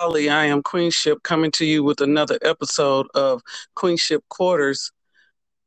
I 0.00 0.44
am 0.44 0.62
Queenship 0.62 1.24
coming 1.24 1.50
to 1.52 1.64
you 1.64 1.82
with 1.82 2.00
another 2.00 2.38
episode 2.42 3.08
of 3.16 3.42
Queenship 3.74 4.20
Quarters 4.28 4.92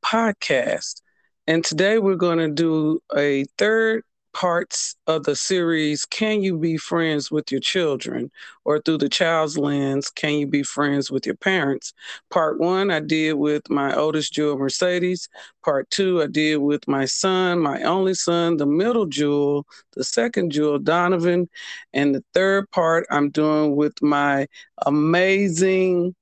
podcast. 0.06 1.02
And 1.48 1.66
today 1.66 2.00
we're 2.00 2.16
going 2.16 2.38
to 2.38 2.48
do 2.48 3.02
a 3.14 3.44
third 3.58 4.04
parts 4.34 4.96
of 5.08 5.24
the 5.24 5.36
series 5.36 6.06
Can 6.06 6.44
You 6.44 6.58
Be 6.58 6.78
Friends 6.78 7.32
with 7.32 7.52
Your 7.52 7.62
Children? 7.62 8.32
or 8.64 8.80
through 8.80 8.98
the 9.00 9.10
child's 9.10 9.58
lens, 9.58 10.10
Can 10.10 10.36
You 10.36 10.48
Be 10.48 10.64
Friends 10.64 11.10
with 11.10 11.26
Your 11.26 11.36
Parents? 11.36 11.94
Part 12.30 12.60
one, 12.60 12.92
I 12.92 13.00
did 13.00 13.34
with 13.34 13.70
my 13.70 13.96
oldest 13.96 14.34
jewel, 14.34 14.58
Mercedes. 14.58 15.30
Part 15.64 15.90
two, 15.90 16.22
I 16.22 16.28
did 16.28 16.58
with 16.58 16.88
my 16.88 17.06
son, 17.06 17.60
my 17.60 17.82
only 17.84 18.14
son, 18.14 18.58
the 18.58 18.66
middle 18.66 19.06
jewel, 19.06 19.66
the 19.94 20.04
second 20.04 20.52
jewel, 20.52 20.80
Donovan. 20.80 21.50
And 21.94 22.14
the 22.14 22.24
third 22.34 22.70
part, 22.72 23.06
I'm 23.10 23.30
doing 23.32 23.76
with 23.76 24.02
my 24.02 24.48
amazing, 24.86 26.16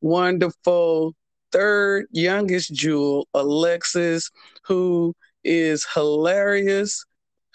wonderful, 0.00 1.14
third 1.52 2.06
youngest 2.10 2.74
jewel, 2.74 3.28
Alexsys, 3.34 4.30
who 4.64 5.14
is 5.44 5.86
hilarious 5.94 7.04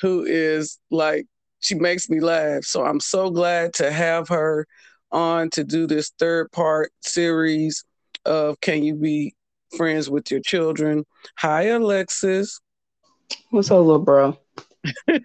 who 0.02 0.24
is 0.24 0.80
like 0.92 1.26
she 1.60 1.76
makes 1.76 2.10
me 2.10 2.20
laugh. 2.20 2.64
So 2.64 2.86
I'm 2.86 3.00
so 3.00 3.30
glad 3.30 3.74
to 3.76 3.92
have 3.92 4.28
her 4.30 4.66
on 5.12 5.50
to 5.52 5.64
do 5.64 5.88
this 5.88 6.12
third 6.20 6.52
part 6.52 6.92
series 7.02 7.84
of 8.26 8.60
Can 8.62 8.84
You 8.84 8.96
Be 8.96 9.34
Friends 9.76 10.10
with 10.10 10.32
Your 10.32 10.42
Children? 10.42 11.06
Hi, 11.40 11.66
Alexsys. 11.66 12.60
What's 13.50 13.72
up, 13.72 13.80
little 13.80 14.00
bro? 14.00 14.38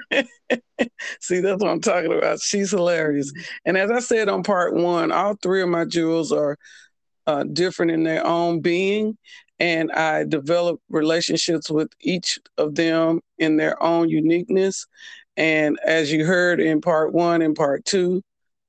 See, 1.21 1.41
that's 1.41 1.63
what 1.63 1.71
I'm 1.71 1.81
talking 1.81 2.13
about. 2.13 2.41
She's 2.41 2.71
hilarious. 2.71 3.33
And 3.65 3.77
as 3.77 3.91
I 3.91 4.01
said 4.01 4.29
on 4.29 4.43
part 4.43 4.75
one, 4.75 5.13
all 5.13 5.37
three 5.43 5.63
of 5.63 5.69
my 5.69 5.85
jewels 5.85 6.33
are 6.33 6.57
uh, 7.27 7.45
different 7.45 7.93
in 7.93 8.03
their 8.03 8.27
own 8.27 8.61
being 8.61 9.17
and 9.65 9.91
I 9.93 10.25
developed 10.25 10.83
relationships 10.91 11.71
with 11.71 11.89
each 12.03 12.39
of 12.59 12.75
them 12.75 13.23
in 13.39 13.57
their 13.57 13.83
own 13.83 14.11
uniqueness. 14.11 14.87
And 15.39 15.79
as 15.87 16.13
you 16.13 16.27
heard 16.27 16.61
in 16.61 16.83
part 16.83 17.15
one 17.15 17.41
and 17.41 17.57
part 17.57 17.87
two 17.87 18.21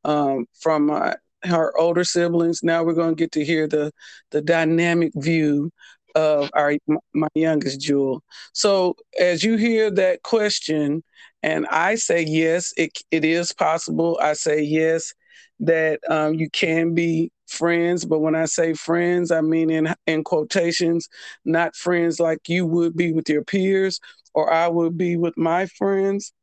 um, 0.06 0.46
from 0.58 0.86
my 0.86 1.16
her 1.44 1.78
older 1.78 2.06
siblings, 2.06 2.64
now 2.64 2.82
we're 2.82 2.94
going 2.94 3.14
to 3.14 3.20
get 3.22 3.34
to 3.34 3.44
hear 3.44 3.68
the 3.68 3.92
the 4.32 4.42
dynamic 4.42 5.12
view 5.16 5.70
of 6.16 6.50
our 6.54 6.78
my 7.14 7.28
youngest 7.36 7.82
Jewel. 7.82 8.24
So 8.54 8.96
as 9.20 9.44
you 9.44 9.58
hear 9.58 9.92
that 9.92 10.24
question, 10.24 11.04
and 11.44 11.68
I 11.68 11.96
say 11.96 12.24
yes, 12.24 12.74
it 12.78 12.98
it 13.12 13.26
is 13.26 13.52
possible. 13.52 14.18
I 14.22 14.32
say 14.32 14.62
yes 14.62 15.14
that 15.60 16.00
um, 16.10 16.36
you 16.36 16.50
can 16.50 16.94
be 16.94 17.32
friends, 17.48 18.06
but 18.06 18.20
when 18.20 18.36
I 18.36 18.46
say 18.46 18.74
friends, 18.74 19.32
I 19.32 19.42
mean 19.42 19.70
in 19.70 19.94
in 20.08 20.24
quotations, 20.24 21.08
not 21.46 21.76
friends 21.76 22.20
like 22.20 22.50
you 22.50 22.66
would 22.66 22.96
be 22.96 23.12
with 23.14 23.30
your 23.30 23.44
peers 23.44 24.00
or 24.34 24.52
I 24.52 24.68
would 24.68 24.98
be 24.98 25.16
with 25.16 25.38
my 25.38 25.66
friends, 25.68 26.34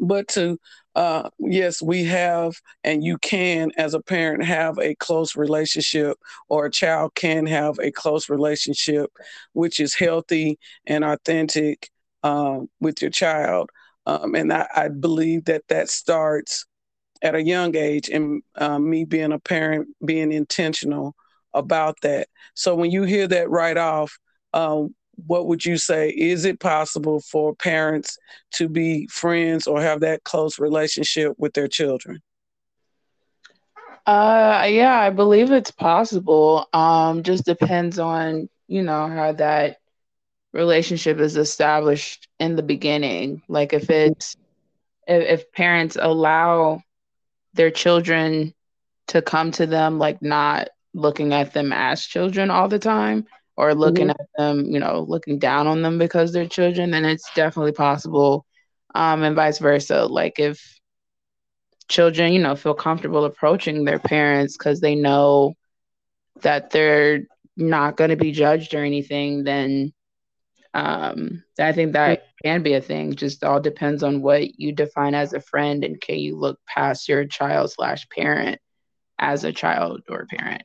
but 0.00 0.28
to 0.28 0.58
uh, 0.94 1.28
yes, 1.40 1.82
we 1.82 2.04
have, 2.04 2.54
and 2.84 3.02
you 3.02 3.18
can, 3.18 3.72
as 3.76 3.94
a 3.94 4.00
parent, 4.00 4.44
have 4.44 4.78
a 4.78 4.94
close 4.96 5.36
relationship, 5.36 6.16
or 6.48 6.66
a 6.66 6.70
child 6.70 7.14
can 7.16 7.46
have 7.46 7.78
a 7.80 7.90
close 7.90 8.28
relationship, 8.28 9.10
which 9.54 9.80
is 9.80 9.94
healthy 9.94 10.56
and 10.86 11.02
authentic 11.04 11.90
uh, 12.22 12.60
with 12.80 13.02
your 13.02 13.10
child. 13.10 13.70
Um, 14.06 14.36
and 14.36 14.52
I, 14.52 14.68
I 14.74 14.88
believe 14.88 15.46
that 15.46 15.64
that 15.68 15.88
starts 15.88 16.64
at 17.24 17.36
a 17.36 17.42
young 17.42 17.76
age 17.76 18.10
and 18.10 18.42
um, 18.56 18.90
me 18.90 19.04
being 19.04 19.32
a 19.32 19.40
parent 19.40 19.88
being 20.06 20.32
intentional 20.32 21.16
about 21.54 21.96
that. 22.02 22.28
So 22.54 22.76
when 22.76 22.92
you 22.92 23.04
hear 23.04 23.28
that 23.28 23.50
right 23.50 23.78
off 23.78 24.18
um, 24.54 24.94
what 25.26 25.46
would 25.48 25.64
you 25.66 25.78
say? 25.78 26.10
Is 26.10 26.44
it 26.44 26.60
possible 26.60 27.20
for 27.20 27.54
parents 27.54 28.18
to 28.54 28.68
be 28.68 29.08
friends 29.08 29.66
or 29.66 29.80
have 29.82 30.00
that 30.00 30.24
close 30.24 30.58
relationship 30.58 31.34
with 31.38 31.54
their 31.54 31.68
children? 31.68 32.22
Uh 34.06 34.66
yeah 34.70 34.98
i 35.00 35.10
believe 35.10 35.50
it's 35.52 35.70
possible. 35.70 36.66
Um 36.72 37.22
just 37.22 37.44
depends 37.46 37.98
on 37.98 38.48
you 38.68 38.82
know 38.82 39.08
how 39.08 39.32
that 39.32 39.78
relationship 40.52 41.18
is 41.18 41.36
established 41.36 42.28
in 42.40 42.56
the 42.56 42.62
beginning. 42.62 43.42
Like 43.48 43.72
if 43.72 43.90
it's 43.90 44.36
if, 45.06 45.40
if 45.40 45.52
parents 45.52 45.96
allow 46.00 46.82
their 47.54 47.70
children 47.70 48.52
to 49.08 49.22
come 49.22 49.50
to 49.52 49.66
them 49.66 49.98
like 49.98 50.20
not 50.22 50.68
looking 50.92 51.32
at 51.32 51.52
them 51.52 51.72
as 51.72 52.04
children 52.04 52.50
all 52.50 52.68
the 52.68 52.78
time 52.78 53.26
or 53.56 53.74
looking 53.74 54.08
mm-hmm. 54.08 54.20
at 54.20 54.28
them, 54.36 54.66
you 54.66 54.78
know, 54.78 55.04
looking 55.06 55.38
down 55.38 55.66
on 55.66 55.82
them 55.82 55.98
because 55.98 56.32
they're 56.32 56.46
children, 56.46 56.90
then 56.90 57.04
it's 57.04 57.28
definitely 57.34 57.72
possible. 57.72 58.44
Um, 58.94 59.22
and 59.22 59.36
vice 59.36 59.58
versa. 59.58 60.06
Like 60.06 60.38
if 60.38 60.60
children, 61.88 62.32
you 62.32 62.40
know, 62.40 62.56
feel 62.56 62.74
comfortable 62.74 63.24
approaching 63.24 63.84
their 63.84 63.98
parents 63.98 64.56
because 64.56 64.80
they 64.80 64.94
know 64.94 65.54
that 66.42 66.70
they're 66.70 67.22
not 67.56 67.96
going 67.96 68.10
to 68.10 68.16
be 68.16 68.32
judged 68.32 68.74
or 68.74 68.84
anything, 68.84 69.44
then 69.44 69.92
um, 70.72 71.44
I 71.58 71.72
think 71.72 71.92
that 71.92 72.26
can 72.44 72.62
be 72.62 72.74
a 72.74 72.80
thing. 72.80 73.14
Just 73.14 73.42
all 73.42 73.60
depends 73.60 74.02
on 74.02 74.20
what 74.20 74.60
you 74.60 74.72
define 74.72 75.14
as 75.14 75.32
a 75.32 75.40
friend, 75.40 75.82
and 75.84 76.00
can 76.00 76.18
you 76.18 76.36
look 76.36 76.60
past 76.66 77.08
your 77.08 77.24
child 77.24 77.72
slash 77.72 78.06
parent 78.10 78.60
as 79.18 79.44
a 79.44 79.52
child 79.52 80.02
or 80.08 80.26
parent. 80.26 80.62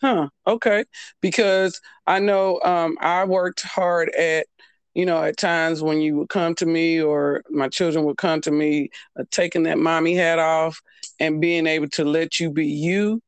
Huh. 0.00 0.28
Okay. 0.46 0.84
Because 1.20 1.80
I 2.06 2.18
know 2.18 2.60
um, 2.60 2.96
I 3.00 3.24
worked 3.24 3.62
hard 3.62 4.10
at, 4.10 4.46
you 4.94 5.06
know, 5.06 5.22
at 5.22 5.36
times 5.36 5.82
when 5.82 6.00
you 6.00 6.16
would 6.18 6.28
come 6.28 6.54
to 6.56 6.66
me 6.66 7.00
or 7.00 7.42
my 7.50 7.68
children 7.68 8.04
would 8.04 8.18
come 8.18 8.40
to 8.42 8.50
me, 8.50 8.90
uh, 9.18 9.24
taking 9.30 9.62
that 9.64 9.78
mommy 9.78 10.14
hat 10.14 10.38
off 10.38 10.80
and 11.20 11.40
being 11.40 11.66
able 11.66 11.88
to 11.90 12.04
let 12.04 12.40
you 12.40 12.50
be 12.50 12.66
you. 12.66 13.20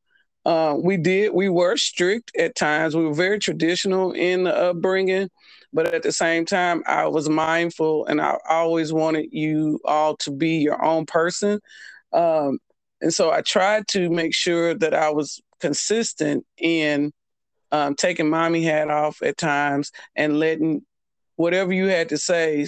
Uh, 0.45 0.75
we 0.77 0.97
did. 0.97 1.33
We 1.33 1.49
were 1.49 1.75
strict 1.75 2.35
at 2.37 2.55
times. 2.55 2.95
We 2.95 3.05
were 3.05 3.15
very 3.15 3.39
traditional 3.39 4.11
in 4.11 4.43
the 4.43 4.55
upbringing, 4.55 5.29
but 5.75 5.93
at 5.93 6.03
the 6.03 6.11
same 6.13 6.45
time, 6.45 6.83
I 6.87 7.07
was 7.07 7.27
mindful 7.27 8.05
and 8.05 8.21
I 8.21 8.37
always 8.49 8.93
wanted 8.93 9.27
you 9.33 9.81
all 9.83 10.15
to 10.17 10.31
be 10.31 10.59
your 10.59 10.81
own 10.81 11.05
person. 11.05 11.59
Um, 12.13 12.59
and 13.01 13.13
so 13.13 13.29
I 13.29 13.41
tried 13.41 13.85
to 13.89 14.09
make 14.09 14.33
sure 14.33 14.73
that 14.73 14.93
I 14.93 15.09
was 15.09 15.41
consistent 15.59 16.45
in 16.57 17.11
um, 17.73 17.93
taking 17.95 18.29
mommy 18.29 18.63
hat 18.63 18.89
off 18.89 19.21
at 19.21 19.37
times 19.37 19.91
and 20.15 20.39
letting 20.39 20.81
whatever 21.35 21.73
you 21.73 21.87
had 21.87 22.07
to 22.09 22.17
say, 22.17 22.65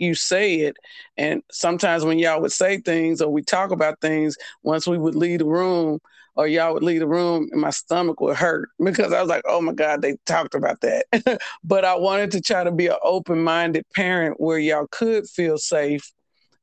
you 0.00 0.16
say 0.16 0.56
it. 0.62 0.76
And 1.16 1.42
sometimes 1.52 2.04
when 2.04 2.18
y'all 2.18 2.40
would 2.40 2.50
say 2.50 2.78
things 2.78 3.22
or 3.22 3.30
we 3.30 3.42
talk 3.42 3.70
about 3.70 4.00
things, 4.00 4.36
once 4.64 4.88
we 4.88 4.98
would 4.98 5.14
leave 5.14 5.38
the 5.38 5.44
room, 5.46 6.00
or 6.38 6.46
y'all 6.46 6.72
would 6.72 6.84
leave 6.84 7.00
the 7.00 7.06
room 7.06 7.48
and 7.50 7.60
my 7.60 7.70
stomach 7.70 8.20
would 8.20 8.36
hurt 8.36 8.70
because 8.82 9.12
I 9.12 9.20
was 9.20 9.28
like, 9.28 9.42
oh 9.46 9.60
my 9.60 9.72
God, 9.72 10.00
they 10.00 10.16
talked 10.24 10.54
about 10.54 10.80
that. 10.80 11.40
but 11.64 11.84
I 11.84 11.96
wanted 11.96 12.30
to 12.30 12.40
try 12.40 12.64
to 12.64 12.70
be 12.70 12.86
an 12.86 12.96
open 13.02 13.42
minded 13.42 13.84
parent 13.94 14.40
where 14.40 14.58
y'all 14.58 14.86
could 14.90 15.28
feel 15.28 15.58
safe 15.58 16.10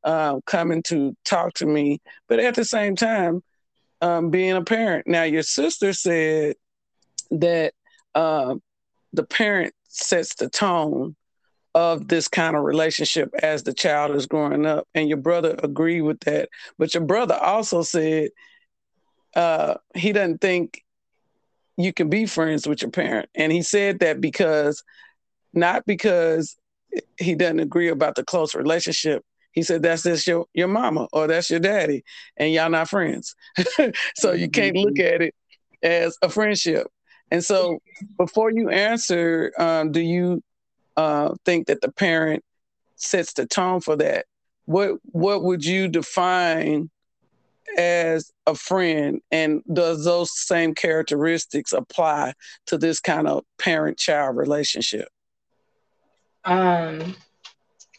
uh, 0.06 0.40
coming 0.46 0.82
to 0.84 1.16
talk 1.26 1.54
to 1.56 1.66
me. 1.66 2.00
But 2.30 2.40
at 2.40 2.56
the 2.56 2.64
same 2.64 2.96
time, 2.96 3.44
um, 4.02 4.30
being 4.30 4.54
a 4.54 4.64
parent. 4.64 5.08
Now, 5.08 5.24
your 5.24 5.44
sister 5.44 5.92
said 5.92 6.56
that 7.32 7.74
uh, 8.14 8.56
the 9.14 9.24
parent 9.24 9.74
sets 9.90 10.36
the 10.36 10.50
tone 10.50 11.16
of 11.74 12.08
this 12.08 12.30
kind 12.30 12.56
of 12.56 12.64
relationship 12.64 13.34
as 13.44 13.64
the 13.64 13.74
child 13.74 14.16
is 14.16 14.26
growing 14.26 14.66
up. 14.66 14.88
And 14.96 15.10
your 15.10 15.18
brother 15.18 15.60
agreed 15.62 16.02
with 16.02 16.22
that. 16.22 16.48
But 16.78 16.94
your 16.94 17.04
brother 17.04 17.36
also 17.36 17.82
said 17.82 18.30
uh, 19.36 19.76
he 19.94 20.12
doesn't 20.12 20.42
think 20.42 20.84
you 21.78 21.94
can 21.94 22.10
be 22.10 22.26
friends 22.26 22.68
with 22.68 22.82
your 22.82 22.92
parent. 22.92 23.30
And 23.36 23.52
he 23.52 23.62
said 23.62 24.00
that 24.00 24.22
because, 24.22 24.84
not 25.54 25.86
because 25.86 26.58
he 27.18 27.36
doesn't 27.36 27.60
agree 27.60 27.90
about 27.90 28.16
the 28.16 28.24
close 28.24 28.56
relationship. 28.56 29.24
He 29.52 29.64
said 29.64 29.84
that's 29.84 30.04
just 30.04 30.28
your, 30.28 30.46
your 30.54 30.68
mama 30.68 31.08
or 31.14 31.28
that's 31.28 31.50
your 31.50 31.60
daddy, 31.60 32.04
and 32.38 32.54
y'all 32.54 32.70
not 32.70 32.90
friends. 32.90 33.36
so 34.16 34.34
you 34.34 34.50
can't 34.50 34.76
look 34.76 35.00
at 35.00 35.22
it 35.22 35.34
as 35.82 36.18
a 36.22 36.30
friendship. 36.30 36.88
And 37.32 37.44
so 37.44 37.80
before 38.18 38.52
you 38.52 38.70
answer, 38.70 39.52
um, 39.58 39.92
do 39.92 40.02
you 40.02 40.42
uh, 40.98 41.36
think 41.46 41.68
that 41.68 41.82
the 41.82 41.92
parent 41.92 42.44
sets 42.96 43.34
the 43.34 43.46
tone 43.46 43.82
for 43.82 43.96
that? 43.98 44.26
What 44.66 44.98
what 45.04 45.44
would 45.44 45.64
you 45.64 45.88
define 45.88 46.90
as 47.78 48.32
a 48.48 48.56
friend 48.56 49.22
and 49.32 49.62
does 49.72 50.04
those 50.06 50.38
same 50.38 50.74
characteristics 50.74 51.74
apply 51.74 52.34
to 52.68 52.78
this 52.78 53.00
kind 53.00 53.28
of 53.28 53.44
parent 53.60 53.98
child 53.98 54.38
relationship 54.38 55.10
um 56.44 57.16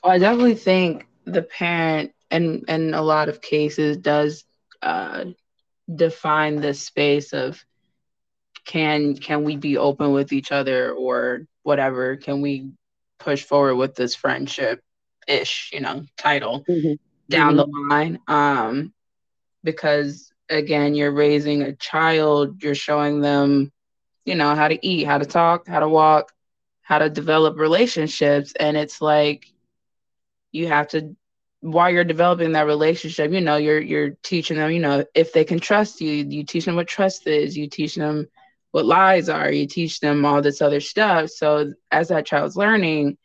well, 0.02 0.12
i 0.12 0.19
definitely 0.19 0.55
think 0.55 1.06
the 1.25 1.43
parent 1.43 2.12
and 2.31 2.64
in 2.69 2.94
a 2.94 3.02
lot 3.02 3.28
of 3.28 3.40
cases 3.40 3.96
does 3.96 4.44
uh 4.82 5.25
define 5.94 6.56
the 6.56 6.75
space 6.75 7.32
of 7.32 7.64
can 8.64 9.17
can 9.17 9.44
we 9.44 9.56
be 9.56 9.76
open 9.78 10.12
with 10.12 10.32
each 10.32 10.52
other 10.52 10.93
or 10.93 11.46
whatever 11.62 12.17
can 12.17 12.40
we 12.40 12.70
push 13.19 13.44
forward 13.44 13.76
with 13.76 13.94
this 13.94 14.14
friendship 14.14 14.81
ish 15.28 15.70
you 15.73 15.81
know 15.81 16.05
title 16.17 16.64
mm-hmm. 16.69 16.94
down 17.28 17.56
mm-hmm. 17.56 17.70
the 17.70 17.88
line 17.88 18.19
um 18.26 18.93
because 19.67 20.33
again 20.49 20.95
you're 20.95 21.13
raising 21.13 21.63
a 21.63 21.75
child 21.75 22.63
you're 22.63 22.75
showing 22.75 23.21
them 23.21 23.71
you 24.25 24.35
know 24.35 24.55
how 24.55 24.69
to 24.69 24.87
eat 24.87 25.05
how 25.05 25.19
to 25.19 25.27
talk 25.27 25.69
how 25.69 25.81
to 25.81 25.89
walk 25.89 26.33
how 26.87 27.01
to 27.01 27.11
develop 27.11 27.59
relationships. 27.59 28.53
And 28.61 28.77
it's 28.77 29.03
like 29.03 29.47
you 30.53 30.69
have 30.69 30.87
to 30.89 31.17
while 31.61 31.91
you're 31.91 32.05
developing 32.05 32.53
that 32.53 32.67
relationship 32.67 33.33
you 33.33 33.41
know 33.41 33.57
you're 33.57 33.81
you're 33.81 34.11
teaching 34.23 34.57
them 34.57 34.71
you 34.71 34.79
know 34.79 35.05
if 35.15 35.33
they 35.33 35.45
can 35.45 35.59
trust 35.59 36.01
you 36.01 36.12
you 36.12 36.45
teach 36.45 36.65
them 36.65 36.77
what 36.77 36.87
trust 36.87 37.27
is 37.27 37.57
you 37.57 37.69
teach 37.69 37.97
them 37.97 38.29
what 38.71 38.87
lies 38.87 39.29
are 39.29 39.51
you 39.51 39.67
teach 39.67 39.99
them 39.99 40.25
all 40.25 40.41
this 40.43 40.62
other 40.62 40.81
stuff. 40.81 41.29
So 41.31 41.73
as 41.91 42.09
that 42.09 42.27
child's 42.27 42.57
learning 42.57 43.19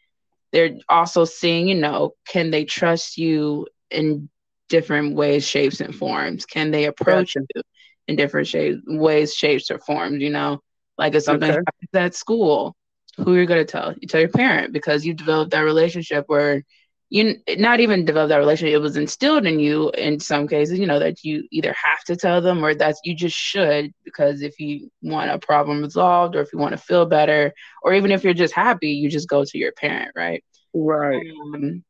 they're 0.52 0.78
also 0.90 1.24
seeing 1.24 1.68
you 1.68 1.76
know 1.76 2.16
can 2.28 2.50
they 2.50 2.66
trust 2.66 3.18
you 3.20 3.68
in 3.92 4.28
different 4.72 5.16
ways 5.16 5.48
shapes 5.48 5.82
and 5.82 5.94
forms. 5.94 6.46
Can 6.46 6.72
they 6.72 6.86
approach 6.86 7.36
gotcha. 7.36 7.46
you 7.54 7.62
in 8.08 8.16
different 8.16 8.48
shapes 8.48 8.82
ways 8.88 9.36
shapes 9.36 9.70
or 9.70 9.78
forms 9.80 10.22
you 10.22 10.32
know? 10.32 10.62
Like 10.98 11.14
if 11.14 11.24
something 11.24 11.50
okay. 11.50 11.60
happens 11.60 11.94
at 11.94 12.16
school 12.16 12.76
who 13.18 13.34
are 13.34 13.36
you're 13.36 13.46
going 13.46 13.66
to 13.66 13.72
tell? 13.72 13.94
You 14.00 14.08
tell 14.08 14.22
your 14.22 14.30
parent 14.30 14.74
because 14.74 15.06
you 15.06 15.14
developed 15.14 15.52
that 15.52 15.62
relationship 15.62 16.24
where 16.28 16.64
you 17.12 17.36
not 17.58 17.82
even 17.82 18.06
develop 18.06 18.30
that 18.30 18.38
relationship 18.38 18.74
it 18.74 18.82
was 18.82 18.96
instilled 18.96 19.46
in 19.46 19.60
you 19.60 19.92
in 19.92 20.18
some 20.18 20.48
cases 20.48 20.80
you 20.80 20.88
know 20.88 20.98
that 20.98 21.24
you 21.26 21.46
either 21.52 21.74
have 21.74 22.02
to 22.06 22.16
tell 22.16 22.40
them 22.42 22.64
or 22.64 22.74
that 22.74 22.96
you 23.04 23.14
just 23.14 23.36
should 23.36 23.92
because 24.06 24.42
if 24.42 24.58
you 24.62 24.90
want 25.02 25.30
a 25.30 25.38
problem 25.38 25.82
resolved 25.82 26.36
or 26.38 26.42
if 26.42 26.54
you 26.54 26.58
want 26.58 26.72
to 26.72 26.78
feel 26.78 27.06
better 27.06 27.54
or 27.84 27.94
even 27.94 28.12
if 28.12 28.24
you're 28.24 28.34
just 28.34 28.54
happy 28.54 28.92
you 28.92 29.10
just 29.10 29.28
go 29.28 29.44
to 29.44 29.58
your 29.58 29.74
parent 29.74 30.12
right? 30.16 30.42
Right. 30.74 31.28
Um, 31.54 31.84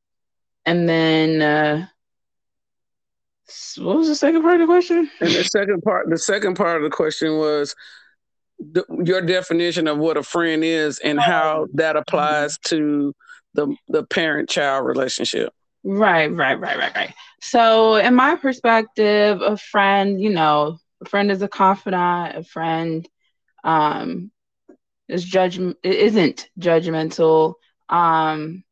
and 0.66 0.90
then 0.90 1.42
uh 1.42 1.88
what 3.78 3.98
was 3.98 4.08
the 4.08 4.16
second 4.16 4.42
part 4.42 4.56
of 4.56 4.62
the 4.62 4.66
question 4.66 5.10
and 5.20 5.30
the 5.32 5.44
second 5.44 5.82
part 5.82 6.10
the 6.10 6.18
second 6.18 6.56
part 6.56 6.78
of 6.78 6.84
the 6.84 6.90
question 6.90 7.38
was 7.38 7.76
the, 8.60 8.86
your 9.04 9.22
definition 9.22 9.88
of 9.88 9.98
what 9.98 10.18
a 10.18 10.24
friend 10.24 10.64
is 10.64 11.00
and 11.00 11.20
how 11.20 11.68
that 11.74 11.96
applies 11.96 12.58
to 12.60 13.14
the 13.54 13.76
the 13.88 14.04
parent 14.04 14.50
child 14.50 14.86
relationship. 14.86 15.54
Right, 15.84 16.32
right, 16.32 16.60
right, 16.60 16.78
right, 16.78 16.96
right. 16.96 17.14
So, 17.42 17.96
in 17.96 18.14
my 18.14 18.36
perspective, 18.36 19.42
a 19.42 19.58
friend, 19.58 20.22
you 20.22 20.30
know, 20.30 20.78
a 21.04 21.10
friend 21.10 21.32
is 21.32 21.42
a 21.42 21.48
confidant. 21.48 22.38
A 22.38 22.44
friend 22.44 23.08
um, 23.64 24.32
is 25.10 25.24
judgment 25.24 25.78
isn't 25.84 26.50
judgmental. 26.60 27.56
Um, 27.90 28.64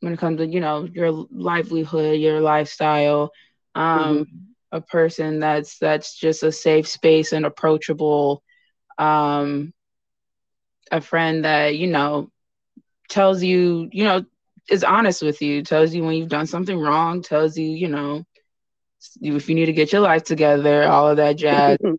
when 0.00 0.12
it 0.12 0.18
comes 0.18 0.38
to 0.38 0.46
you 0.46 0.60
know 0.60 0.84
your 0.84 1.26
livelihood, 1.30 2.20
your 2.20 2.40
lifestyle, 2.40 3.30
um, 3.74 4.18
mm-hmm. 4.18 4.36
a 4.72 4.80
person 4.80 5.40
that's 5.40 5.78
that's 5.78 6.14
just 6.14 6.42
a 6.42 6.52
safe 6.52 6.88
space 6.88 7.32
and 7.32 7.46
approachable. 7.46 8.42
Um, 8.98 9.72
a 10.92 11.00
friend 11.00 11.44
that 11.44 11.76
you 11.76 11.88
know 11.88 12.30
tells 13.08 13.42
you, 13.42 13.88
you 13.92 14.04
know, 14.04 14.24
is 14.70 14.84
honest 14.84 15.22
with 15.22 15.42
you, 15.42 15.62
tells 15.62 15.94
you 15.94 16.04
when 16.04 16.16
you've 16.16 16.28
done 16.28 16.46
something 16.46 16.78
wrong, 16.78 17.22
tells 17.22 17.56
you, 17.56 17.68
you 17.68 17.88
know, 17.88 18.24
if 19.20 19.48
you 19.48 19.54
need 19.54 19.66
to 19.66 19.72
get 19.72 19.92
your 19.92 20.00
life 20.00 20.24
together, 20.24 20.84
all 20.84 21.08
of 21.08 21.18
that 21.18 21.36
jazz. 21.36 21.78
um, 21.84 21.98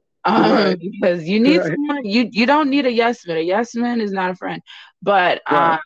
right. 0.51 0.80
Because 0.80 1.28
you 1.28 1.39
need 1.39 1.60
right. 1.60 1.71
someone, 1.71 2.06
you 2.06 2.30
you 2.31 2.45
don't 2.45 2.69
need 2.69 2.86
a 2.86 2.92
yes 2.92 3.25
man. 3.28 3.38
A 3.38 3.42
yes 3.42 3.75
man 3.75 4.01
is 4.01 4.12
not 4.12 4.31
a 4.31 4.36
friend. 4.36 4.62
But 5.01 5.42
right. 5.50 5.80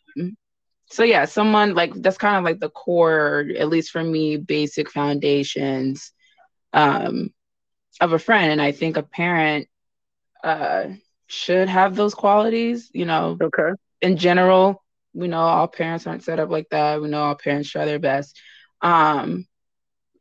So 0.91 1.03
yeah, 1.03 1.25
someone 1.25 1.75
like 1.75 1.94
that's 1.95 2.18
kind 2.18 2.38
of 2.38 2.44
like 2.44 2.59
the 2.59 2.69
core, 2.69 3.45
at 3.57 3.69
least 3.69 3.91
for 3.91 4.03
me, 4.03 4.38
basic 4.38 4.89
foundations 4.89 6.12
um, 6.74 7.31
of 8.01 8.13
a 8.13 8.19
friend. 8.19 8.51
And 8.51 8.62
I 8.62 8.71
think 8.71 8.97
a 8.97 9.03
parent 9.03 9.68
uh, 10.44 10.88
should 11.27 11.69
have 11.69 11.95
those 11.95 12.15
qualities. 12.15 12.89
You 12.91 13.06
know, 13.06 13.38
okay. 13.39 13.71
In 14.01 14.18
general, 14.18 14.83
we 15.13 15.27
know 15.27 15.41
all 15.41 15.68
parents 15.68 16.07
aren't 16.07 16.24
set 16.24 16.39
up 16.39 16.50
like 16.50 16.69
that. 16.69 17.01
We 17.01 17.07
know 17.07 17.21
all 17.21 17.35
parents 17.35 17.69
try 17.69 17.85
their 17.85 18.00
best. 18.00 18.39
Um, 18.81 19.45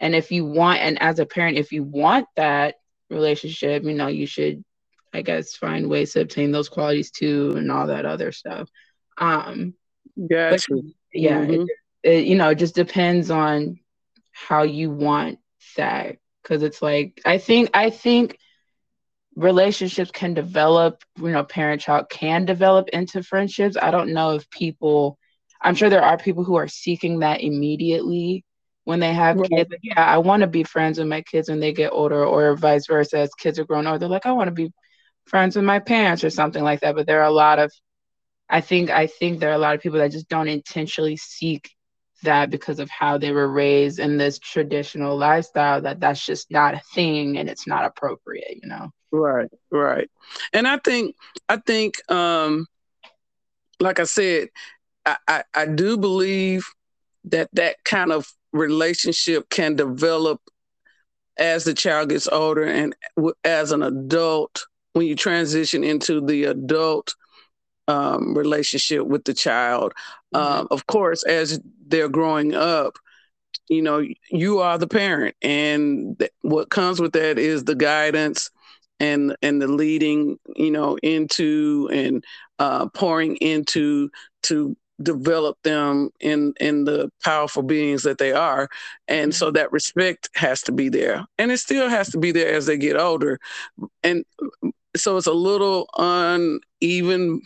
and 0.00 0.14
if 0.14 0.30
you 0.30 0.44
want, 0.44 0.80
and 0.80 1.00
as 1.00 1.18
a 1.18 1.26
parent, 1.26 1.56
if 1.56 1.72
you 1.72 1.82
want 1.82 2.26
that 2.36 2.76
relationship, 3.08 3.84
you 3.84 3.94
know, 3.94 4.08
you 4.08 4.26
should, 4.26 4.62
I 5.14 5.22
guess, 5.22 5.56
find 5.56 5.88
ways 5.88 6.12
to 6.12 6.20
obtain 6.20 6.52
those 6.52 6.68
qualities 6.68 7.10
too, 7.10 7.54
and 7.56 7.72
all 7.72 7.86
that 7.86 8.04
other 8.04 8.32
stuff. 8.32 8.68
Um, 9.16 9.74
gotcha. 10.26 10.66
But, 10.70 10.84
yeah, 11.12 11.40
mm-hmm. 11.40 11.62
it, 11.62 11.68
it, 12.02 12.24
you 12.26 12.36
know, 12.36 12.50
it 12.50 12.56
just 12.56 12.74
depends 12.74 13.30
on 13.30 13.80
how 14.32 14.62
you 14.62 14.90
want 14.90 15.38
that. 15.76 16.16
Because 16.42 16.62
it's 16.62 16.80
like, 16.80 17.20
I 17.26 17.38
think, 17.38 17.70
I 17.74 17.90
think 17.90 18.38
relationships 19.36 20.10
can 20.10 20.34
develop, 20.34 21.04
you 21.18 21.30
know, 21.30 21.44
parent 21.44 21.82
child 21.82 22.08
can 22.08 22.44
develop 22.44 22.88
into 22.88 23.22
friendships. 23.22 23.76
I 23.80 23.90
don't 23.90 24.14
know 24.14 24.36
if 24.36 24.48
people, 24.50 25.18
I'm 25.60 25.74
sure 25.74 25.90
there 25.90 26.04
are 26.04 26.16
people 26.16 26.44
who 26.44 26.56
are 26.56 26.68
seeking 26.68 27.18
that 27.20 27.42
immediately 27.42 28.44
when 28.84 29.00
they 29.00 29.12
have 29.12 29.36
right. 29.36 29.50
kids. 29.50 29.70
Like, 29.70 29.80
yeah, 29.82 30.02
I 30.02 30.18
want 30.18 30.40
to 30.40 30.46
be 30.46 30.64
friends 30.64 30.98
with 30.98 31.08
my 31.08 31.20
kids 31.20 31.50
when 31.50 31.60
they 31.60 31.72
get 31.72 31.92
older, 31.92 32.24
or 32.24 32.56
vice 32.56 32.86
versa. 32.86 33.18
As 33.18 33.34
kids 33.34 33.58
are 33.58 33.64
growing 33.64 33.86
older, 33.86 33.98
they're 33.98 34.08
like, 34.08 34.24
I 34.24 34.32
want 34.32 34.48
to 34.48 34.54
be 34.54 34.72
friends 35.26 35.56
with 35.56 35.64
my 35.66 35.80
parents 35.80 36.24
or 36.24 36.30
something 36.30 36.64
like 36.64 36.80
that. 36.80 36.94
But 36.94 37.06
there 37.06 37.20
are 37.20 37.28
a 37.28 37.30
lot 37.30 37.58
of, 37.58 37.70
I 38.48 38.60
think, 38.60 38.90
I 38.90 39.06
think 39.06 39.40
there 39.40 39.50
are 39.50 39.54
a 39.54 39.58
lot 39.58 39.74
of 39.74 39.80
people 39.80 39.98
that 39.98 40.12
just 40.12 40.28
don't 40.28 40.48
intentionally 40.48 41.16
seek 41.16 41.70
that 42.22 42.50
because 42.50 42.80
of 42.80 42.90
how 42.90 43.18
they 43.18 43.32
were 43.32 43.48
raised 43.48 43.98
in 43.98 44.16
this 44.16 44.38
traditional 44.38 45.16
lifestyle 45.16 45.80
that 45.82 46.00
that's 46.00 46.24
just 46.24 46.50
not 46.50 46.74
a 46.74 46.80
thing 46.94 47.38
and 47.38 47.48
it's 47.48 47.66
not 47.66 47.84
appropriate 47.84 48.58
you 48.62 48.68
know? 48.68 48.90
Right 49.10 49.48
right. 49.70 50.10
And 50.52 50.66
i 50.66 50.78
think 50.78 51.14
i 51.48 51.56
think 51.56 51.94
um 52.10 52.66
like 53.80 54.00
i 54.00 54.04
said 54.04 54.48
i 55.06 55.16
i, 55.26 55.44
I 55.54 55.66
do 55.66 55.96
believe 55.96 56.66
that 57.24 57.48
that 57.52 57.76
kind 57.84 58.12
of 58.12 58.26
relationship 58.52 59.48
can 59.50 59.76
develop 59.76 60.40
as 61.36 61.64
the 61.64 61.74
child 61.74 62.08
gets 62.08 62.26
older 62.26 62.64
and 62.64 62.96
as 63.44 63.70
an 63.70 63.82
adult 63.82 64.66
when 64.94 65.06
you 65.06 65.14
transition 65.14 65.84
into 65.84 66.20
the 66.20 66.44
adult 66.44 67.14
um, 67.88 68.34
relationship 68.36 69.04
with 69.04 69.24
the 69.24 69.34
child. 69.34 69.94
Mm-hmm. 70.34 70.60
Um, 70.60 70.68
of 70.70 70.86
course, 70.86 71.24
as 71.24 71.60
they're 71.86 72.08
growing 72.08 72.54
up, 72.54 72.98
you 73.68 73.82
know, 73.82 74.06
you 74.30 74.60
are 74.60 74.78
the 74.78 74.86
parent, 74.86 75.34
and 75.42 76.18
th- 76.18 76.30
what 76.42 76.70
comes 76.70 77.00
with 77.00 77.12
that 77.14 77.38
is 77.38 77.64
the 77.64 77.74
guidance 77.74 78.50
and 79.00 79.36
and 79.42 79.60
the 79.60 79.68
leading, 79.68 80.38
you 80.54 80.70
know, 80.70 80.96
into 81.02 81.88
and 81.92 82.24
uh, 82.58 82.88
pouring 82.88 83.36
into 83.36 84.10
to 84.44 84.76
develop 85.00 85.56
them 85.62 86.10
in 86.20 86.52
in 86.60 86.84
the 86.84 87.10
powerful 87.22 87.62
beings 87.62 88.02
that 88.02 88.18
they 88.18 88.32
are 88.32 88.68
and 89.06 89.32
so 89.32 89.46
mm-hmm. 89.46 89.54
that 89.54 89.70
respect 89.70 90.28
has 90.34 90.60
to 90.60 90.72
be 90.72 90.88
there 90.88 91.24
and 91.38 91.52
it 91.52 91.58
still 91.58 91.88
has 91.88 92.10
to 92.10 92.18
be 92.18 92.32
there 92.32 92.52
as 92.52 92.66
they 92.66 92.76
get 92.76 92.98
older 92.98 93.38
and 94.02 94.24
so 94.96 95.16
it's 95.16 95.28
a 95.28 95.32
little 95.32 95.88
uneven 95.96 97.40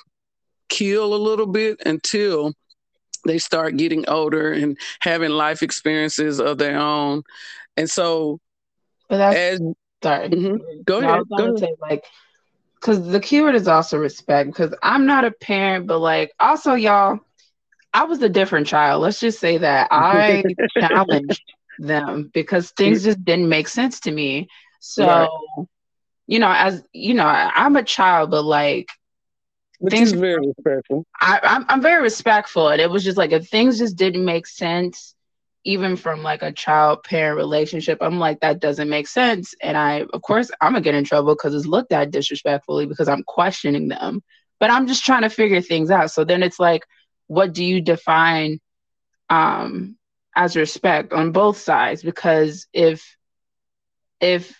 kill 0.72 1.14
a 1.14 1.16
little 1.16 1.46
bit 1.46 1.82
until 1.84 2.54
they 3.26 3.38
start 3.38 3.76
getting 3.76 4.08
older 4.08 4.52
and 4.52 4.78
having 5.00 5.30
life 5.30 5.62
experiences 5.62 6.40
of 6.40 6.58
their 6.58 6.78
own. 6.78 7.22
And 7.76 7.88
so, 7.88 8.40
but 9.08 9.18
that's, 9.18 9.36
as, 9.36 9.60
sorry, 10.02 10.28
mm-hmm. 10.30 10.82
go 10.84 10.98
ahead. 10.98 11.22
Go 11.36 11.44
ahead. 11.44 11.58
Say, 11.58 11.74
like, 11.80 12.04
because 12.80 13.06
the 13.06 13.20
keyword 13.20 13.54
is 13.54 13.68
also 13.68 13.98
respect. 13.98 14.48
Because 14.48 14.74
I'm 14.82 15.06
not 15.06 15.24
a 15.24 15.30
parent, 15.30 15.86
but 15.86 15.98
like, 15.98 16.32
also, 16.40 16.74
y'all, 16.74 17.20
I 17.94 18.04
was 18.04 18.22
a 18.22 18.28
different 18.28 18.66
child. 18.66 19.02
Let's 19.02 19.20
just 19.20 19.38
say 19.38 19.58
that 19.58 19.88
I 19.92 20.42
challenged 20.80 21.42
them 21.78 22.30
because 22.32 22.70
things 22.70 23.04
just 23.04 23.22
didn't 23.24 23.48
make 23.48 23.68
sense 23.68 24.00
to 24.00 24.10
me. 24.10 24.48
So, 24.80 25.06
right. 25.06 25.66
you 26.26 26.38
know, 26.38 26.50
as 26.50 26.82
you 26.92 27.14
know, 27.14 27.26
I'm 27.26 27.76
a 27.76 27.84
child, 27.84 28.30
but 28.30 28.42
like 28.42 28.88
which 29.82 29.94
things, 29.94 30.12
is 30.12 30.20
very 30.20 30.46
respectful. 30.46 31.04
I, 31.20 31.40
I'm 31.42 31.66
I'm 31.68 31.82
very 31.82 32.00
respectful, 32.02 32.68
and 32.68 32.80
it 32.80 32.88
was 32.88 33.02
just 33.02 33.18
like 33.18 33.32
if 33.32 33.48
things 33.48 33.78
just 33.78 33.96
didn't 33.96 34.24
make 34.24 34.46
sense, 34.46 35.16
even 35.64 35.96
from 35.96 36.22
like 36.22 36.42
a 36.42 36.52
child 36.52 37.02
parent 37.02 37.36
relationship, 37.36 37.98
I'm 38.00 38.20
like 38.20 38.40
that 38.40 38.60
doesn't 38.60 38.88
make 38.88 39.08
sense, 39.08 39.54
and 39.60 39.76
I 39.76 40.06
of 40.12 40.22
course 40.22 40.52
I'm 40.60 40.72
gonna 40.72 40.84
get 40.84 40.94
in 40.94 41.02
trouble 41.02 41.34
because 41.34 41.52
it's 41.52 41.66
looked 41.66 41.90
at 41.90 42.12
disrespectfully 42.12 42.86
because 42.86 43.08
I'm 43.08 43.24
questioning 43.24 43.88
them, 43.88 44.22
but 44.60 44.70
I'm 44.70 44.86
just 44.86 45.04
trying 45.04 45.22
to 45.22 45.28
figure 45.28 45.60
things 45.60 45.90
out. 45.90 46.12
So 46.12 46.22
then 46.22 46.44
it's 46.44 46.60
like, 46.60 46.84
what 47.26 47.52
do 47.52 47.64
you 47.64 47.80
define 47.80 48.60
um, 49.30 49.96
as 50.36 50.54
respect 50.54 51.12
on 51.12 51.32
both 51.32 51.58
sides? 51.58 52.04
Because 52.04 52.68
if 52.72 53.16
if 54.20 54.56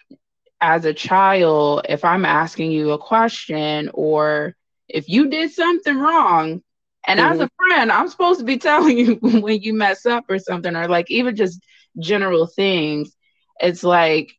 as 0.61 0.85
a 0.85 0.93
child, 0.93 1.87
if 1.88 2.05
I'm 2.05 2.25
asking 2.25 2.73
you 2.73 2.91
a 2.91 2.99
question 2.99 3.88
or 3.95 4.57
if 4.93 5.09
you 5.09 5.29
did 5.29 5.51
something 5.51 5.97
wrong, 5.97 6.63
and 7.07 7.19
mm-hmm. 7.19 7.33
as 7.33 7.41
a 7.41 7.51
friend, 7.57 7.91
I'm 7.91 8.09
supposed 8.09 8.41
to 8.41 8.47
be 8.47 8.59
telling 8.59 8.99
you 8.99 9.15
when 9.17 9.61
you 9.61 9.75
mess 9.75 10.07
up 10.07 10.25
or 10.29 10.39
something, 10.39 10.75
or 10.75 10.89
like 10.89 11.11
even 11.11 11.37
just 11.37 11.63
general 11.99 12.47
things. 12.47 13.15
It's 13.61 13.83
like, 13.83 14.33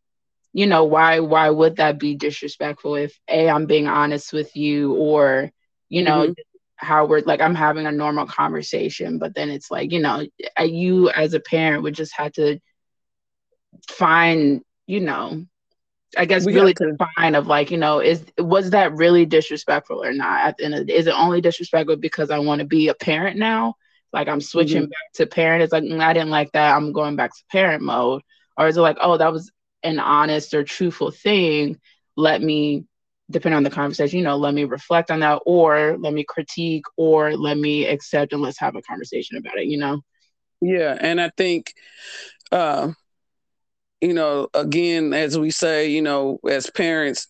you 0.53 0.67
know, 0.67 0.83
why 0.85 1.19
why 1.19 1.49
would 1.49 1.77
that 1.77 1.99
be 1.99 2.15
disrespectful 2.15 2.95
if 2.95 3.17
A, 3.27 3.49
I'm 3.49 3.65
being 3.65 3.87
honest 3.87 4.33
with 4.33 4.55
you, 4.55 4.93
or, 4.93 5.51
you 5.89 6.03
know, 6.03 6.27
mm-hmm. 6.27 6.33
how 6.75 7.05
we're 7.05 7.21
like 7.21 7.41
I'm 7.41 7.55
having 7.55 7.85
a 7.85 7.91
normal 7.91 8.27
conversation, 8.27 9.17
but 9.17 9.33
then 9.35 9.49
it's 9.49 9.71
like, 9.71 9.91
you 9.91 9.99
know, 9.99 10.25
you 10.59 11.09
as 11.09 11.33
a 11.33 11.39
parent 11.39 11.83
would 11.83 11.95
just 11.95 12.13
have 12.15 12.33
to 12.33 12.59
find, 13.89 14.61
you 14.87 14.99
know, 14.99 15.45
I 16.17 16.25
guess 16.25 16.45
we 16.45 16.53
really 16.53 16.73
to 16.75 16.91
define 16.91 17.35
of 17.35 17.47
like, 17.47 17.71
you 17.71 17.77
know, 17.77 17.99
is 17.99 18.23
was 18.37 18.71
that 18.71 18.93
really 18.93 19.25
disrespectful 19.25 20.03
or 20.03 20.13
not? 20.13 20.41
At 20.41 20.57
the 20.57 20.65
end 20.65 20.73
of 20.73 20.79
the 20.81 20.85
day, 20.85 20.95
is 20.95 21.07
it 21.07 21.13
only 21.17 21.41
disrespectful 21.41 21.97
because 21.97 22.29
I 22.29 22.39
want 22.39 22.59
to 22.59 22.65
be 22.65 22.87
a 22.89 22.93
parent 22.93 23.37
now? 23.37 23.75
Like 24.11 24.27
I'm 24.27 24.41
switching 24.41 24.83
mm-hmm. 24.83 24.89
back 24.89 25.13
to 25.15 25.25
parent. 25.27 25.63
It's 25.63 25.73
like 25.73 25.83
mm, 25.83 25.99
I 25.99 26.13
didn't 26.13 26.29
like 26.29 26.51
that. 26.53 26.75
I'm 26.75 26.91
going 26.91 27.15
back 27.15 27.31
to 27.31 27.43
parent 27.51 27.83
mode. 27.83 28.21
Or 28.57 28.67
is 28.67 28.77
it 28.77 28.81
like, 28.81 28.97
oh, 29.01 29.17
that 29.17 29.33
was 29.33 29.51
an 29.81 29.99
honest 29.99 30.53
or 30.53 30.63
truthful 30.63 31.11
thing? 31.11 31.79
Let 32.15 32.41
me, 32.41 32.85
depending 33.31 33.57
on 33.57 33.63
the 33.63 33.71
conversation, 33.71 34.19
you 34.19 34.25
know, 34.25 34.37
let 34.37 34.53
me 34.53 34.65
reflect 34.65 35.09
on 35.09 35.21
that, 35.21 35.41
or 35.45 35.97
let 35.99 36.13
me 36.13 36.23
critique, 36.27 36.85
or 36.95 37.35
let 37.35 37.57
me 37.57 37.85
accept, 37.87 38.33
and 38.33 38.41
let's 38.41 38.59
have 38.59 38.75
a 38.75 38.81
conversation 38.83 39.37
about 39.37 39.57
it. 39.57 39.65
You 39.65 39.79
know. 39.79 40.01
Yeah, 40.61 40.97
and 40.99 41.19
I 41.19 41.31
think. 41.35 41.73
uh 42.51 42.91
you 44.03 44.13
know, 44.13 44.49
again, 44.53 45.13
as 45.13 45.39
we 45.39 45.49
say, 45.49 45.87
you 45.87 46.01
know, 46.01 46.39
as 46.49 46.69
parents, 46.69 47.27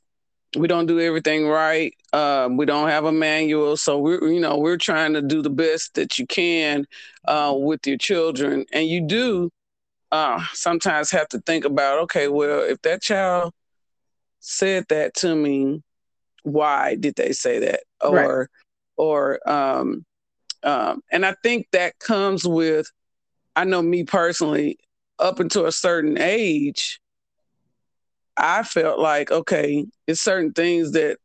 we 0.58 0.68
don't 0.68 0.88
do 0.88 1.00
everything 1.00 1.48
right. 1.48 1.96
Um, 2.14 2.58
we 2.58 2.66
don't 2.66 2.90
have 2.90 3.06
a 3.06 3.12
manual, 3.12 3.78
so 3.78 4.00
we're 4.00 4.28
you 4.28 4.40
know 4.40 4.58
we're 4.58 4.78
trying 4.78 5.14
to 5.14 5.22
do 5.22 5.42
the 5.44 5.50
best 5.52 5.94
that 5.94 6.18
you 6.18 6.26
can 6.26 6.86
uh, 7.28 7.54
with 7.56 7.86
your 7.86 7.98
children, 7.98 8.66
and 8.74 8.88
you 8.88 9.02
do 9.02 9.52
uh, 10.12 10.44
sometimes 10.54 11.12
have 11.12 11.28
to 11.30 11.40
think 11.42 11.66
about, 11.66 12.00
okay, 12.00 12.28
well, 12.28 12.62
if 12.62 12.82
that 12.84 13.02
child 13.02 13.54
said 14.40 14.86
that 14.90 15.14
to 15.16 15.36
me, 15.36 15.82
why 16.44 16.96
did 16.96 17.16
they 17.16 17.34
say 17.34 17.60
that, 17.60 17.82
or 18.02 18.40
right. 18.40 18.48
or 18.98 19.50
um, 19.50 20.06
um, 20.64 21.02
and 21.12 21.24
I 21.24 21.36
think 21.44 21.68
that 21.72 22.00
comes 22.00 22.48
with, 22.48 22.88
I 23.56 23.64
know 23.64 23.82
me 23.82 24.04
personally, 24.04 24.80
up 25.20 25.40
until 25.40 25.66
a 25.66 25.72
certain 25.72 26.18
age, 26.20 27.00
I 28.36 28.64
felt 28.64 29.00
like, 29.00 29.32
okay, 29.32 29.86
it's 30.08 30.22
certain 30.22 30.54
things 30.54 30.92
that 30.94 31.18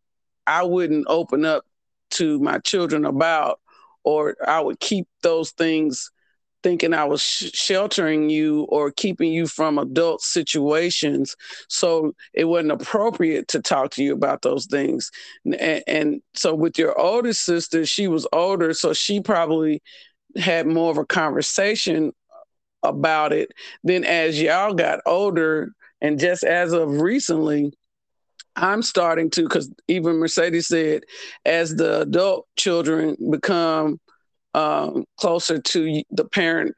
I 0.47 0.63
wouldn't 0.63 1.07
open 1.09 1.45
up 1.45 1.65
to 2.13 2.39
my 2.41 2.59
children 2.59 3.05
about, 3.05 3.61
or 4.05 4.37
I 4.47 4.61
would 4.61 4.81
keep 4.81 5.07
those 5.23 5.51
things 5.53 6.11
thinking 6.63 6.93
I 6.93 7.05
was 7.05 7.23
sh- 7.23 7.51
sheltering 7.53 8.31
you 8.31 8.63
or 8.63 8.91
keeping 8.91 9.33
you 9.33 9.47
from 9.47 9.79
adult 9.79 10.23
situations. 10.23 11.37
So 11.69 12.15
it 12.33 12.45
wasn't 12.45 12.73
appropriate 12.73 13.49
to 13.49 13.61
talk 13.61 13.91
to 13.93 14.03
you 14.03 14.13
about 14.13 14.43
those 14.43 14.67
things. 14.67 15.11
And, 15.45 15.83
and 15.87 16.23
so 16.35 16.55
with 16.55 16.79
your 16.79 16.99
oldest 16.99 17.45
sister, 17.45 17.87
she 17.87 18.09
was 18.09 18.27
older, 18.33 18.73
so 18.75 18.93
she 18.93 19.21
probably 19.21 19.83
had 20.37 20.67
more 20.67 20.91
of 20.91 20.99
a 20.99 21.07
conversation 21.07 22.13
about 22.83 23.33
it. 23.33 23.53
Then 23.85 24.05
as 24.05 24.41
y'all 24.41 24.75
got 24.75 25.01
older, 25.07 25.73
and 26.01 26.19
just 26.19 26.45
as 26.45 26.73
of 26.73 27.01
recently, 27.01 27.73
I'm 28.57 28.83
starting 28.83 29.31
to, 29.31 29.43
because 29.43 29.73
even 29.87 30.17
Mercedes 30.17 30.69
said, 30.69 31.05
as 31.45 31.77
the 31.77 32.03
adult 32.03 32.47
children 32.57 33.17
become 33.31 34.01
um, 34.55 35.05
closer 35.17 35.61
to 35.61 36.03
the 36.11 36.25
parent, 36.25 36.75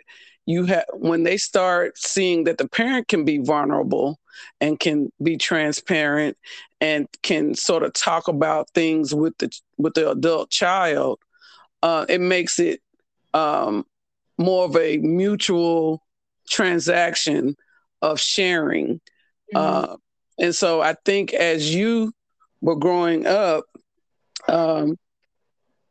you 0.46 0.64
have 0.64 0.84
when 0.92 1.22
they 1.22 1.36
start 1.36 1.96
seeing 1.96 2.44
that 2.44 2.58
the 2.58 2.68
parent 2.68 3.08
can 3.08 3.24
be 3.24 3.38
vulnerable 3.38 4.18
and 4.60 4.80
can 4.80 5.12
be 5.22 5.36
transparent 5.36 6.36
and 6.80 7.06
can 7.22 7.54
sort 7.54 7.82
of 7.82 7.92
talk 7.92 8.26
about 8.28 8.70
things 8.70 9.14
with 9.14 9.36
the 9.38 9.50
with 9.78 9.94
the 9.94 10.10
adult 10.10 10.50
child, 10.50 11.20
uh, 11.82 12.06
it 12.08 12.20
makes 12.20 12.58
it 12.58 12.80
um, 13.32 13.86
more 14.40 14.64
of 14.64 14.76
a 14.76 14.96
mutual 14.98 16.02
transaction 16.48 17.56
of 18.02 18.18
sharing. 18.18 19.00
Mm-hmm. 19.54 19.56
Uh, 19.56 19.96
and 20.38 20.54
so 20.54 20.80
I 20.80 20.96
think 21.04 21.34
as 21.34 21.72
you 21.72 22.12
were 22.60 22.76
growing 22.76 23.26
up, 23.26 23.64
um, 24.48 24.96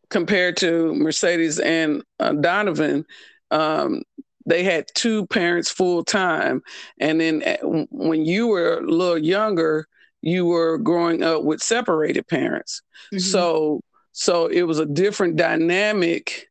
compared 0.09 0.57
to 0.57 0.93
Mercedes 0.95 1.59
and 1.59 2.03
uh, 2.19 2.33
Donovan, 2.33 3.05
um, 3.51 4.01
they 4.45 4.63
had 4.63 4.87
two 4.95 5.27
parents 5.27 5.69
full 5.69 6.03
time. 6.03 6.63
And 6.99 7.21
then 7.21 7.43
uh, 7.43 7.85
when 7.91 8.25
you 8.25 8.47
were 8.47 8.79
a 8.79 8.81
little 8.81 9.19
younger, 9.19 9.87
you 10.21 10.47
were 10.47 10.79
growing 10.79 11.21
up 11.21 11.43
with 11.43 11.61
separated 11.61 12.27
parents. 12.27 12.81
Mm-hmm. 13.13 13.19
So 13.19 13.81
so 14.11 14.47
it 14.47 14.63
was 14.63 14.79
a 14.79 14.85
different 14.85 15.35
dynamic 15.35 16.49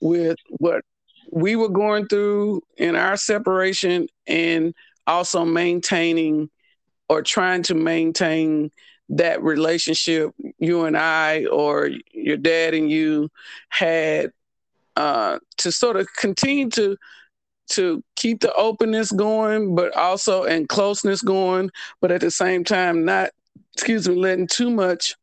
with 0.00 0.36
what 0.50 0.84
we 1.32 1.56
were 1.56 1.70
going 1.70 2.06
through 2.06 2.62
in 2.76 2.94
our 2.94 3.16
separation 3.16 4.06
and 4.26 4.74
also 5.06 5.44
maintaining 5.44 6.50
or 7.08 7.22
trying 7.22 7.62
to 7.62 7.74
maintain 7.74 8.70
that 9.08 9.42
relationship 9.42 10.30
you 10.58 10.84
and 10.84 10.96
I 10.96 11.46
or 11.46 11.90
your 12.12 12.36
dad 12.36 12.74
and 12.74 12.90
you 12.90 13.30
had 13.70 14.32
uh, 14.96 15.38
to 15.58 15.72
sort 15.72 15.96
of 15.96 16.06
continue 16.16 16.68
to 16.70 16.96
to 17.70 18.04
keep 18.16 18.40
the 18.40 18.52
openness 18.52 19.10
going, 19.10 19.74
but 19.74 19.96
also 19.96 20.44
and 20.44 20.68
closeness 20.68 21.22
going, 21.22 21.70
but 22.02 22.10
at 22.10 22.20
the 22.20 22.30
same 22.30 22.62
time 22.62 23.06
not 23.06 23.30
excuse 23.74 24.06
me 24.06 24.14
letting 24.14 24.46
too 24.46 24.70
much 24.70 25.14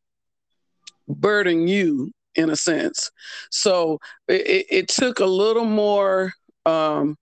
burden 1.08 1.68
you 1.68 2.12
in 2.36 2.50
a 2.50 2.56
sense. 2.56 3.12
So 3.52 4.00
it, 4.28 4.66
it 4.70 4.88
took 4.88 5.20
a 5.20 5.26
little 5.26 5.66
more 5.66 6.34
um, 6.66 7.18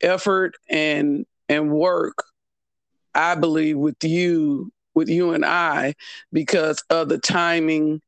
effort 0.00 0.54
and 0.68 1.26
and 1.48 1.70
work, 1.70 2.24
I 3.14 3.34
believe, 3.34 3.76
with 3.76 4.02
you, 4.04 4.72
with 4.94 5.08
you 5.08 5.32
and 5.32 5.44
I, 5.44 5.94
because 6.32 6.82
of 6.90 7.08
the 7.08 7.18
timing 7.18 8.00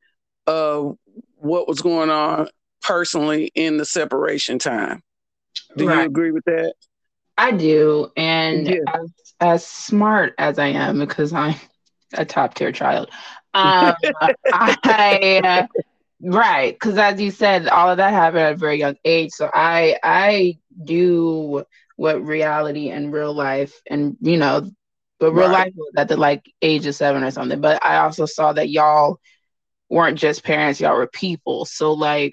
of 0.47 0.97
what 1.35 1.67
was 1.67 1.81
going 1.81 2.09
on 2.09 2.47
personally 2.81 3.51
in 3.53 3.77
the 3.77 3.85
separation 3.85 4.59
time. 4.59 5.01
Do 5.75 5.87
right. 5.87 5.99
you 5.99 6.05
agree 6.05 6.31
with 6.31 6.45
that? 6.45 6.73
I 7.37 7.51
do. 7.51 8.11
And 8.15 8.67
yeah. 8.67 8.77
as, 8.93 9.13
as 9.39 9.65
smart 9.65 10.35
as 10.37 10.59
I 10.59 10.67
am, 10.67 10.99
because 10.99 11.33
I'm 11.33 11.55
a 12.13 12.25
top 12.25 12.53
tier 12.53 12.71
child, 12.71 13.09
um, 13.53 13.95
I 14.53 15.67
Right, 16.25 16.73
because 16.73 16.97
as 16.97 17.19
you 17.19 17.31
said, 17.31 17.67
all 17.67 17.89
of 17.89 17.97
that 17.97 18.13
happened 18.13 18.43
at 18.43 18.53
a 18.53 18.57
very 18.57 18.79
young 18.79 18.95
age. 19.03 19.31
So 19.31 19.49
I 19.53 19.97
I 20.01 20.57
do 20.81 21.65
what 21.97 22.25
reality 22.25 22.89
and 22.89 23.11
real 23.11 23.33
life 23.33 23.81
and 23.89 24.15
you 24.21 24.37
know, 24.37 24.71
but 25.19 25.33
real 25.33 25.49
right. 25.49 25.65
life 25.65 25.73
was 25.75 25.91
at 25.97 26.07
the 26.07 26.15
like 26.15 26.49
age 26.61 26.85
of 26.85 26.95
seven 26.95 27.23
or 27.23 27.31
something. 27.31 27.59
But 27.59 27.83
I 27.83 27.97
also 27.97 28.25
saw 28.25 28.53
that 28.53 28.69
y'all 28.69 29.19
weren't 29.89 30.17
just 30.17 30.45
parents, 30.45 30.79
y'all 30.79 30.95
were 30.95 31.07
people. 31.07 31.65
So 31.65 31.91
like 31.91 32.31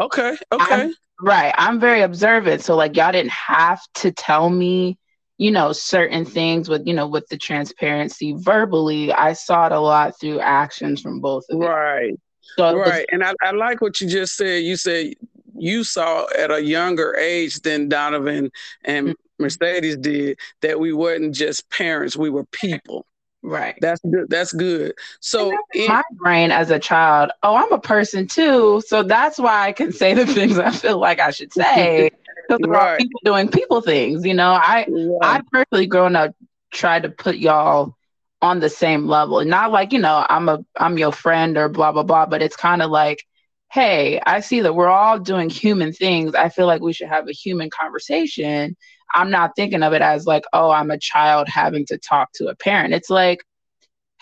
Okay, 0.00 0.36
okay. 0.52 0.82
I'm, 0.84 0.94
right. 1.20 1.54
I'm 1.56 1.78
very 1.78 2.02
observant. 2.02 2.62
So 2.62 2.74
like 2.74 2.96
y'all 2.96 3.12
didn't 3.12 3.32
have 3.32 3.80
to 3.96 4.10
tell 4.10 4.50
me, 4.50 4.98
you 5.36 5.52
know, 5.52 5.72
certain 5.72 6.24
things 6.24 6.68
with, 6.68 6.86
you 6.88 6.94
know, 6.94 7.06
with 7.06 7.28
the 7.28 7.36
transparency 7.36 8.34
verbally. 8.36 9.12
I 9.12 9.34
saw 9.34 9.66
it 9.66 9.72
a 9.72 9.78
lot 9.80 10.18
through 10.20 10.40
actions 10.40 11.00
from 11.00 11.20
both 11.20 11.44
of. 11.50 11.60
Right. 11.60 12.18
So 12.56 12.76
right, 12.76 13.06
and 13.12 13.22
I, 13.22 13.34
I 13.42 13.52
like 13.52 13.80
what 13.80 14.00
you 14.00 14.08
just 14.08 14.36
said. 14.36 14.64
You 14.64 14.76
said 14.76 15.14
you 15.56 15.84
saw 15.84 16.26
at 16.36 16.50
a 16.50 16.62
younger 16.62 17.14
age 17.16 17.60
than 17.60 17.88
Donovan 17.88 18.50
and 18.84 19.08
mm-hmm. 19.08 19.42
Mercedes 19.42 19.96
did 19.96 20.38
that 20.62 20.80
we 20.80 20.92
weren't 20.92 21.34
just 21.34 21.68
parents; 21.70 22.16
we 22.16 22.30
were 22.30 22.44
people. 22.46 23.06
Right. 23.42 23.76
That's 23.80 24.00
good. 24.00 24.28
That's 24.28 24.52
good. 24.52 24.94
So 25.20 25.56
in 25.72 25.88
my 25.88 26.02
brain 26.12 26.50
as 26.50 26.70
a 26.70 26.78
child, 26.78 27.30
oh, 27.42 27.54
I'm 27.54 27.72
a 27.72 27.78
person 27.78 28.26
too. 28.26 28.82
So 28.86 29.02
that's 29.02 29.38
why 29.38 29.66
I 29.66 29.72
can 29.72 29.92
say 29.92 30.14
the 30.14 30.26
things 30.34 30.58
I 30.58 30.70
feel 30.70 30.98
like 30.98 31.20
I 31.20 31.30
should 31.30 31.52
say. 31.52 32.10
Because 32.48 32.66
right. 32.66 32.98
people 32.98 33.20
doing 33.26 33.50
people 33.50 33.82
things. 33.82 34.24
You 34.24 34.32
know, 34.32 34.52
I 34.52 34.86
yeah. 34.88 35.18
I 35.20 35.42
personally 35.52 35.84
growing 35.84 36.16
up 36.16 36.34
tried 36.70 37.02
to 37.02 37.10
put 37.10 37.36
y'all 37.36 37.94
on 38.40 38.60
the 38.60 38.70
same 38.70 39.06
level. 39.06 39.44
Not 39.44 39.72
like, 39.72 39.92
you 39.92 39.98
know, 39.98 40.24
I'm 40.28 40.48
a 40.48 40.64
I'm 40.76 40.98
your 40.98 41.12
friend 41.12 41.56
or 41.56 41.68
blah 41.68 41.92
blah 41.92 42.04
blah, 42.04 42.26
but 42.26 42.42
it's 42.42 42.56
kind 42.56 42.82
of 42.82 42.90
like, 42.90 43.24
hey, 43.72 44.20
I 44.24 44.40
see 44.40 44.60
that 44.60 44.74
we're 44.74 44.88
all 44.88 45.18
doing 45.18 45.50
human 45.50 45.92
things. 45.92 46.34
I 46.34 46.48
feel 46.48 46.66
like 46.66 46.80
we 46.82 46.92
should 46.92 47.08
have 47.08 47.28
a 47.28 47.32
human 47.32 47.70
conversation. 47.70 48.76
I'm 49.14 49.30
not 49.30 49.56
thinking 49.56 49.82
of 49.82 49.92
it 49.94 50.02
as 50.02 50.26
like, 50.26 50.44
oh, 50.52 50.70
I'm 50.70 50.90
a 50.90 50.98
child 50.98 51.48
having 51.48 51.86
to 51.86 51.98
talk 51.98 52.32
to 52.34 52.48
a 52.48 52.54
parent. 52.54 52.94
It's 52.94 53.10
like 53.10 53.42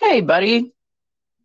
hey, 0.00 0.20
buddy, 0.20 0.72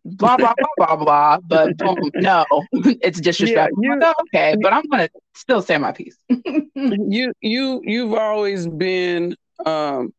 blah 0.04 0.36
blah 0.36 0.54
blah 0.58 0.86
blah 0.86 0.96
blah. 0.96 1.38
But 1.46 1.76
boom, 1.78 2.10
no, 2.14 2.44
it's 2.72 3.20
disrespectful. 3.20 3.82
Yeah, 3.82 3.94
you, 3.94 4.00
oh, 4.02 4.14
okay, 4.22 4.56
but 4.60 4.72
I'm 4.72 4.84
gonna 4.90 5.08
still 5.34 5.62
say 5.62 5.78
my 5.78 5.92
piece. 5.92 6.16
you 6.74 7.32
you 7.40 7.80
you've 7.84 8.14
always 8.14 8.66
been 8.66 9.36
um, 9.64 10.12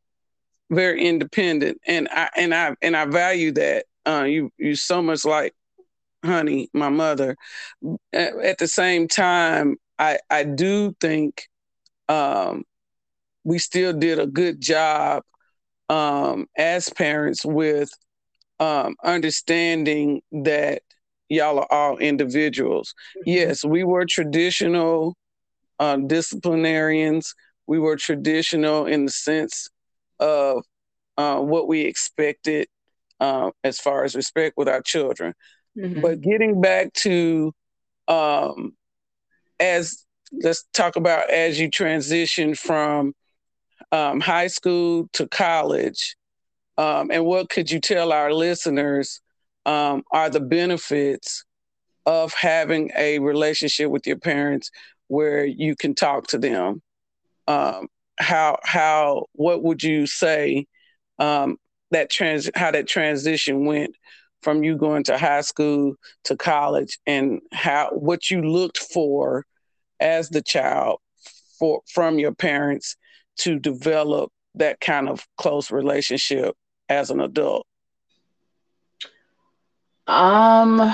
very 0.75 1.05
independent, 1.05 1.79
and 1.85 2.07
I 2.11 2.29
and 2.35 2.53
I 2.53 2.75
and 2.81 2.95
I 2.95 3.05
value 3.05 3.51
that. 3.53 3.85
Uh, 4.05 4.23
you 4.23 4.51
you 4.57 4.75
so 4.75 5.01
much 5.01 5.25
like 5.25 5.53
honey, 6.23 6.69
my 6.73 6.89
mother. 6.89 7.35
At 8.13 8.57
the 8.57 8.67
same 8.67 9.07
time, 9.07 9.77
I 9.99 10.19
I 10.29 10.43
do 10.43 10.95
think 10.99 11.47
um, 12.09 12.63
we 13.43 13.59
still 13.59 13.93
did 13.93 14.19
a 14.19 14.27
good 14.27 14.61
job 14.61 15.23
um, 15.89 16.47
as 16.57 16.89
parents 16.89 17.45
with 17.45 17.89
um, 18.59 18.95
understanding 19.03 20.21
that 20.31 20.81
y'all 21.29 21.59
are 21.59 21.71
all 21.71 21.97
individuals. 21.97 22.93
Mm-hmm. 23.17 23.29
Yes, 23.29 23.65
we 23.65 23.83
were 23.83 24.05
traditional 24.05 25.15
uh, 25.79 25.97
disciplinarians. 25.97 27.33
We 27.67 27.79
were 27.79 27.95
traditional 27.95 28.85
in 28.85 29.05
the 29.05 29.11
sense 29.11 29.69
of 30.23 30.63
uh, 31.17 31.39
what 31.39 31.67
we 31.67 31.81
expected 31.81 32.67
uh, 33.19 33.51
as 33.63 33.79
far 33.79 34.03
as 34.03 34.15
respect 34.15 34.57
with 34.57 34.67
our 34.67 34.81
children. 34.81 35.33
Mm-hmm. 35.77 36.01
But 36.01 36.21
getting 36.21 36.61
back 36.61 36.93
to 36.93 37.53
um, 38.07 38.73
as 39.59 40.05
let's 40.31 40.65
talk 40.73 40.95
about 40.95 41.29
as 41.29 41.59
you 41.59 41.69
transition 41.69 42.55
from 42.55 43.13
um, 43.91 44.19
high 44.19 44.47
school 44.47 45.09
to 45.13 45.27
college, 45.27 46.15
um, 46.77 47.11
and 47.11 47.25
what 47.25 47.49
could 47.49 47.69
you 47.69 47.79
tell 47.79 48.11
our 48.11 48.33
listeners 48.33 49.21
um, 49.65 50.03
are 50.11 50.29
the 50.29 50.39
benefits 50.39 51.45
of 52.05 52.33
having 52.33 52.91
a 52.97 53.19
relationship 53.19 53.89
with 53.89 54.05
your 54.07 54.17
parents 54.17 54.71
where 55.07 55.45
you 55.45 55.75
can 55.75 55.93
talk 55.95 56.27
to 56.27 56.37
them? 56.37 56.81
Um, 57.47 57.87
how 58.17 58.59
how 58.63 59.25
what 59.33 59.63
would 59.63 59.83
you 59.83 60.05
say 60.05 60.67
um, 61.19 61.57
that 61.91 62.09
trans 62.09 62.49
how 62.55 62.71
that 62.71 62.87
transition 62.87 63.65
went 63.65 63.95
from 64.41 64.63
you 64.63 64.75
going 64.75 65.03
to 65.05 65.17
high 65.17 65.41
school 65.41 65.95
to 66.25 66.35
college 66.35 66.99
and 67.07 67.41
how 67.53 67.89
what 67.91 68.29
you 68.29 68.41
looked 68.41 68.77
for 68.77 69.45
as 69.99 70.29
the 70.29 70.41
child 70.41 70.99
for 71.57 71.81
from 71.87 72.19
your 72.19 72.33
parents 72.33 72.97
to 73.37 73.57
develop 73.57 74.31
that 74.55 74.79
kind 74.79 75.09
of 75.09 75.25
close 75.37 75.71
relationship 75.71 76.55
as 76.89 77.09
an 77.09 77.19
adult? 77.19 77.65
Um 80.05 80.93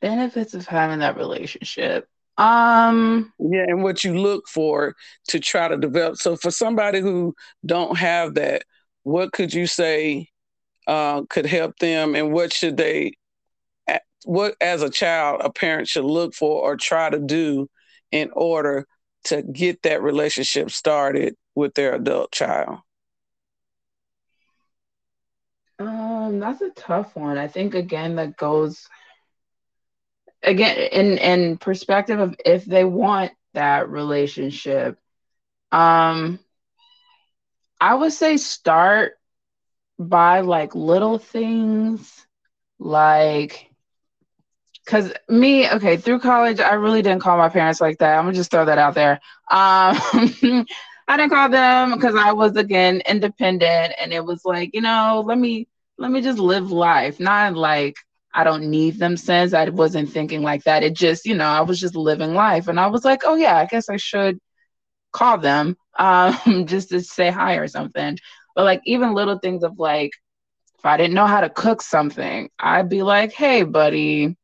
benefits 0.00 0.54
of 0.54 0.66
having 0.66 1.00
that 1.00 1.16
relationship. 1.16 2.08
Um 2.38 3.32
yeah, 3.38 3.64
and 3.68 3.82
what 3.82 4.04
you 4.04 4.18
look 4.18 4.46
for 4.48 4.94
to 5.28 5.40
try 5.40 5.68
to 5.68 5.76
develop. 5.76 6.16
So 6.16 6.36
for 6.36 6.50
somebody 6.50 7.00
who 7.00 7.34
don't 7.64 7.96
have 7.98 8.34
that, 8.34 8.64
what 9.04 9.32
could 9.32 9.54
you 9.54 9.66
say 9.66 10.28
uh, 10.86 11.22
could 11.30 11.46
help 11.46 11.78
them 11.78 12.14
and 12.14 12.32
what 12.32 12.52
should 12.52 12.76
they 12.76 13.12
what 14.24 14.56
as 14.60 14.82
a 14.82 14.90
child 14.90 15.40
a 15.44 15.52
parent 15.52 15.88
should 15.88 16.04
look 16.04 16.34
for 16.34 16.62
or 16.62 16.76
try 16.76 17.08
to 17.08 17.18
do 17.18 17.68
in 18.10 18.30
order 18.32 18.86
to 19.24 19.42
get 19.42 19.82
that 19.82 20.02
relationship 20.02 20.70
started 20.70 21.36
with 21.54 21.74
their 21.74 21.94
adult 21.94 22.32
child? 22.32 22.78
Um, 25.78 26.38
that's 26.40 26.60
a 26.62 26.70
tough 26.70 27.14
one. 27.16 27.38
I 27.38 27.48
think 27.48 27.74
again 27.74 28.16
that 28.16 28.36
goes 28.36 28.88
again 30.42 30.76
in 30.92 31.18
in 31.18 31.58
perspective 31.58 32.18
of 32.20 32.36
if 32.44 32.64
they 32.64 32.84
want 32.84 33.32
that 33.54 33.88
relationship. 33.88 34.98
Um, 35.72 36.38
I 37.80 37.94
would 37.94 38.12
say 38.12 38.36
start 38.36 39.18
by 39.98 40.40
like 40.40 40.74
little 40.74 41.18
things 41.18 42.26
like 42.78 43.70
because 44.84 45.12
me 45.28 45.68
okay 45.70 45.96
through 45.96 46.18
college 46.20 46.60
i 46.60 46.74
really 46.74 47.02
didn't 47.02 47.20
call 47.20 47.36
my 47.36 47.48
parents 47.48 47.80
like 47.80 47.98
that 47.98 48.16
i'm 48.18 48.24
gonna 48.24 48.34
just 48.34 48.50
throw 48.50 48.64
that 48.64 48.78
out 48.78 48.94
there 48.94 49.14
um 49.50 49.96
i 51.08 51.16
didn't 51.16 51.30
call 51.30 51.48
them 51.48 51.92
because 51.94 52.14
i 52.14 52.32
was 52.32 52.56
again 52.56 53.00
independent 53.08 53.94
and 54.00 54.12
it 54.12 54.24
was 54.24 54.44
like 54.44 54.70
you 54.74 54.80
know 54.80 55.22
let 55.26 55.38
me 55.38 55.66
let 55.98 56.10
me 56.10 56.20
just 56.20 56.38
live 56.38 56.70
life 56.70 57.20
not 57.20 57.54
like 57.54 57.96
i 58.36 58.44
don't 58.44 58.62
need 58.62 58.98
them 58.98 59.16
since 59.16 59.52
i 59.52 59.68
wasn't 59.68 60.08
thinking 60.08 60.42
like 60.42 60.62
that 60.64 60.82
it 60.82 60.94
just 60.94 61.26
you 61.26 61.34
know 61.34 61.46
i 61.46 61.60
was 61.60 61.80
just 61.80 61.96
living 61.96 62.34
life 62.34 62.68
and 62.68 62.78
i 62.78 62.86
was 62.86 63.04
like 63.04 63.22
oh 63.24 63.34
yeah 63.34 63.56
i 63.56 63.66
guess 63.66 63.88
i 63.88 63.96
should 63.96 64.38
call 65.12 65.38
them 65.38 65.76
um 65.98 66.66
just 66.66 66.90
to 66.90 67.00
say 67.00 67.30
hi 67.30 67.54
or 67.54 67.66
something 67.66 68.18
but 68.56 68.64
like 68.64 68.80
even 68.86 69.12
little 69.14 69.38
things 69.38 69.62
of 69.62 69.78
like, 69.78 70.12
if 70.78 70.84
I 70.84 70.96
didn't 70.96 71.14
know 71.14 71.26
how 71.26 71.42
to 71.42 71.50
cook 71.50 71.82
something, 71.82 72.48
I'd 72.58 72.88
be 72.88 73.02
like, 73.02 73.32
hey, 73.32 73.62
buddy, 73.62 74.36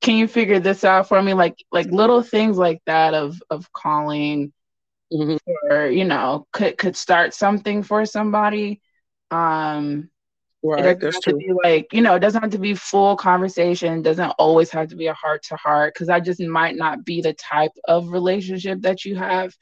can 0.00 0.16
you 0.16 0.26
figure 0.26 0.58
this 0.58 0.84
out 0.84 1.08
for 1.08 1.22
me? 1.22 1.34
Like 1.34 1.56
like 1.70 1.86
little 1.86 2.22
things 2.22 2.56
like 2.56 2.80
that 2.86 3.14
of 3.14 3.40
of 3.50 3.70
calling 3.72 4.52
mm-hmm. 5.12 5.36
or 5.70 5.86
you 5.86 6.04
know, 6.04 6.46
could 6.52 6.78
could 6.78 6.96
start 6.96 7.34
something 7.34 7.82
for 7.82 8.06
somebody. 8.06 8.80
Um 9.30 10.10
Right, 10.74 10.98
that's 10.98 11.20
true. 11.20 11.36
Be 11.36 11.52
like, 11.64 11.92
you 11.92 12.02
know, 12.02 12.14
it 12.14 12.20
doesn't 12.20 12.42
have 12.42 12.52
to 12.52 12.58
be 12.58 12.74
full 12.74 13.16
conversation. 13.16 14.02
Doesn't 14.02 14.30
always 14.38 14.70
have 14.70 14.88
to 14.88 14.96
be 14.96 15.06
a 15.06 15.14
heart 15.14 15.42
to 15.44 15.56
heart 15.56 15.94
because 15.94 16.08
I 16.08 16.20
just 16.20 16.40
might 16.40 16.76
not 16.76 17.04
be 17.04 17.20
the 17.20 17.34
type 17.34 17.72
of 17.86 18.10
relationship 18.10 18.82
that 18.82 19.04
you 19.04 19.16
have. 19.16 19.54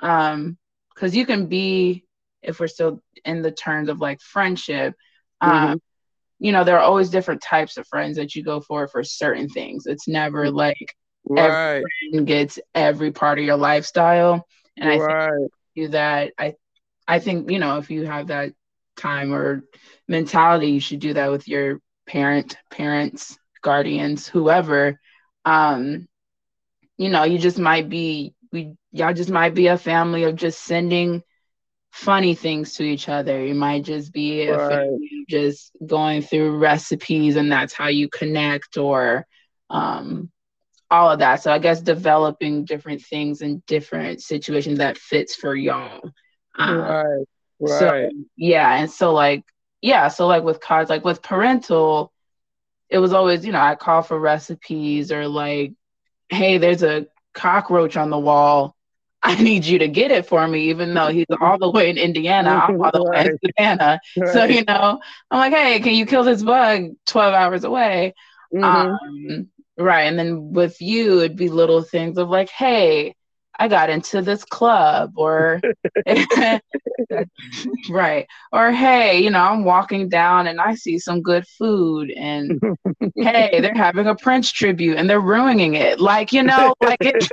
Um, 0.00 0.58
because 1.00 1.16
you 1.16 1.24
can 1.24 1.46
be 1.46 2.04
if 2.42 2.60
we're 2.60 2.66
still 2.66 3.00
in 3.24 3.42
the 3.42 3.50
terms 3.50 3.88
of 3.88 4.00
like 4.00 4.20
friendship 4.20 4.94
mm-hmm. 5.42 5.72
um, 5.72 5.82
you 6.38 6.52
know 6.52 6.64
there 6.64 6.76
are 6.76 6.84
always 6.84 7.10
different 7.10 7.40
types 7.40 7.76
of 7.76 7.86
friends 7.86 8.16
that 8.16 8.34
you 8.34 8.42
go 8.42 8.60
for 8.60 8.86
for 8.88 9.02
certain 9.02 9.48
things 9.48 9.86
it's 9.86 10.06
never 10.06 10.46
mm-hmm. 10.46 10.56
like 10.56 10.96
right. 11.24 11.42
every 11.42 11.84
friend 12.12 12.26
gets 12.26 12.58
every 12.74 13.10
part 13.10 13.38
of 13.38 13.44
your 13.44 13.56
lifestyle 13.56 14.46
and 14.76 14.90
i 14.90 14.98
right. 14.98 15.30
think 15.30 15.52
you 15.74 15.88
that 15.88 16.32
i 16.38 16.54
i 17.08 17.18
think 17.18 17.50
you 17.50 17.58
know 17.58 17.78
if 17.78 17.90
you 17.90 18.04
have 18.04 18.28
that 18.28 18.52
time 19.00 19.32
or 19.32 19.62
mentality 20.08 20.68
you 20.68 20.80
should 20.80 21.00
do 21.00 21.14
that 21.14 21.30
with 21.30 21.48
your 21.48 21.80
parent 22.06 22.56
parents 22.70 23.38
guardians 23.62 24.26
whoever 24.28 24.98
um 25.44 26.06
you 26.96 27.08
know 27.08 27.24
you 27.24 27.38
just 27.38 27.58
might 27.58 27.88
be 27.88 28.34
we 28.52 28.74
y'all 28.92 29.14
just 29.14 29.30
might 29.30 29.54
be 29.54 29.68
a 29.68 29.78
family 29.78 30.24
of 30.24 30.36
just 30.36 30.60
sending 30.60 31.22
funny 31.90 32.34
things 32.34 32.74
to 32.74 32.82
each 32.84 33.08
other. 33.08 33.44
You 33.44 33.54
might 33.54 33.84
just 33.84 34.12
be 34.12 34.48
right. 34.48 34.88
just 35.28 35.72
going 35.84 36.22
through 36.22 36.58
recipes 36.58 37.36
and 37.36 37.50
that's 37.50 37.72
how 37.72 37.88
you 37.88 38.08
connect 38.08 38.76
or 38.76 39.26
um, 39.68 40.30
all 40.90 41.10
of 41.10 41.20
that. 41.20 41.42
So 41.42 41.52
I 41.52 41.58
guess 41.58 41.80
developing 41.80 42.64
different 42.64 43.02
things 43.02 43.42
in 43.42 43.62
different 43.66 44.22
situations 44.22 44.78
that 44.78 44.98
fits 44.98 45.34
for 45.34 45.54
y'all. 45.54 46.00
Um, 46.58 46.78
right. 46.78 47.26
Right. 47.60 47.78
So, 47.78 48.10
yeah. 48.36 48.76
And 48.76 48.90
so 48.90 49.12
like, 49.12 49.44
yeah. 49.80 50.08
So 50.08 50.26
like 50.26 50.42
with 50.42 50.60
cards, 50.60 50.90
like 50.90 51.04
with 51.04 51.22
parental, 51.22 52.12
it 52.88 52.98
was 52.98 53.12
always, 53.12 53.44
you 53.44 53.52
know, 53.52 53.60
I 53.60 53.76
call 53.76 54.02
for 54.02 54.18
recipes 54.18 55.12
or 55.12 55.28
like, 55.28 55.74
hey, 56.28 56.58
there's 56.58 56.82
a 56.82 57.06
cockroach 57.34 57.96
on 57.96 58.10
the 58.10 58.18
wall 58.18 58.76
I 59.22 59.40
need 59.40 59.66
you 59.66 59.78
to 59.80 59.88
get 59.88 60.10
it 60.10 60.26
for 60.26 60.46
me, 60.48 60.70
even 60.70 60.94
though 60.94 61.08
he's 61.08 61.26
all 61.42 61.58
the 61.58 61.70
way 61.70 61.90
in 61.90 61.98
Indiana, 61.98 62.62
I'm 62.66 62.80
all 62.80 62.90
the 62.90 63.04
way 63.04 63.26
in 63.26 63.38
Savannah. 63.44 64.00
Right. 64.16 64.32
So, 64.32 64.44
you 64.44 64.64
know, 64.64 64.98
I'm 65.30 65.38
like, 65.38 65.52
hey, 65.52 65.80
can 65.80 65.94
you 65.94 66.06
kill 66.06 66.24
this 66.24 66.42
bug 66.42 66.92
12 67.06 67.34
hours 67.34 67.64
away? 67.64 68.14
Mm-hmm. 68.54 68.64
Um, 68.64 69.48
right. 69.76 70.04
And 70.04 70.18
then 70.18 70.52
with 70.52 70.80
you, 70.80 71.18
it'd 71.18 71.36
be 71.36 71.50
little 71.50 71.82
things 71.82 72.16
of 72.16 72.30
like, 72.30 72.48
hey, 72.48 73.14
I 73.58 73.68
got 73.68 73.90
into 73.90 74.22
this 74.22 74.44
club, 74.44 75.12
or 75.16 75.60
right, 77.90 78.26
or 78.52 78.72
hey, 78.72 79.20
you 79.22 79.30
know, 79.30 79.40
I'm 79.40 79.64
walking 79.64 80.08
down 80.08 80.46
and 80.46 80.60
I 80.60 80.74
see 80.74 80.98
some 80.98 81.20
good 81.20 81.46
food, 81.46 82.10
and 82.10 82.60
hey, 83.16 83.60
they're 83.60 83.74
having 83.74 84.06
a 84.06 84.14
Prince 84.14 84.50
tribute 84.50 84.96
and 84.96 85.08
they're 85.08 85.20
ruining 85.20 85.74
it. 85.74 86.00
Like, 86.00 86.32
you 86.32 86.42
know, 86.42 86.74
like 86.80 86.98
it, 87.00 87.28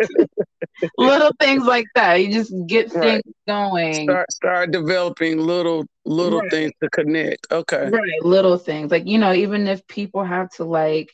little 0.98 1.32
things 1.40 1.66
like 1.66 1.88
that. 1.96 2.16
You 2.16 2.32
just 2.34 2.54
get 2.68 2.94
right. 2.94 3.24
things 3.24 3.36
going. 3.48 4.04
Start 4.04 4.32
start 4.32 4.72
developing 4.72 5.40
little 5.40 5.86
little 6.06 6.40
right. 6.40 6.52
things 6.52 6.72
to 6.82 6.90
connect. 6.90 7.48
Okay. 7.52 7.90
Right, 7.90 8.24
little 8.24 8.58
things. 8.58 8.92
Like, 8.92 9.08
you 9.08 9.18
know, 9.18 9.34
even 9.34 9.68
if 9.68 9.86
people 9.88 10.24
have 10.24 10.50
to 10.52 10.64
like 10.64 11.10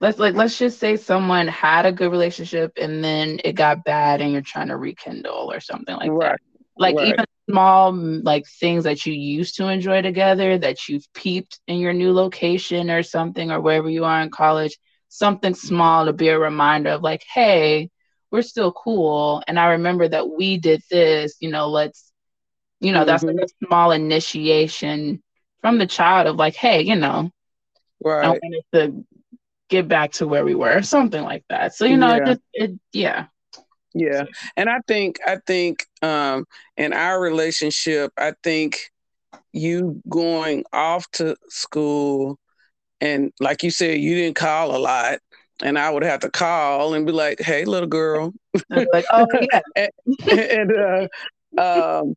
let's 0.00 0.18
like 0.18 0.34
let's 0.34 0.58
just 0.58 0.78
say 0.78 0.96
someone 0.96 1.48
had 1.48 1.86
a 1.86 1.92
good 1.92 2.10
relationship 2.10 2.72
and 2.80 3.02
then 3.02 3.40
it 3.44 3.54
got 3.54 3.84
bad 3.84 4.20
and 4.20 4.32
you're 4.32 4.42
trying 4.42 4.68
to 4.68 4.76
rekindle 4.76 5.50
or 5.52 5.60
something 5.60 5.96
like 5.96 6.10
right. 6.10 6.30
that 6.32 6.40
like 6.78 6.96
right. 6.96 7.08
even 7.08 7.24
small 7.48 7.92
like 7.92 8.46
things 8.46 8.84
that 8.84 9.06
you 9.06 9.14
used 9.14 9.56
to 9.56 9.68
enjoy 9.68 10.02
together 10.02 10.58
that 10.58 10.88
you've 10.88 11.06
peeped 11.14 11.60
in 11.66 11.78
your 11.78 11.92
new 11.92 12.12
location 12.12 12.90
or 12.90 13.02
something 13.02 13.50
or 13.50 13.60
wherever 13.60 13.88
you 13.88 14.04
are 14.04 14.20
in 14.20 14.30
college 14.30 14.76
something 15.08 15.54
small 15.54 16.06
to 16.06 16.12
be 16.12 16.28
a 16.28 16.38
reminder 16.38 16.90
of 16.90 17.02
like 17.02 17.24
hey 17.32 17.88
we're 18.30 18.42
still 18.42 18.72
cool 18.72 19.42
and 19.46 19.58
i 19.58 19.70
remember 19.70 20.06
that 20.06 20.28
we 20.28 20.58
did 20.58 20.82
this 20.90 21.36
you 21.40 21.50
know 21.50 21.68
let's 21.68 22.12
you 22.80 22.92
know 22.92 23.00
mm-hmm. 23.00 23.06
that's 23.06 23.22
like 23.22 23.36
a 23.36 23.66
small 23.66 23.92
initiation 23.92 25.22
from 25.60 25.78
the 25.78 25.86
child 25.86 26.26
of 26.26 26.36
like 26.36 26.56
hey 26.56 26.82
you 26.82 26.96
know 26.96 27.30
right 28.02 28.24
i 28.24 28.28
wanted 28.28 28.62
to 28.74 29.04
get 29.68 29.88
back 29.88 30.12
to 30.12 30.26
where 30.26 30.44
we 30.44 30.54
were 30.54 30.82
something 30.82 31.22
like 31.22 31.44
that. 31.48 31.74
So 31.74 31.84
you 31.84 31.96
know 31.96 32.14
yeah. 32.14 32.16
it, 32.16 32.26
just, 32.26 32.40
it 32.52 32.70
yeah. 32.92 33.26
Yeah. 33.94 34.24
And 34.56 34.68
i 34.68 34.80
think 34.86 35.18
i 35.26 35.38
think 35.46 35.86
um 36.02 36.44
in 36.76 36.92
our 36.92 37.20
relationship 37.20 38.12
i 38.18 38.34
think 38.42 38.78
you 39.52 40.02
going 40.08 40.64
off 40.72 41.10
to 41.12 41.34
school 41.48 42.38
and 43.00 43.32
like 43.40 43.62
you 43.62 43.70
said 43.70 43.98
you 43.98 44.14
didn't 44.14 44.36
call 44.36 44.76
a 44.76 44.78
lot. 44.78 45.18
And 45.62 45.78
i 45.78 45.88
would 45.88 46.02
have 46.02 46.20
to 46.20 46.30
call 46.30 46.92
and 46.92 47.06
be 47.06 47.12
like 47.12 47.40
hey 47.40 47.64
little 47.64 47.88
girl. 47.88 48.32
Like 48.70 49.06
oh 49.10 49.26
yeah. 49.40 49.60
And, 50.28 50.40
and 50.40 50.72
uh, 50.76 51.08
um 51.58 52.14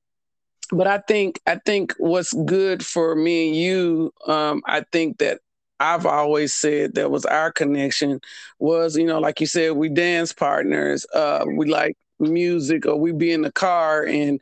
but 0.71 0.87
i 0.87 0.99
think 0.99 1.39
i 1.47 1.55
think 1.65 1.93
what's 1.97 2.33
good 2.45 2.85
for 2.85 3.15
me 3.15 3.47
and 3.47 3.55
you 3.55 4.11
um 4.27 4.61
i 4.65 4.83
think 4.91 5.17
that 5.19 5.39
I've 5.79 6.05
always 6.05 6.53
said 6.53 6.95
that 6.95 7.11
was 7.11 7.25
our 7.25 7.51
connection 7.51 8.19
was, 8.59 8.97
you 8.97 9.05
know, 9.05 9.19
like 9.19 9.39
you 9.39 9.47
said, 9.47 9.73
we 9.73 9.89
dance 9.89 10.33
partners. 10.33 11.05
Uh, 11.13 11.45
we 11.55 11.69
like 11.69 11.95
music 12.19 12.85
or 12.85 12.97
we 12.97 13.11
be 13.11 13.31
in 13.31 13.41
the 13.41 13.51
car 13.51 14.05
and 14.05 14.41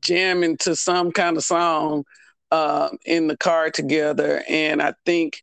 jamming 0.00 0.56
to 0.58 0.74
some 0.74 1.12
kind 1.12 1.36
of 1.36 1.44
song 1.44 2.04
uh, 2.50 2.90
in 3.04 3.28
the 3.28 3.36
car 3.36 3.70
together. 3.70 4.42
And 4.48 4.82
I 4.82 4.94
think 5.06 5.42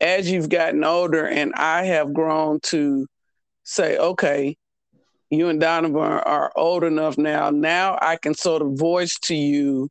as 0.00 0.30
you've 0.30 0.48
gotten 0.48 0.84
older 0.84 1.26
and 1.26 1.52
I 1.54 1.84
have 1.84 2.14
grown 2.14 2.60
to 2.64 3.06
say, 3.64 3.96
okay, 3.98 4.56
you 5.30 5.48
and 5.48 5.60
Donovan 5.60 5.96
are 6.02 6.52
old 6.56 6.84
enough 6.84 7.18
now. 7.18 7.50
Now 7.50 7.98
I 8.00 8.16
can 8.16 8.34
sort 8.34 8.62
of 8.62 8.78
voice 8.78 9.18
to 9.24 9.34
you 9.34 9.88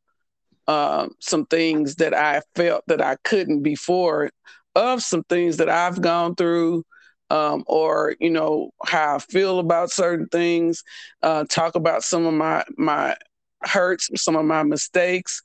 uh, 0.68 1.10
some 1.20 1.46
things 1.46 1.96
that 1.96 2.14
I 2.14 2.42
felt 2.56 2.84
that 2.88 3.02
I 3.02 3.18
couldn't 3.24 3.64
before 3.64 4.30
of 4.76 5.04
some 5.04 5.24
things 5.26 5.58
that 5.58 5.70
I've 5.70 6.02
gone 6.02 6.36
through, 6.36 6.84
um, 7.30 7.64
or 7.68 8.16
you 8.20 8.30
know 8.30 8.72
how 8.86 9.16
I 9.16 9.20
feel 9.20 9.60
about 9.60 9.92
certain 9.92 10.28
things. 10.28 10.84
Uh, 11.22 11.46
talk 11.50 11.76
about 11.76 12.04
some 12.04 12.26
of 12.26 12.34
my 12.34 12.64
my 12.78 13.16
hurts, 13.64 14.10
some 14.16 14.36
of 14.36 14.46
my 14.46 14.64
mistakes, 14.64 15.42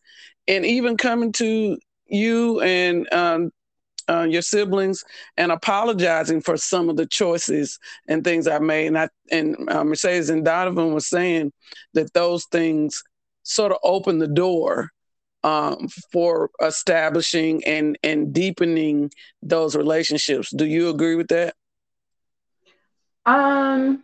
and 0.47 0.65
even 0.65 0.97
coming 0.97 1.33
to 1.33 1.79
you 2.07 2.61
and 2.61 3.13
um, 3.13 3.51
uh, 4.09 4.27
your 4.29 4.43
siblings 4.43 5.05
and 5.37 5.53
apologizing 5.53 6.41
for 6.41 6.57
some 6.57 6.89
of 6.89 6.97
the 6.97 7.07
choices 7.07 7.79
and 8.09 8.25
things 8.25 8.49
I 8.49 8.59
made. 8.59 8.87
And 8.89 8.99
I 8.99 9.09
and 9.31 9.57
uh, 9.71 9.85
Mercedes 9.85 10.31
and 10.31 10.45
Donovan 10.45 10.95
was 10.95 11.07
saying 11.07 11.53
that 11.95 12.13
those 12.15 12.45
things 12.47 13.03
sort 13.43 13.73
of 13.73 13.79
open 13.83 14.19
the 14.19 14.29
door 14.29 14.91
um, 15.45 15.89
for 16.13 16.51
establishing 16.63 17.65
and 17.65 17.99
and 18.03 18.33
deepening 18.33 19.11
those 19.43 19.77
relationships. 19.77 20.51
Do 20.51 20.65
you 20.65 20.89
agree 20.89 21.15
with 21.15 21.29
that? 21.29 21.55
Um, 23.27 24.03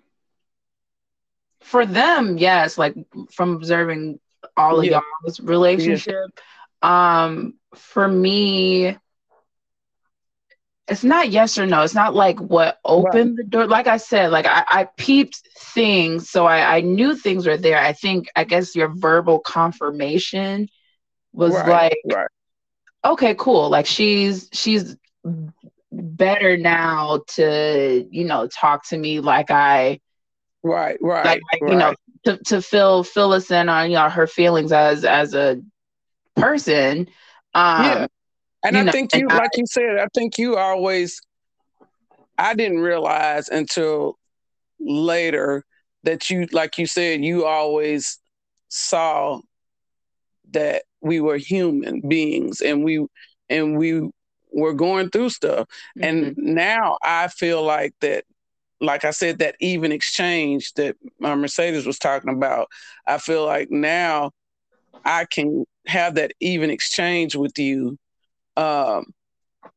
for 1.61 1.87
them, 1.87 2.39
yes. 2.39 2.79
Like 2.79 2.95
from 3.33 3.57
observing 3.57 4.21
all 4.57 4.79
of 4.79 4.85
yeah. 4.85 5.01
y'all's 5.25 5.41
relationship. 5.41 6.31
Yeah. 6.83 7.25
Um, 7.25 7.55
for 7.75 8.07
me, 8.07 8.97
it's 10.87 11.03
not 11.03 11.31
yes 11.31 11.57
or 11.57 11.67
no. 11.67 11.83
It's 11.83 11.95
not 11.95 12.15
like 12.15 12.39
what 12.39 12.79
opened 12.85 13.31
right. 13.31 13.37
the 13.37 13.45
door. 13.45 13.67
Like 13.67 13.87
I 13.87 13.97
said, 13.97 14.31
like 14.31 14.47
I, 14.47 14.65
I 14.67 14.89
peeped 14.99 15.43
things, 15.59 16.29
so 16.29 16.45
I, 16.47 16.77
I 16.77 16.81
knew 16.83 17.17
things 17.17 17.47
were 17.47 17.57
there. 17.57 17.79
I 17.79 17.95
think 17.95 18.29
I 18.37 18.45
guess 18.45 18.77
your 18.77 18.89
verbal 18.89 19.39
confirmation 19.41 20.69
was 21.35 21.53
right, 21.53 21.69
like 21.69 21.99
right. 22.17 22.29
okay 23.05 23.35
cool 23.35 23.69
like 23.69 23.87
she's 23.87 24.49
she's 24.53 24.97
better 25.93 26.57
now 26.57 27.23
to 27.29 28.07
you 28.11 28.25
know 28.25 28.47
talk 28.47 28.87
to 28.89 28.97
me 28.97 29.21
like 29.21 29.51
i 29.51 30.01
right 30.63 30.99
right 31.01 31.25
like, 31.25 31.41
like 31.53 31.63
right. 31.63 31.73
you 31.73 31.79
know 31.79 31.95
to, 32.25 32.39
to 32.45 32.63
fill 32.63 33.03
fill 33.05 33.33
us 33.33 33.51
in 33.51 33.69
on 33.69 33.91
you 33.91 33.97
know 33.97 34.09
her 34.09 34.27
feelings 34.27 34.73
as 34.73 35.05
as 35.05 35.35
a 35.35 35.61
person 36.37 37.01
um 37.55 37.85
yeah 37.85 38.07
and 38.65 38.77
i 38.77 38.83
know, 38.83 38.93
think 38.93 39.15
you 39.15 39.27
like 39.29 39.51
I, 39.55 39.59
you 39.59 39.67
said 39.67 39.99
i 39.99 40.07
think 40.15 40.39
you 40.39 40.57
always 40.57 41.21
i 42.39 42.55
didn't 42.55 42.81
realize 42.81 43.49
until 43.49 44.19
later 44.81 45.65
that 46.05 46.31
you 46.31 46.47
like 46.53 46.79
you 46.79 46.87
said 46.87 47.25
you 47.25 47.45
always 47.45 48.19
saw 48.69 49.41
that 50.55 50.83
we 51.01 51.21
were 51.21 51.37
human 51.37 52.01
beings 52.01 52.61
and 52.61 52.83
we 52.83 53.07
and 53.49 53.79
we 53.79 54.09
were 54.53 54.75
going 54.75 55.11
through 55.11 55.29
stuff. 55.31 55.69
Mm-hmm. 55.99 56.05
And 56.05 56.37
now 56.37 56.99
I 57.03 57.29
feel 57.29 57.63
like 57.63 57.95
that 58.01 58.25
like 58.81 59.05
I 59.05 59.11
said, 59.11 59.39
that 59.39 59.57
even 59.61 59.93
exchange 59.93 60.73
that 60.75 60.97
uh, 61.23 61.37
Mercedes 61.37 61.87
was 61.87 61.99
talking 61.99 62.31
about, 62.33 62.69
I 63.07 63.19
feel 63.19 63.45
like 63.47 63.71
now 63.71 64.33
I 65.05 65.25
can 65.25 65.65
have 65.87 66.17
that 66.17 66.33
even 66.41 66.71
exchange 66.71 67.35
with 67.35 67.59
you. 67.59 67.99
Um, 68.57 69.07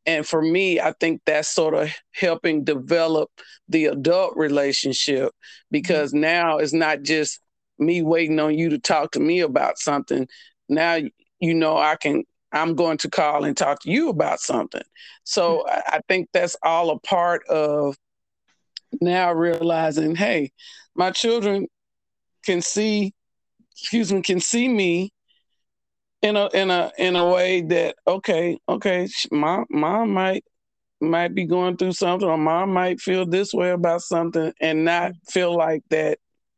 and 0.06 0.28
for 0.28 0.42
me, 0.42 0.80
I 0.80 0.94
think 1.00 1.22
that's 1.26 1.50
sort 1.50 1.74
of 1.74 1.94
helping 2.13 2.63
develop 2.63 3.30
the 3.70 3.86
adult 3.86 4.36
relationship 4.36 5.32
because 5.72 6.12
mm-hmm. 6.12 6.22
now 6.22 6.58
it's 6.58 6.74
not 6.74 7.02
just 7.02 7.40
me 7.80 8.02
waiting 8.02 8.40
on 8.40 8.58
you 8.58 8.70
to 8.70 8.80
talk 8.80 9.12
to 9.12 9.20
me 9.20 9.42
about 9.42 9.78
something 9.78 10.28
now 10.70 10.98
you 11.40 11.54
know 11.54 11.78
I 11.78 11.96
can 11.96 12.24
I'm 12.52 12.76
going 12.76 12.98
to 13.00 13.10
call 13.10 13.44
and 13.44 13.56
talk 13.56 13.82
to 13.82 13.92
you 13.92 14.10
about 14.10 14.40
something. 14.40 14.84
So 15.24 15.66
mm-hmm. 15.68 15.80
I 15.88 16.00
think 16.08 16.30
that's 16.34 16.56
all 16.64 16.92
a 16.92 17.00
part 17.00 17.46
of 17.48 17.96
now 19.02 19.34
realizing, 19.34 20.16
hey, 20.16 20.52
my 20.96 21.12
children 21.12 21.68
can 22.46 22.62
see, 22.62 23.14
excuse 23.72 24.12
me, 24.12 24.22
can 24.22 24.40
see 24.40 24.68
me 24.68 25.12
in 26.22 26.36
a 26.36 26.50
in 26.54 26.72
a 26.72 26.92
in 26.98 27.16
a 27.16 27.30
way 27.30 27.62
that 27.62 27.96
okay, 28.08 28.58
okay, 28.68 29.08
mom 29.32 29.66
mom 29.70 30.12
might 30.12 30.44
might 31.00 31.36
be 31.36 31.46
going 31.46 31.78
through 31.78 31.92
something, 31.92 32.28
or 32.28 32.38
mom 32.38 32.74
might 32.74 33.00
feel 33.00 33.26
this 33.26 33.54
way 33.54 33.72
about 33.72 34.02
something, 34.02 34.52
and 34.62 34.84
not 34.86 35.12
feel 35.30 35.56
like 35.56 35.84
that, 35.90 36.18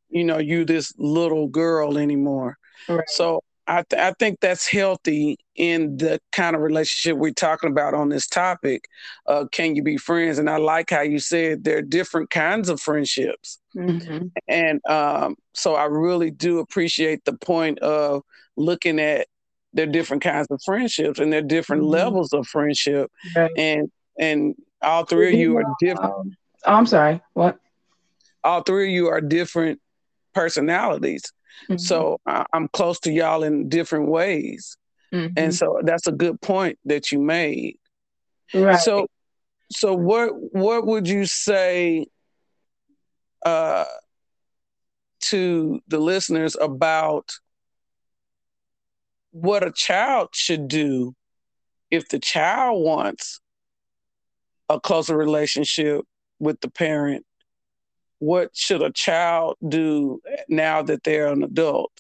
you 0.10 0.24
know, 0.24 0.38
you 0.38 0.63
this 0.63 0.93
little 0.98 1.48
girl 1.48 1.98
anymore. 1.98 2.58
Right. 2.88 3.04
So 3.08 3.43
I, 3.69 3.84
th- 3.88 4.01
I 4.01 4.13
think 4.13 4.39
that's 4.39 4.67
healthy 4.67 5.38
in 5.55 5.97
the 5.97 6.19
kind 6.32 6.55
of 6.55 6.63
relationship 6.63 7.17
we're 7.17 7.34
talking 7.34 7.69
about 7.69 7.93
on 7.93 8.10
this 8.10 8.27
topic. 8.27 8.86
Uh, 9.27 9.45
can 9.51 9.75
you 9.75 9.84
be 9.84 9.95
friends? 9.95 10.39
And 10.39 10.49
I 10.49 10.58
like 10.58 10.89
how 10.89 11.01
you 11.01 11.19
said 11.19 11.63
there 11.63 11.77
are 11.77 11.84
different 11.84 12.32
kinds 12.32 12.67
of 12.69 12.82
friendships. 12.82 13.60
Mm-hmm. 13.75 14.27
And 14.47 14.82
um, 14.89 15.36
so 15.53 15.75
I 15.75 15.86
really 15.86 16.32
do 16.32 16.58
appreciate 16.58 17.23
the 17.25 17.34
point 17.38 17.77
of 17.79 18.23
looking 18.58 18.99
at 18.99 19.27
there 19.73 19.88
are 19.88 19.91
different 19.91 20.23
kinds 20.23 20.47
of 20.49 20.60
friendships 20.65 21.19
and 21.19 21.32
there 21.32 21.41
are 21.41 21.43
different 21.43 21.84
mm-hmm. 21.84 21.91
levels 21.91 22.34
of 22.34 22.47
friendship. 22.47 23.12
Right. 23.36 23.51
And 23.55 23.91
and 24.17 24.55
all 24.82 25.05
three 25.05 25.34
of 25.34 25.39
you 25.39 25.58
are 25.58 25.75
different. 25.79 26.12
Um, 26.12 26.38
oh, 26.65 26.73
I'm 26.73 26.88
sorry. 26.88 27.21
What? 27.34 27.60
All 28.43 28.63
three 28.63 28.88
of 28.88 28.93
you 28.93 29.10
are 29.10 29.21
different 29.21 29.79
personalities. 30.34 31.21
Mm-hmm. 31.63 31.77
So 31.77 32.19
I, 32.25 32.45
am 32.53 32.67
close 32.67 32.99
to 33.01 33.12
y'all 33.12 33.43
in 33.43 33.69
different 33.69 34.09
ways. 34.09 34.77
Mm-hmm. 35.13 35.33
And 35.38 35.53
so 35.53 35.79
that's 35.83 36.07
a 36.07 36.12
good 36.12 36.39
point 36.41 36.77
that 36.85 37.12
you 37.12 37.19
made. 37.19 37.77
Right. 38.53 38.79
So 38.79 39.07
so 39.71 39.93
what 39.93 40.31
what 40.53 40.85
would 40.85 41.07
you 41.07 41.25
say 41.25 42.07
uh 43.45 43.85
to 45.21 45.79
the 45.88 45.99
listeners 45.99 46.55
about 46.59 47.31
what 49.31 49.65
a 49.65 49.71
child 49.71 50.29
should 50.33 50.67
do 50.67 51.13
if 51.91 52.07
the 52.09 52.19
child 52.19 52.83
wants 52.83 53.39
a 54.69 54.79
closer 54.79 55.17
relationship 55.17 56.05
with 56.39 56.59
the 56.62 56.69
parent 56.69 57.25
what 58.19 58.55
should 58.55 58.82
a 58.82 58.91
child 58.91 59.55
do 59.67 60.21
now 60.47 60.82
that 60.82 61.03
they're 61.03 61.27
an 61.27 61.43
adult 61.43 61.91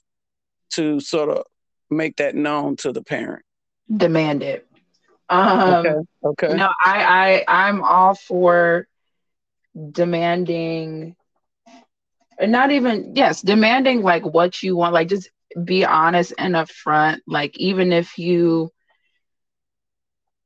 to 0.71 0.99
sort 0.99 1.29
of 1.29 1.43
make 1.89 2.17
that 2.17 2.35
known 2.35 2.75
to 2.77 2.91
the 2.91 3.01
parent? 3.01 3.43
Demand 3.95 4.43
it. 4.43 4.67
Um, 5.29 5.85
okay. 5.85 5.95
Okay. 6.23 6.53
No, 6.53 6.69
I, 6.83 7.43
I, 7.47 7.67
I'm 7.67 7.83
all 7.83 8.15
for 8.15 8.87
demanding, 9.91 11.15
not 12.41 12.71
even 12.71 13.13
yes, 13.15 13.41
demanding 13.41 14.01
like 14.01 14.25
what 14.25 14.61
you 14.61 14.75
want, 14.75 14.93
like 14.93 15.07
just 15.07 15.29
be 15.63 15.85
honest 15.85 16.33
and 16.37 16.55
upfront. 16.55 17.19
Like 17.25 17.57
even 17.57 17.93
if 17.93 18.17
you 18.17 18.71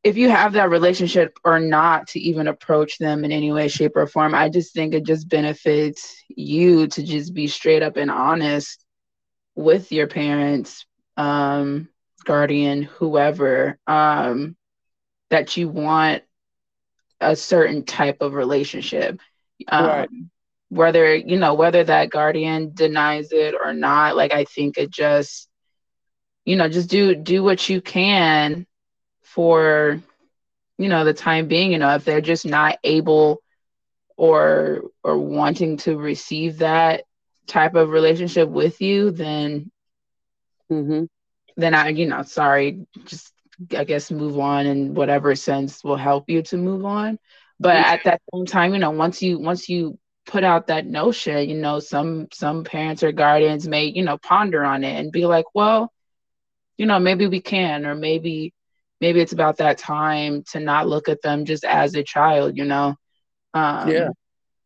if 0.03 0.17
you 0.17 0.29
have 0.29 0.53
that 0.53 0.69
relationship 0.69 1.39
or 1.45 1.59
not 1.59 2.07
to 2.07 2.19
even 2.19 2.47
approach 2.47 2.97
them 2.97 3.23
in 3.23 3.31
any 3.31 3.51
way 3.51 3.67
shape 3.67 3.95
or 3.95 4.05
form 4.05 4.35
i 4.35 4.49
just 4.49 4.73
think 4.73 4.93
it 4.93 5.05
just 5.05 5.29
benefits 5.29 6.21
you 6.27 6.87
to 6.87 7.03
just 7.03 7.33
be 7.33 7.47
straight 7.47 7.81
up 7.81 7.97
and 7.97 8.11
honest 8.11 8.85
with 9.55 9.91
your 9.91 10.07
parents 10.07 10.85
um 11.17 11.87
guardian 12.25 12.83
whoever 12.83 13.79
um 13.87 14.55
that 15.29 15.57
you 15.57 15.67
want 15.67 16.23
a 17.19 17.35
certain 17.35 17.83
type 17.83 18.21
of 18.21 18.33
relationship 18.33 19.19
um, 19.69 19.85
right. 19.85 20.09
whether 20.69 21.15
you 21.15 21.37
know 21.37 21.53
whether 21.53 21.83
that 21.83 22.09
guardian 22.09 22.71
denies 22.73 23.31
it 23.31 23.55
or 23.61 23.73
not 23.73 24.15
like 24.15 24.33
i 24.33 24.43
think 24.43 24.77
it 24.77 24.91
just 24.91 25.47
you 26.45 26.55
know 26.55 26.67
just 26.67 26.89
do 26.89 27.15
do 27.15 27.43
what 27.43 27.69
you 27.69 27.79
can 27.79 28.65
for 29.33 29.99
you 30.77 30.89
know 30.89 31.03
the 31.03 31.13
time 31.13 31.47
being 31.47 31.71
you 31.71 31.79
know 31.79 31.95
if 31.95 32.05
they're 32.05 32.21
just 32.21 32.45
not 32.45 32.77
able 32.83 33.41
or 34.15 34.83
or 35.03 35.17
wanting 35.17 35.77
to 35.77 35.97
receive 35.97 36.59
that 36.59 37.03
type 37.47 37.75
of 37.75 37.89
relationship 37.89 38.47
with 38.47 38.79
you 38.81 39.11
then 39.11 39.71
mm-hmm. 40.71 41.05
then 41.57 41.73
i 41.73 41.89
you 41.89 42.05
know 42.05 42.21
sorry 42.23 42.85
just 43.05 43.33
i 43.75 43.83
guess 43.83 44.11
move 44.11 44.39
on 44.39 44.65
in 44.65 44.93
whatever 44.93 45.35
sense 45.35 45.83
will 45.83 45.97
help 45.97 46.29
you 46.29 46.41
to 46.41 46.57
move 46.57 46.85
on 46.85 47.17
but 47.59 47.75
mm-hmm. 47.75 47.93
at 47.93 48.03
that 48.03 48.21
same 48.33 48.45
time 48.45 48.73
you 48.73 48.79
know 48.79 48.91
once 48.91 49.21
you 49.21 49.39
once 49.39 49.67
you 49.67 49.97
put 50.25 50.43
out 50.43 50.67
that 50.67 50.85
notion 50.85 51.49
you 51.49 51.57
know 51.57 51.79
some 51.79 52.27
some 52.31 52.63
parents 52.63 53.03
or 53.03 53.11
guardians 53.11 53.67
may 53.67 53.85
you 53.85 54.03
know 54.03 54.17
ponder 54.17 54.63
on 54.63 54.83
it 54.83 54.97
and 54.99 55.11
be 55.11 55.25
like 55.25 55.45
well 55.53 55.91
you 56.77 56.85
know 56.85 56.99
maybe 56.99 57.27
we 57.27 57.41
can 57.41 57.85
or 57.85 57.93
maybe 57.93 58.53
maybe 59.03 59.19
it's 59.19 59.33
about 59.33 59.57
that 59.57 59.77
time 59.77 60.43
to 60.51 60.61
not 60.61 60.87
look 60.87 61.09
at 61.09 61.21
them 61.21 61.43
just 61.43 61.65
as 61.65 61.93
a 61.93 62.03
child, 62.03 62.55
you 62.55 62.63
know? 62.63 62.95
Um, 63.53 63.89
yeah. 63.89 64.09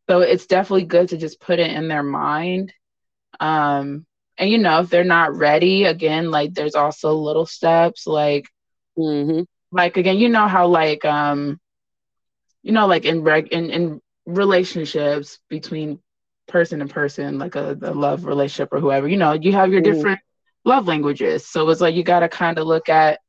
So 0.08 0.20
it's 0.20 0.46
definitely 0.46 0.86
good 0.86 1.10
to 1.10 1.18
just 1.18 1.42
put 1.42 1.58
it 1.58 1.72
in 1.72 1.88
their 1.88 2.04
mind. 2.04 2.72
Um, 3.40 4.06
and 4.38 4.48
you 4.48 4.60
know, 4.60 4.82
if 4.82 4.92
they're 4.92 5.04
not 5.04 5.36
ready, 5.36 5.86
again, 5.86 6.30
like 6.30 6.54
there's 6.54 6.76
also 6.76 7.14
little 7.16 7.48
steps, 7.48 8.06
like, 8.06 8.46
mm-hmm. 8.96 9.42
like 9.72 9.98
again, 9.98 10.20
you 10.20 10.30
know 10.30 10.48
how 10.48 10.68
like, 10.68 11.04
um, 11.04 11.60
you 12.62 12.74
know, 12.74 12.86
like 12.86 13.06
in 13.06 13.24
reg 13.24 13.48
in 13.48 13.72
in 13.72 14.02
relationships 14.28 15.40
between 15.50 16.00
person 16.48 16.82
and 16.82 16.92
person, 16.92 17.40
like 17.40 17.56
a, 17.56 17.76
a 17.82 17.92
love 17.92 18.26
relationship 18.26 18.70
or 18.72 18.80
whoever, 18.80 19.08
you 19.08 19.18
know, 19.18 19.34
you 19.34 19.52
have 19.54 19.72
your 19.72 19.82
mm-hmm. 19.82 19.94
different 19.94 20.20
love 20.64 20.86
languages. 20.86 21.48
So 21.48 21.68
it's 21.70 21.82
like 21.82 21.96
you 21.96 22.04
got 22.04 22.20
to 22.20 22.30
kind 22.30 22.60
of 22.60 22.68
look 22.68 22.88
at 22.88 23.20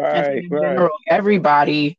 right, 0.00 0.44
right. 0.50 0.90
everybody 1.08 1.98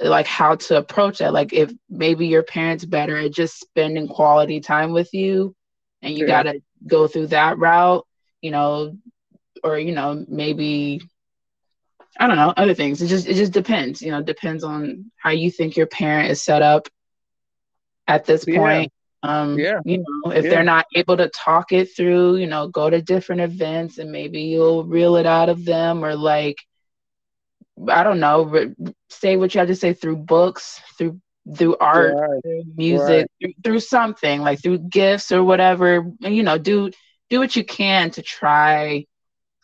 like 0.00 0.26
how 0.26 0.56
to 0.56 0.76
approach 0.76 1.18
that 1.18 1.32
like 1.32 1.52
if 1.52 1.72
maybe 1.88 2.26
your 2.26 2.42
parents 2.42 2.84
better 2.84 3.16
at 3.16 3.32
just 3.32 3.60
spending 3.60 4.08
quality 4.08 4.60
time 4.60 4.92
with 4.92 5.12
you 5.14 5.54
and 6.02 6.16
you 6.16 6.26
yeah. 6.26 6.42
got 6.42 6.42
to 6.44 6.60
go 6.86 7.06
through 7.06 7.28
that 7.28 7.58
route 7.58 8.06
you 8.40 8.50
know 8.50 8.96
or 9.62 9.78
you 9.78 9.92
know 9.92 10.24
maybe 10.28 11.00
i 12.18 12.26
don't 12.26 12.36
know 12.36 12.52
other 12.56 12.74
things 12.74 13.00
it 13.00 13.06
just 13.06 13.28
it 13.28 13.34
just 13.34 13.52
depends 13.52 14.02
you 14.02 14.10
know 14.10 14.22
depends 14.22 14.64
on 14.64 15.10
how 15.16 15.30
you 15.30 15.50
think 15.50 15.76
your 15.76 15.86
parent 15.86 16.30
is 16.30 16.42
set 16.42 16.60
up 16.60 16.88
at 18.06 18.24
this 18.24 18.44
point 18.44 18.92
yeah. 19.22 19.40
um 19.40 19.58
yeah 19.58 19.80
you 19.84 19.98
know 19.98 20.32
if 20.32 20.44
yeah. 20.44 20.50
they're 20.50 20.64
not 20.64 20.86
able 20.96 21.16
to 21.16 21.28
talk 21.28 21.72
it 21.72 21.94
through 21.96 22.36
you 22.36 22.46
know 22.46 22.68
go 22.68 22.90
to 22.90 23.00
different 23.00 23.40
events 23.40 23.98
and 23.98 24.10
maybe 24.10 24.42
you'll 24.42 24.84
reel 24.84 25.16
it 25.16 25.26
out 25.26 25.48
of 25.48 25.64
them 25.64 26.04
or 26.04 26.16
like 26.16 26.56
I 27.88 28.02
don't 28.02 28.20
know, 28.20 28.44
but 28.44 28.94
say 29.10 29.36
what 29.36 29.54
you 29.54 29.58
have 29.58 29.68
to 29.68 29.74
say 29.74 29.92
through 29.92 30.16
books, 30.16 30.80
through 30.96 31.20
through 31.56 31.76
art, 31.78 32.14
right. 32.16 32.42
through 32.42 32.64
music, 32.76 33.08
right. 33.08 33.26
through, 33.40 33.52
through, 33.62 33.80
something 33.80 34.40
like 34.40 34.62
through 34.62 34.78
gifts 34.78 35.30
or 35.30 35.44
whatever. 35.44 36.10
You 36.20 36.42
know, 36.42 36.58
do 36.58 36.90
do 37.30 37.38
what 37.38 37.56
you 37.56 37.64
can 37.64 38.10
to 38.12 38.22
try, 38.22 39.04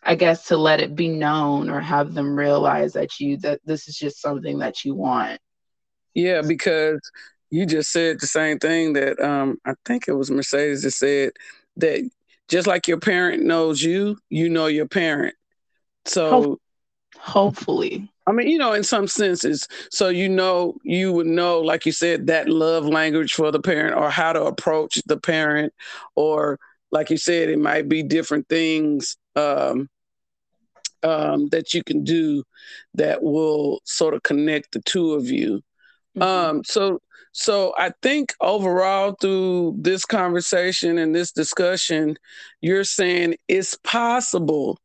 I 0.03 0.15
guess, 0.15 0.49
to 0.49 0.57
let 0.57 0.81
it 0.81 0.95
be 0.95 1.09
known 1.09 1.71
or 1.71 1.81
have 1.81 2.13
them 2.15 2.37
realize 2.37 2.93
that 2.95 3.19
you 3.21 3.39
that 3.39 3.61
this 3.65 3.89
is 3.89 3.97
just 3.97 4.21
something 4.21 4.59
that 4.59 4.85
you 4.85 4.95
want. 4.95 5.41
Yeah, 6.15 6.43
because 6.43 7.01
you 7.51 7.67
just 7.67 7.91
said 7.93 8.21
the 8.21 8.27
same 8.27 8.59
thing 8.59 8.93
that 8.95 9.21
um 9.21 9.59
I 9.65 9.75
think 9.85 10.09
it 10.09 10.13
was 10.13 10.31
Mercedes 10.31 10.83
that 10.83 10.93
said 10.93 11.33
that 11.77 12.09
just 12.49 12.67
like 12.67 12.89
your 12.89 12.99
parent 12.99 13.45
knows 13.45 13.81
you, 13.81 14.19
you 14.29 14.49
know 14.49 14.67
your 14.67 14.89
parent. 14.89 15.35
So 16.05 16.59
Hopefully. 17.23 18.09
I 18.27 18.33
mean, 18.33 18.49
you 18.49 18.59
know, 18.59 18.73
in 18.73 18.83
some 18.83 19.07
senses. 19.07 19.69
So 19.91 20.09
you 20.09 20.29
know, 20.29 20.77
you 20.83 21.13
would 21.13 21.27
know, 21.27 21.61
like 21.61 21.85
you 21.85 21.93
said, 21.93 22.29
that 22.29 22.49
love 22.49 22.87
language 22.87 23.35
for 23.35 23.51
the 23.51 23.61
parent 23.61 23.97
or 23.97 24.09
how 24.09 24.33
to 24.33 24.45
approach 24.45 25.01
the 25.07 25.19
parent, 25.19 25.73
or 26.15 26.59
like 26.91 27.11
you 27.11 27.17
said, 27.17 27.49
it 27.49 27.59
might 27.59 27.89
be 27.89 28.03
different 28.03 28.49
things 28.49 29.17
um, 29.37 29.89
um, 31.03 31.49
that 31.49 31.75
you 31.75 31.85
can 31.85 32.05
do 32.05 32.43
that 32.95 33.23
will 33.23 33.81
sort 33.85 34.15
of 34.15 34.23
connect 34.23 34.73
the 34.73 34.81
two 34.83 35.13
of 35.13 35.27
you. 35.27 35.63
Mm-hmm. 36.17 36.23
Um, 36.23 36.65
so, 36.65 37.01
so 37.33 37.75
I 37.77 37.93
think 38.03 38.35
overall 38.41 39.17
through 39.21 39.77
this 39.79 40.05
conversation 40.05 40.99
and 40.99 41.15
this 41.15 41.33
discussion, 41.33 42.17
you're 42.61 42.85
saying 42.85 43.37
it's 43.47 43.77
possible 43.85 44.79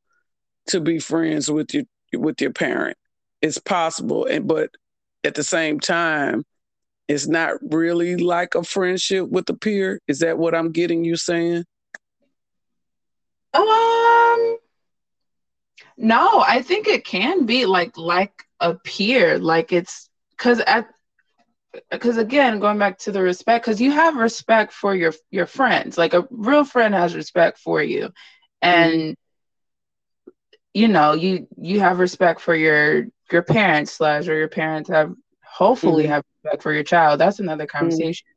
to 0.68 0.80
be 0.80 1.00
friends 1.00 1.50
with 1.50 1.74
your 1.74 1.84
with 2.14 2.42
your 2.42 2.52
parent. 2.52 2.98
It's 3.42 3.58
possible, 3.58 4.26
and 4.26 4.48
but 4.48 4.70
at 5.24 5.36
the 5.36 5.44
same 5.44 5.80
time, 5.80 6.44
it's 7.08 7.28
not 7.28 7.58
really 7.62 8.16
like 8.18 8.56
a 8.56 8.64
friendship 8.64 9.30
with 9.30 9.50
a 9.50 9.56
peer. 9.56 10.00
Is 10.08 10.20
that 10.20 10.38
what 10.38 10.56
I'm 10.56 10.72
getting 10.72 11.04
you 11.04 11.16
saying? 11.16 11.66
Um, 13.54 14.58
no, 15.98 16.44
I 16.46 16.62
think 16.64 16.88
it 16.88 17.06
can 17.06 17.46
be 17.46 17.66
like 17.66 17.98
like 17.98 18.34
a 18.60 18.76
peer. 18.76 19.38
Like 19.40 19.72
it's 19.72 20.10
because 20.32 20.60
at 20.62 20.88
because 21.92 22.18
again 22.18 22.60
going 22.60 22.78
back 22.78 22.98
to 23.00 23.12
the 23.12 23.22
respect 23.22 23.66
because 23.66 23.82
you 23.82 23.92
have 23.92 24.16
respect 24.16 24.74
for 24.74 24.96
your 24.96 25.14
your 25.30 25.46
friends 25.46 25.98
like 25.98 26.14
a 26.14 26.26
real 26.30 26.64
friend 26.64 26.94
has 26.94 27.16
respect 27.16 27.58
for 27.58 27.82
you 27.84 28.10
and 28.62 29.16
you 30.76 30.90
know 30.90 31.14
you 31.14 31.48
you 31.58 31.80
have 31.80 31.98
respect 32.00 32.40
for 32.40 32.54
your 32.54 33.08
your 33.32 33.42
parents 33.42 33.94
slash 33.94 34.28
or 34.28 34.36
your 34.36 34.50
parents 34.50 34.90
have 34.90 35.12
hopefully 35.44 36.04
mm-hmm. 36.04 36.14
have 36.14 36.24
respect 36.44 36.62
for 36.62 36.74
your 36.74 36.84
child 36.84 37.20
that's 37.20 37.40
another 37.40 37.66
mm-hmm. 37.66 37.78
conversation 37.78 38.28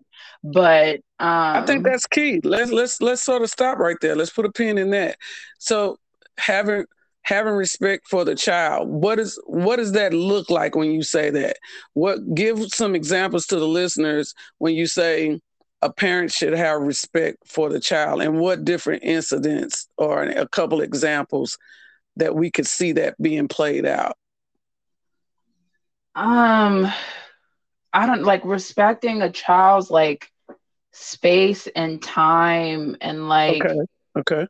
mm-hmm. 0.44 0.52
but 0.52 0.94
um, 1.18 1.62
i 1.62 1.66
think 1.66 1.84
that's 1.84 2.06
key 2.06 2.40
let's 2.44 2.70
let's 2.70 3.02
let's 3.02 3.22
sort 3.22 3.42
of 3.42 3.50
stop 3.50 3.78
right 3.78 3.96
there 4.00 4.16
let's 4.16 4.30
put 4.30 4.46
a 4.46 4.52
pin 4.52 4.78
in 4.78 4.90
that 4.90 5.18
so 5.58 5.98
having 6.38 6.84
having 7.22 7.52
respect 7.52 8.06
for 8.06 8.24
the 8.24 8.36
child 8.36 8.88
what 8.88 9.18
is 9.18 9.38
what 9.46 9.76
does 9.76 9.92
that 9.92 10.14
look 10.14 10.48
like 10.48 10.76
when 10.76 10.92
you 10.92 11.02
say 11.02 11.30
that 11.30 11.56
what 11.94 12.34
give 12.34 12.60
some 12.68 12.94
examples 12.94 13.46
to 13.46 13.56
the 13.56 13.68
listeners 13.68 14.32
when 14.58 14.74
you 14.74 14.86
say 14.86 15.38
a 15.82 15.92
parent 15.92 16.32
should 16.32 16.52
have 16.52 16.80
respect 16.80 17.36
for 17.46 17.68
the 17.68 17.80
child 17.80 18.22
and 18.22 18.38
what 18.38 18.64
different 18.64 19.02
incidents 19.02 19.88
or 19.96 20.22
a 20.22 20.48
couple 20.48 20.80
examples 20.80 21.58
that 22.18 22.34
we 22.34 22.50
could 22.50 22.66
see 22.66 22.92
that 22.92 23.20
being 23.20 23.48
played 23.48 23.86
out? 23.86 24.16
Um, 26.14 26.92
I 27.92 28.06
don't 28.06 28.24
like 28.24 28.44
respecting 28.44 29.22
a 29.22 29.30
child's 29.30 29.90
like 29.90 30.30
space 30.92 31.68
and 31.76 32.02
time 32.02 32.96
and 33.00 33.28
like 33.28 33.64
okay 33.64 33.78
okay 34.18 34.46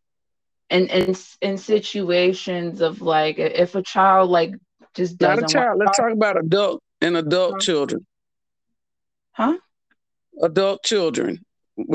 in 0.71 0.87
in 0.87 1.15
in 1.43 1.59
situations 1.59 2.81
of 2.81 3.03
like 3.03 3.39
if 3.39 3.75
a 3.75 3.83
child 3.83 4.31
like 4.31 4.53
just 4.95 5.19
doesn't 5.19 5.43
not 5.43 5.51
a 5.51 5.53
child 5.53 5.79
let's 5.79 5.99
talk 5.99 6.13
about 6.13 6.39
adult 6.39 6.83
and 7.01 7.17
adult 7.17 7.55
huh? 7.55 7.59
children 7.59 8.07
huh 9.33 9.57
adult 10.43 10.83
children 10.85 11.39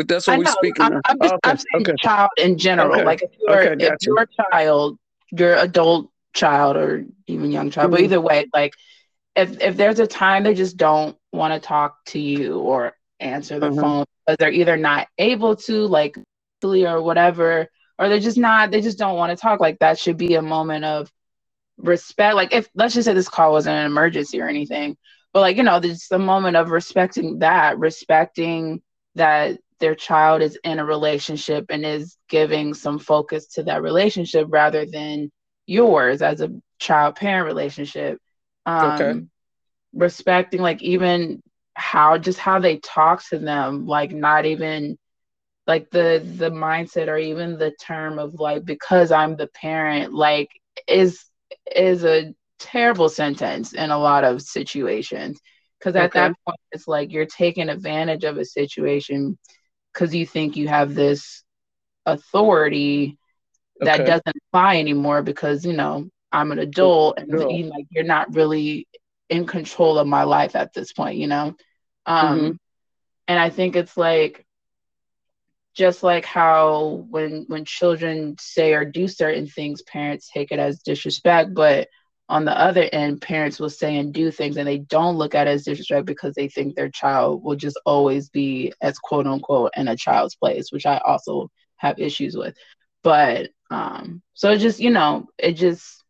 that's 0.06 0.28
what 0.28 0.38
we're 0.38 0.46
speaking 0.46 0.86
I'm, 0.86 1.02
I'm, 1.06 1.18
just, 1.20 1.34
okay. 1.34 1.50
I'm 1.50 1.58
saying 1.58 1.88
okay. 1.88 1.96
child 2.02 2.30
in 2.38 2.58
general 2.58 2.96
okay. 2.96 3.06
like 3.06 3.22
if 3.24 3.32
you're 3.40 3.74
okay, 3.74 3.86
if 3.86 3.96
your 4.06 4.28
child 4.52 4.98
your 5.36 5.56
adult 5.56 6.10
child 6.34 6.78
or 6.78 7.06
even 7.28 7.52
young 7.52 7.72
child, 7.72 7.86
mm-hmm. 7.86 7.96
but 7.96 8.02
either 8.02 8.22
way, 8.22 8.48
like 8.54 8.74
if 9.36 9.60
if 9.62 9.78
there's 9.78 10.00
a 10.00 10.08
time 10.08 10.44
they 10.44 10.54
just 10.54 10.78
don't 10.78 11.18
want 11.32 11.54
to 11.54 11.66
talk 11.66 12.04
to 12.06 12.20
you 12.20 12.60
or 12.60 12.94
answer 13.20 13.60
the 13.60 13.70
mm-hmm. 13.70 13.80
phone 13.80 14.06
because 14.26 14.38
they're 14.38 14.52
either 14.52 14.78
not 14.78 15.08
able 15.18 15.56
to, 15.56 15.88
like, 15.88 16.18
or 16.64 17.02
whatever, 17.02 17.68
or 18.00 18.08
they're 18.08 18.20
just 18.20 18.38
not, 18.38 18.72
they 18.72 18.80
just 18.80 18.98
don't 18.98 19.18
want 19.18 19.32
to 19.32 19.42
talk. 19.42 19.60
Like 19.60 19.80
that 19.80 20.00
should 20.00 20.18
be 20.18 20.36
a 20.36 20.42
moment 20.42 20.86
of 20.86 21.12
respect. 21.78 22.36
Like 22.36 22.54
if 22.54 22.70
let's 22.74 22.94
just 22.94 23.06
say 23.06 23.14
this 23.14 23.28
call 23.28 23.52
wasn't 23.52 23.76
an 23.76 23.86
emergency 23.86 24.40
or 24.40 24.48
anything, 24.48 24.96
but 25.34 25.42
like 25.42 25.58
you 25.58 25.64
know, 25.64 25.82
there's 25.82 26.08
a 26.12 26.20
moment 26.20 26.56
of 26.56 26.72
respecting 26.72 27.40
that, 27.40 27.78
respecting 27.80 28.82
that 29.16 29.60
their 29.84 29.96
child 29.96 30.42
is 30.42 30.58
in 30.64 30.80
a 30.80 30.86
relationship 30.86 31.66
and 31.70 31.86
is 31.86 32.16
giving 32.30 32.74
some 32.74 32.98
focus 32.98 33.48
to 33.48 33.64
that 33.64 33.82
relationship 33.82 34.48
rather 34.50 34.86
than 34.86 35.30
yours 35.66 36.22
as 36.22 36.40
a 36.40 36.50
child 36.80 37.18
parent 37.18 37.46
relationship. 37.46 38.18
Um, 38.66 38.92
okay. 38.92 39.22
Respecting, 39.92 40.62
like, 40.62 40.82
even 40.82 41.44
how 41.74 42.18
just 42.18 42.40
how 42.40 42.60
they 42.60 42.78
talk 42.78 43.28
to 43.28 43.40
them, 43.40 43.86
like, 43.86 44.14
not 44.14 44.46
even 44.46 44.98
like 45.68 45.90
the 45.90 46.26
the 46.38 46.50
mindset 46.50 47.10
or 47.10 47.18
even 47.18 47.58
the 47.58 47.72
term 47.82 48.20
of 48.20 48.34
like 48.34 48.66
because 48.66 49.14
i'm 49.14 49.38
the 49.38 49.48
parent 49.48 50.14
like 50.14 50.50
is 50.90 51.24
is 51.74 52.04
a 52.04 52.34
terrible 52.60 53.08
sentence 53.08 53.72
in 53.72 53.90
a 53.90 53.98
lot 53.98 54.26
of 54.26 54.42
situations 54.42 55.40
because 55.80 55.96
at 55.96 56.08
okay. 56.08 56.20
that 56.20 56.36
point 56.46 56.60
it's 56.74 56.86
like 56.86 57.14
you're 57.14 57.26
taking 57.26 57.70
advantage 57.70 58.26
of 58.26 58.38
a 58.38 58.44
situation 58.44 59.38
because 59.94 60.14
you 60.14 60.26
think 60.26 60.56
you 60.56 60.68
have 60.68 60.96
this 60.96 61.44
authority 62.06 63.18
that 63.80 64.02
okay. 64.02 64.10
doesn't 64.10 64.38
apply 64.50 64.78
anymore 64.78 65.22
because 65.22 65.66
you 65.66 65.74
know 65.74 66.10
I'm 66.32 66.52
an 66.52 66.60
adult 66.60 67.20
and 67.20 67.30
you, 67.32 67.66
like 67.68 67.86
you're 67.92 68.04
not 68.04 68.34
really 68.34 68.88
in 69.30 69.46
control 69.46 69.98
of 69.98 70.08
my 70.08 70.24
life 70.24 70.56
at 70.56 70.74
this 70.74 70.92
point, 70.94 71.18
you 71.18 71.28
know. 71.28 71.56
Um, 72.06 72.40
mm-hmm. 72.40 72.52
And 73.28 73.40
I 73.40 73.50
think 73.50 73.76
it's 73.76 73.96
like 73.96 74.46
just 75.76 76.04
like 76.04 76.26
how 76.26 77.06
when 77.10 77.46
when 77.48 77.66
children 77.66 78.36
say 78.40 78.74
or 78.74 78.86
do 78.86 79.08
certain 79.08 79.48
things, 79.48 79.82
parents 79.82 80.30
take 80.32 80.52
it 80.52 80.60
as 80.60 80.80
disrespect, 80.80 81.54
but 81.54 81.88
on 82.30 82.46
the 82.46 82.58
other 82.58 82.88
end, 82.92 83.22
parents 83.22 83.60
will 83.60 83.70
say 83.70 83.98
and 83.98 84.14
do 84.14 84.32
things 84.32 84.58
and 84.58 84.68
they 84.68 84.80
don't 84.80 85.18
look 85.18 85.36
at 85.36 85.48
it 85.48 85.52
as 85.52 85.64
disrespect 85.64 86.06
because 86.06 86.34
they 86.34 86.48
think 86.48 86.76
their 86.76 86.90
child 86.90 87.44
will 87.44 87.56
just 87.56 87.80
always 87.86 88.30
be 88.30 88.74
as 88.82 88.98
quote 88.98 89.28
unquote 89.28 89.72
in 89.76 89.88
a 89.88 89.96
child's 89.96 90.36
place, 90.36 90.72
which 90.72 90.86
I 90.86 91.00
also 91.06 91.50
have 91.78 92.00
issues 92.00 92.36
with. 92.36 92.56
But 93.04 93.50
um, 93.70 94.22
so 94.34 94.52
it 94.52 94.60
just, 94.60 94.80
you 94.80 94.90
know, 94.90 95.28
it 95.38 95.54
just 95.54 96.04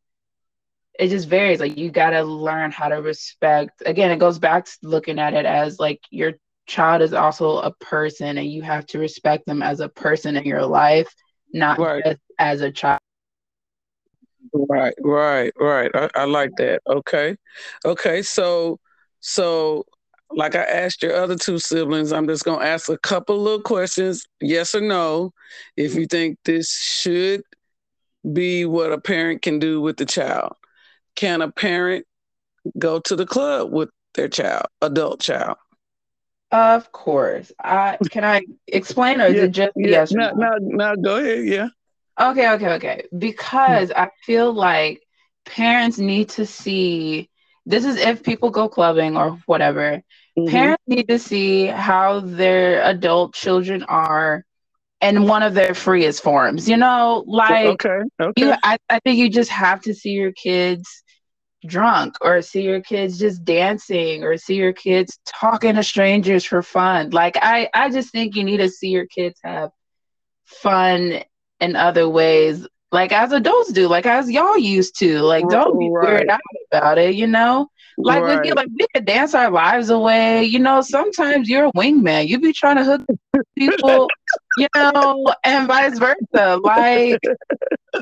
it 1.00 1.08
just 1.10 1.28
varies. 1.28 1.60
Like 1.60 1.78
you 1.78 1.90
gotta 1.90 2.24
learn 2.24 2.72
how 2.72 2.90
to 2.90 2.96
respect 2.96 3.82
again, 3.86 4.12
it 4.12 4.20
goes 4.20 4.40
back 4.40 4.66
to 4.66 4.72
looking 4.84 5.20
at 5.20 5.34
it 5.34 5.46
as 5.46 5.80
like 5.80 6.02
your 6.12 6.34
child 6.68 7.02
is 7.02 7.14
also 7.14 7.58
a 7.58 7.72
person 7.72 8.38
and 8.38 8.52
you 8.52 8.62
have 8.62 8.86
to 8.88 9.00
respect 9.00 9.46
them 9.46 9.62
as 9.62 9.80
a 9.80 9.90
person 9.90 10.38
in 10.38 10.46
your 10.46 10.66
life, 10.66 11.14
not 11.52 11.80
right. 11.80 12.04
just 12.06 12.20
as 12.40 12.62
a 12.62 12.72
child. 12.72 13.00
Right, 14.52 14.94
right, 15.02 15.54
right. 15.60 15.92
I, 15.94 16.10
I 16.16 16.24
like 16.26 16.52
that. 16.58 16.82
Okay. 16.88 17.38
Okay. 17.86 18.22
So, 18.22 18.80
so 19.20 19.86
like 20.32 20.56
I 20.56 20.64
asked 20.64 21.04
your 21.04 21.16
other 21.16 21.36
two 21.36 21.60
siblings, 21.60 22.12
I'm 22.12 22.28
just 22.28 22.44
going 22.44 22.60
to 22.60 22.66
ask 22.66 22.90
a 22.90 22.98
couple 22.98 23.38
little 23.40 23.62
questions, 23.62 24.26
yes 24.42 24.76
or 24.76 24.82
no, 24.82 25.34
if 25.78 25.96
you 25.96 26.06
think 26.08 26.38
this 26.46 26.72
should 26.72 27.44
be 28.32 28.66
what 28.66 28.92
a 28.92 29.00
parent 29.00 29.42
can 29.42 29.60
do 29.60 29.82
with 29.82 29.98
the 29.98 30.06
child. 30.06 30.54
Can 31.16 31.42
a 31.42 31.52
parent 31.52 32.06
go 32.78 33.00
to 33.02 33.16
the 33.16 33.26
club 33.26 33.72
with 33.72 33.90
their 34.16 34.30
child, 34.30 34.66
adult 34.82 35.22
child? 35.22 35.58
Of 36.52 36.92
course. 36.92 37.52
I 37.60 37.98
can 38.10 38.24
I 38.24 38.44
explain 38.68 39.22
or 39.22 39.26
is 39.26 39.36
yeah, 39.36 39.44
it 39.44 39.52
just 39.52 39.72
yeah, 39.76 39.88
yes? 39.90 40.12
No, 40.12 40.32
no, 40.32 40.58
no, 40.60 40.96
go 40.96 41.18
ahead. 41.18 41.46
Yeah. 41.46 41.68
Okay, 42.20 42.50
okay, 42.52 42.70
okay. 42.74 43.04
Because 43.18 43.92
I 43.92 44.10
feel 44.24 44.54
like 44.54 45.02
parents 45.46 45.98
need 45.98 46.30
to 46.30 46.46
see 46.46 47.30
this 47.66 47.86
is 47.86 47.98
if 47.98 48.24
people 48.24 48.50
go 48.50 48.68
clubbing 48.68 49.18
or 49.18 49.32
whatever. 49.46 50.02
Mm-hmm. 50.38 50.50
Parents 50.50 50.84
need 50.88 51.08
to 51.08 51.20
see 51.20 51.68
how 51.68 52.20
their 52.20 52.82
adult 52.84 53.34
children 53.34 53.84
are 53.84 54.44
in 55.02 55.28
one 55.28 55.44
of 55.44 55.54
their 55.54 55.74
freest 55.74 56.24
forms. 56.24 56.68
You 56.68 56.78
know, 56.78 57.24
like 57.28 57.66
okay, 57.86 58.00
okay. 58.20 58.42
You, 58.46 58.54
I, 58.64 58.78
I 58.90 59.00
think 59.00 59.18
you 59.18 59.30
just 59.30 59.50
have 59.52 59.82
to 59.82 59.94
see 59.94 60.12
your 60.12 60.32
kids 60.32 61.04
drunk 61.66 62.16
or 62.22 62.42
see 62.42 62.64
your 62.64 62.82
kids 62.82 63.18
just 63.18 63.46
dancing 63.46 64.24
or 64.24 64.38
see 64.38 64.56
your 64.56 64.74
kids 64.74 65.18
talking 65.26 65.76
to 65.76 65.84
strangers 65.84 66.44
for 66.44 66.62
fun. 66.62 67.12
Like 67.12 67.38
I, 67.42 67.70
I 67.74 67.90
just 67.90 68.12
think 68.12 68.36
you 68.36 68.44
need 68.44 68.58
to 68.58 68.70
see 68.70 68.90
your 68.90 69.06
kids 69.06 69.40
have 69.44 69.72
fun 70.44 71.24
in 71.60 71.76
other 71.76 72.08
ways, 72.08 72.68
like 72.92 73.12
as 73.12 73.32
adults 73.32 73.72
do, 73.72 73.88
like 73.88 74.06
as 74.06 74.30
y'all 74.30 74.58
used 74.58 74.98
to. 75.00 75.20
Like, 75.20 75.48
don't 75.50 75.80
be 75.80 75.90
right. 75.90 76.08
weird 76.08 76.30
out 76.30 76.40
about 76.72 76.98
it, 76.98 77.16
you 77.16 77.28
know? 77.28 77.68
Like 77.98 78.24
right. 78.24 78.38
with 78.38 78.48
you, 78.48 78.54
like 78.54 78.70
we 78.78 78.86
could 78.94 79.06
dance 79.06 79.36
our 79.36 79.52
lives 79.52 79.90
away. 79.90 80.46
You 80.46 80.60
know, 80.60 80.82
sometimes 80.82 81.48
you're 81.48 81.66
a 81.66 81.72
wingman. 81.74 82.28
You 82.28 82.40
be 82.40 82.54
trying 82.54 82.78
to 82.78 82.84
hook 82.84 83.06
people, 83.58 84.10
you 84.58 84.68
know, 84.76 85.26
and 85.44 85.68
vice 85.68 86.00
versa. 86.00 86.60
Like 86.64 87.20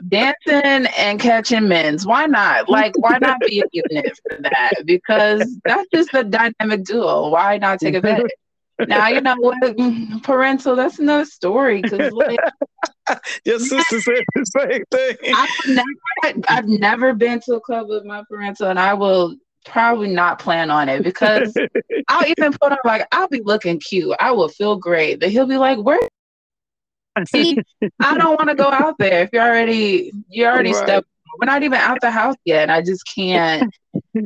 dancing 0.08 0.88
and 0.98 1.20
catching 1.20 1.68
men's. 1.68 2.06
Why 2.06 2.26
not? 2.26 2.70
Like, 2.70 2.94
why 2.98 3.18
not 3.20 3.40
be 3.42 3.60
a 3.60 3.64
unit 3.72 4.18
for 4.24 4.42
that? 4.42 4.86
Because 4.86 5.58
that's 5.66 5.88
just 5.94 6.12
the 6.12 6.24
dynamic 6.24 6.86
duo. 6.86 7.30
Why 7.30 7.58
not 7.58 7.80
take 7.80 7.96
advantage? 7.96 8.32
now 8.88 9.08
you 9.08 9.22
know 9.22 9.36
what 9.38 9.62
mm, 9.62 10.24
parental 10.24 10.76
that's 10.76 10.98
another 10.98 11.26
story 11.26 11.82
because 11.84 12.12
like 12.14 12.40
your 13.46 13.60
sister 13.60 14.02
said 14.02 14.24
the 14.36 14.46
same 14.46 14.84
thing 14.92 15.34
I've 15.36 15.50
never, 15.68 16.42
I've 16.48 16.68
never 16.68 17.14
been 17.14 17.40
to 17.42 17.56
a 17.56 17.62
club 17.62 17.90
with 17.90 18.06
my 18.06 18.24
parental 18.30 18.68
and 18.68 18.80
i 18.80 18.94
will 18.94 19.36
probably 19.66 20.10
not 20.10 20.40
plan 20.40 20.70
on 20.70 20.90
it 20.90 21.04
because 21.04 21.54
i'll 22.08 22.28
even 22.28 22.54
put 22.54 22.72
on 22.72 22.78
like 22.86 23.08
i'll 23.12 23.28
be 23.28 23.42
looking 23.42 23.80
cute 23.80 24.16
i 24.20 24.32
will 24.32 24.50
feel 24.50 24.76
great 24.76 25.20
but 25.20 25.30
he'll 25.30 25.48
be 25.48 25.58
like 25.58 25.80
where 25.80 26.00
See, 27.28 27.58
I 28.00 28.18
don't 28.18 28.40
want 28.40 28.50
to 28.50 28.56
go 28.56 28.72
out 28.72 28.98
there 28.98 29.24
if 29.24 29.32
you're 29.34 29.44
already 29.44 30.14
you 30.30 30.46
already 30.46 30.72
right. 30.72 30.84
stepped 30.84 31.08
we're 31.40 31.46
not 31.46 31.64
even 31.64 31.80
out 31.80 32.00
the 32.02 32.12
house 32.12 32.36
yet. 32.46 32.70
I 32.70 32.82
just 32.82 33.04
can't. 33.06 33.74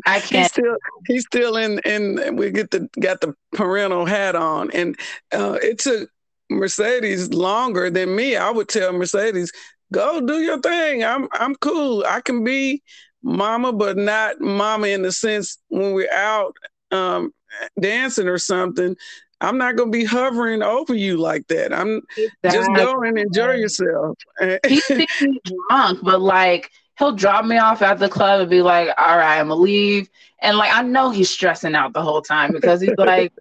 I 0.06 0.20
can't. 0.20 0.30
he's 0.30 0.48
still 0.48 0.78
he's 1.08 1.22
still 1.24 1.58
in 1.58 1.80
in. 1.80 2.36
We 2.36 2.52
get 2.52 2.72
the 2.72 2.90
got 3.00 3.22
the 3.22 3.36
parental 3.54 4.06
hat 4.06 4.36
on, 4.36 4.72
and 4.72 4.98
uh, 5.32 5.58
it 5.62 5.80
took 5.80 6.10
Mercedes 6.50 7.34
longer 7.34 7.90
than 7.90 8.16
me. 8.16 8.36
I 8.36 8.50
would 8.50 8.70
tell 8.70 8.94
Mercedes, 8.94 9.52
"Go 9.92 10.22
do 10.22 10.40
your 10.40 10.60
thing. 10.60 11.04
I'm 11.04 11.28
I'm 11.34 11.56
cool. 11.56 12.04
I 12.08 12.22
can 12.22 12.44
be 12.44 12.84
mama, 13.24 13.74
but 13.74 13.98
not 13.98 14.40
mama 14.40 14.88
in 14.88 15.02
the 15.02 15.12
sense 15.12 15.58
when 15.70 15.94
we're 15.94 16.12
out 16.14 16.56
um, 16.92 17.32
dancing 17.80 18.28
or 18.28 18.38
something." 18.38 18.96
I'm 19.42 19.58
not 19.58 19.76
gonna 19.76 19.92
be 19.92 20.06
hovering 20.06 20.64
over 20.64 20.96
you 20.96 21.18
like 21.18 21.48
that. 21.48 21.74
I'm 21.74 22.02
exactly. 22.18 22.52
just 22.52 22.74
go 22.74 23.02
and 23.04 23.18
enjoy 23.18 23.54
yourself. 23.56 24.18
He 24.66 24.80
thinks 24.88 25.20
he's 25.20 25.38
drunk, 25.70 26.00
but 26.04 26.22
like 26.22 26.72
he'll 26.98 27.12
drop 27.12 27.46
me 27.46 27.58
off 27.58 27.82
at 27.82 28.00
the 28.00 28.10
club 28.10 28.42
and 28.42 28.50
be 28.50 28.62
like, 28.62 28.90
all 28.98 29.18
right, 29.18 29.40
I'm 29.40 29.50
gonna 29.50 29.60
leave. 29.60 30.10
And 30.42 30.58
like 30.58 30.74
I 30.74 30.82
know 30.84 31.10
he's 31.10 31.30
stressing 31.30 31.76
out 31.76 31.94
the 31.94 32.02
whole 32.02 32.22
time 32.22 32.52
because 32.54 32.82
he's 32.82 32.96
like, 32.98 33.34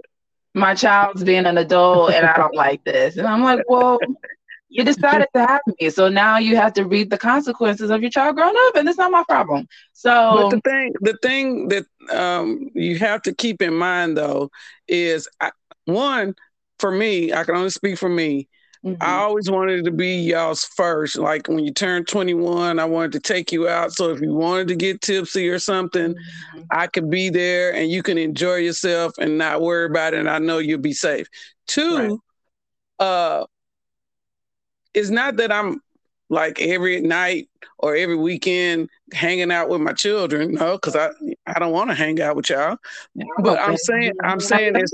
my 0.55 0.75
child's 0.75 1.25
being 1.25 1.47
an 1.47 1.59
adult 1.59 2.13
and 2.13 2.27
I 2.27 2.35
don't 2.37 2.55
like 2.55 2.85
this. 2.85 3.17
And 3.17 3.27
I'm 3.27 3.43
like, 3.43 3.61
well, 3.69 3.99
you 4.69 4.85
decided 4.85 5.29
to 5.35 5.47
have 5.47 5.61
me. 5.81 5.91
So 5.91 6.09
now 6.09 6.39
you 6.39 6.57
have 6.57 6.73
to 6.75 6.85
reap 6.85 7.11
the 7.11 7.19
consequences 7.19 7.91
of 7.91 8.01
your 8.03 8.11
child 8.11 8.37
growing 8.37 8.55
up, 8.67 8.77
and 8.77 8.89
it's 8.89 8.99
not 8.99 9.11
my 9.13 9.25
problem. 9.29 9.69
So 9.93 10.37
but 10.37 10.51
the 10.51 10.61
thing 10.63 10.93
the 11.01 11.17
thing 11.23 11.69
that 11.69 11.87
um, 12.11 12.71
you 12.75 12.99
have 12.99 13.23
to 13.23 13.35
keep 13.35 13.63
in 13.63 13.75
mind 13.75 14.17
though 14.17 14.51
is 14.89 15.29
I, 15.41 15.51
one, 15.87 16.35
for 16.79 16.91
me, 16.91 17.33
I 17.33 17.45
can 17.45 17.57
only 17.57 17.71
speak 17.71 17.99
for 17.99 18.09
me. 18.09 18.49
Mm-hmm. 18.85 19.03
I 19.03 19.15
always 19.15 19.51
wanted 19.51 19.85
to 19.87 19.91
be 19.91 20.17
y'all's 20.17 20.65
first. 20.65 21.17
Like 21.17 21.49
when 21.49 21.65
you 21.65 21.73
turn 21.73 22.05
21, 22.05 22.79
I 22.79 22.85
wanted 22.85 23.13
to 23.13 23.21
take 23.21 23.51
you 23.51 23.67
out. 23.67 23.93
So 23.93 24.11
if 24.11 24.21
you 24.21 24.35
wanted 24.35 24.69
to 24.69 24.77
get 24.77 25.01
tipsy 25.01 25.49
or 25.49 25.59
something, 25.59 26.15
mm-hmm. 26.15 26.63
I 26.71 26.87
could 26.87 27.09
be 27.09 27.31
there 27.31 27.75
and 27.75 27.91
you 27.91 28.03
can 28.03 28.19
enjoy 28.19 28.57
yourself 28.57 29.15
and 29.19 29.39
not 29.39 29.63
worry 29.63 29.87
about 29.87 30.13
it. 30.13 30.21
And 30.21 30.29
I 30.29 30.39
know 30.39 30.59
you'll 30.59 30.81
be 30.81 30.93
safe. 30.93 31.27
Two, 31.67 32.21
right. 33.01 33.07
uh, 33.07 33.47
it's 34.93 35.11
not 35.11 35.37
that 35.37 35.51
I'm 35.51 35.81
like 36.35 36.61
every 36.61 37.01
night 37.01 37.49
or 37.79 37.95
every 37.95 38.17
weekend 38.17 38.89
hanging 39.13 39.53
out 39.53 39.69
with 39.69 39.81
my 39.81 39.93
children. 39.93 40.53
No, 40.53 40.73
because 40.73 40.97
I 40.97 41.11
I 41.47 41.59
don't 41.59 41.73
want 41.73 41.91
to 41.91 41.95
hang 41.95 42.21
out 42.21 42.37
with 42.37 42.51
y'all. 42.51 42.79
But 43.39 43.59
I'm 43.59 43.77
saying 43.77 44.13
I'm 44.23 44.41
saying 44.41 44.75
it's, 44.77 44.93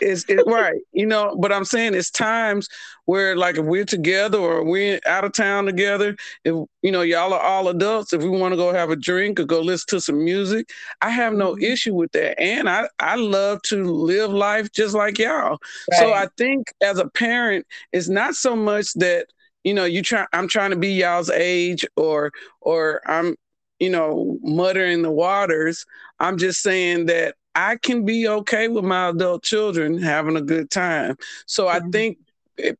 it's 0.00 0.24
it's 0.28 0.46
right, 0.46 0.80
you 0.92 1.06
know. 1.06 1.36
But 1.40 1.52
I'm 1.52 1.64
saying 1.64 1.94
it's 1.94 2.10
times 2.10 2.68
where 3.04 3.36
like 3.36 3.56
if 3.56 3.64
we're 3.64 3.84
together 3.84 4.38
or 4.38 4.64
we're 4.64 5.00
out 5.06 5.24
of 5.24 5.32
town 5.32 5.64
together, 5.64 6.16
if 6.44 6.54
you 6.82 6.92
know 6.92 7.02
y'all 7.02 7.32
are 7.32 7.40
all 7.40 7.68
adults, 7.68 8.12
if 8.12 8.22
we 8.22 8.28
want 8.28 8.52
to 8.52 8.56
go 8.56 8.72
have 8.72 8.90
a 8.90 8.96
drink 8.96 9.40
or 9.40 9.44
go 9.44 9.60
listen 9.60 9.86
to 9.88 10.00
some 10.00 10.22
music, 10.24 10.70
I 11.00 11.10
have 11.10 11.32
no 11.32 11.54
mm-hmm. 11.54 11.64
issue 11.64 11.94
with 11.94 12.12
that. 12.12 12.40
And 12.40 12.68
I 12.68 12.88
I 12.98 13.16
love 13.16 13.62
to 13.62 13.84
live 13.84 14.32
life 14.32 14.72
just 14.72 14.94
like 14.94 15.18
y'all. 15.18 15.58
Right. 15.90 16.00
So 16.00 16.12
I 16.12 16.28
think 16.36 16.72
as 16.80 16.98
a 16.98 17.08
parent, 17.08 17.66
it's 17.92 18.08
not 18.08 18.34
so 18.34 18.56
much 18.56 18.92
that 18.94 19.28
you 19.68 19.74
know, 19.74 19.84
you 19.84 20.00
try 20.00 20.24
I'm 20.32 20.48
trying 20.48 20.70
to 20.70 20.76
be 20.76 20.94
y'all's 20.94 21.28
age 21.28 21.84
or 21.94 22.32
or 22.62 23.02
I'm, 23.04 23.36
you 23.78 23.90
know, 23.90 24.38
muttering 24.40 25.02
the 25.02 25.10
waters. 25.10 25.84
I'm 26.18 26.38
just 26.38 26.62
saying 26.62 27.04
that 27.06 27.34
I 27.54 27.76
can 27.76 28.06
be 28.06 28.26
okay 28.26 28.68
with 28.68 28.84
my 28.84 29.10
adult 29.10 29.42
children 29.42 29.98
having 30.00 30.36
a 30.36 30.40
good 30.40 30.70
time. 30.70 31.16
So 31.44 31.66
mm-hmm. 31.66 31.86
I 31.86 31.90
think 31.90 32.18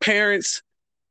parents 0.00 0.62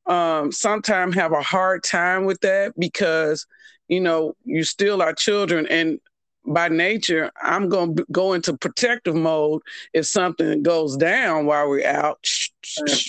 um, 0.07 0.51
sometimes 0.51 1.13
have 1.13 1.31
a 1.31 1.43
hard 1.43 1.83
time 1.83 2.25
with 2.25 2.41
that 2.41 2.73
because 2.79 3.45
you 3.87 3.99
know 3.99 4.35
you 4.45 4.63
still 4.63 5.03
are 5.03 5.13
children 5.13 5.67
and 5.67 5.99
by 6.47 6.69
nature 6.69 7.31
i'm 7.41 7.69
going 7.69 7.95
to 7.95 8.05
go 8.11 8.33
into 8.33 8.55
protective 8.57 9.15
mode 9.15 9.61
if 9.93 10.05
something 10.05 10.63
goes 10.63 10.95
down 10.97 11.45
while 11.45 11.69
we're 11.69 11.85
out. 11.85 12.19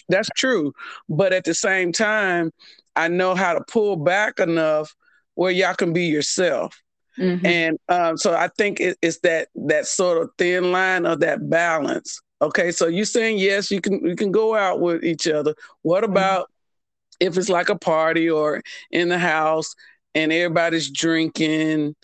That's 0.09 0.29
true. 0.37 0.73
But 1.09 1.33
at 1.33 1.45
the 1.45 1.55
same 1.55 1.93
time 1.93 2.53
i 2.97 3.09
know 3.09 3.35
how 3.35 3.55
to 3.55 3.65
pull 3.69 3.97
back 3.97 4.41
enough 4.41 4.95
where 5.35 5.53
y'all 5.53 5.75
can 5.75 5.93
be 5.93 6.07
yourself. 6.07 6.81
Mm-hmm. 7.19 7.47
and 7.47 7.79
um, 7.89 8.17
so 8.17 8.33
i 8.33 8.47
think 8.57 8.79
it, 8.79 8.97
it's 9.03 9.19
that 9.21 9.49
that 9.57 9.87
sort 9.87 10.23
of 10.23 10.31
thin 10.39 10.71
line 10.71 11.05
of 11.07 11.21
that 11.21 11.49
balance. 11.49 12.21
Okay 12.41 12.71
so 12.71 12.87
you're 12.87 13.05
saying 13.05 13.39
yes 13.39 13.71
you 13.71 13.81
can 13.81 14.05
you 14.05 14.17
can 14.17 14.31
go 14.31 14.55
out 14.55 14.81
with 14.81 15.05
each 15.05 15.27
other. 15.27 15.55
What 15.83 16.03
mm-hmm. 16.03 16.13
about 16.13 16.51
if 17.21 17.37
it's 17.37 17.49
like 17.49 17.69
a 17.69 17.79
party 17.79 18.31
or 18.31 18.63
in 18.91 19.09
the 19.09 19.19
house 19.19 19.75
and 20.15 20.33
everybody's 20.33 20.91
drinking, 20.91 21.95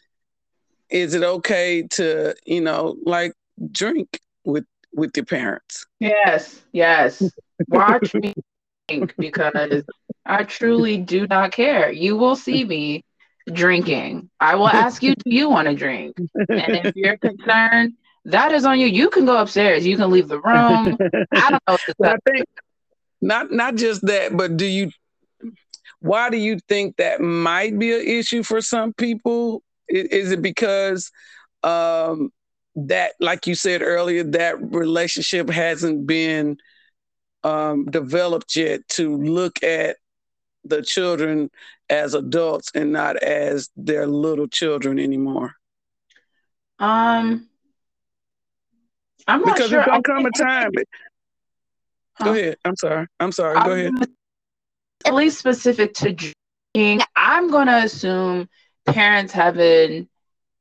is 0.94 1.12
it 1.14 1.24
okay 1.24 1.82
to, 1.90 2.34
you 2.46 2.60
know, 2.60 2.96
like 3.04 3.34
drink 3.72 4.20
with 4.44 4.64
with 4.94 5.10
your 5.16 5.26
parents? 5.26 5.84
Yes, 5.98 6.62
yes. 6.72 7.34
Watch 7.68 8.14
me 8.14 8.32
drink 8.88 9.14
because 9.18 9.82
I 10.24 10.44
truly 10.44 10.98
do 10.98 11.26
not 11.26 11.50
care. 11.50 11.90
You 11.90 12.16
will 12.16 12.36
see 12.36 12.64
me 12.64 13.04
drinking. 13.52 14.30
I 14.40 14.54
will 14.54 14.68
ask 14.68 15.02
you, 15.02 15.14
do 15.16 15.30
you 15.34 15.50
want 15.50 15.68
to 15.68 15.74
drink? 15.74 16.16
And 16.48 16.76
if 16.76 16.92
you're 16.94 17.18
concerned, 17.18 17.94
that 18.26 18.52
is 18.52 18.64
on 18.64 18.78
you. 18.78 18.86
You 18.86 19.10
can 19.10 19.26
go 19.26 19.36
upstairs. 19.36 19.84
You 19.84 19.96
can 19.96 20.10
leave 20.10 20.28
the 20.28 20.40
room. 20.40 20.96
I 21.34 21.50
don't 21.50 21.62
know. 21.68 21.76
I 22.04 22.16
think 22.24 22.46
not 23.20 23.50
not 23.50 23.74
just 23.74 24.06
that, 24.06 24.36
but 24.36 24.56
do 24.56 24.66
you 24.66 24.90
why 26.00 26.30
do 26.30 26.36
you 26.36 26.58
think 26.68 26.96
that 26.98 27.20
might 27.20 27.78
be 27.78 27.92
an 27.92 28.06
issue 28.06 28.44
for 28.44 28.60
some 28.60 28.92
people? 28.92 29.62
Is 29.88 30.32
it 30.32 30.42
because 30.42 31.10
um, 31.62 32.30
that, 32.76 33.12
like 33.20 33.46
you 33.46 33.54
said 33.54 33.82
earlier, 33.82 34.24
that 34.24 34.60
relationship 34.60 35.48
hasn't 35.50 36.06
been 36.06 36.58
um, 37.42 37.86
developed 37.86 38.56
yet 38.56 38.86
to 38.90 39.16
look 39.16 39.62
at 39.62 39.96
the 40.64 40.82
children 40.82 41.50
as 41.90 42.14
adults 42.14 42.70
and 42.74 42.92
not 42.92 43.16
as 43.16 43.70
their 43.76 44.06
little 44.06 44.48
children 44.48 44.98
anymore? 44.98 45.52
Um, 46.78 47.48
I'm 49.26 49.40
not 49.40 49.54
because 49.54 49.68
sure. 49.70 49.78
there's 49.78 49.86
gonna 49.86 50.02
come 50.02 50.26
a 50.26 50.30
time. 50.30 50.70
Huh? 52.14 52.24
Go 52.24 52.32
ahead. 52.32 52.56
I'm 52.64 52.76
sorry. 52.76 53.06
I'm 53.20 53.32
sorry. 53.32 53.60
Go 53.64 53.72
ahead 53.72 54.08
at 55.04 55.14
least 55.14 55.38
specific 55.38 55.94
to 55.94 56.12
drinking, 56.12 57.06
I'm 57.16 57.50
going 57.50 57.66
to 57.66 57.84
assume 57.84 58.48
parents 58.86 59.32
having 59.32 60.08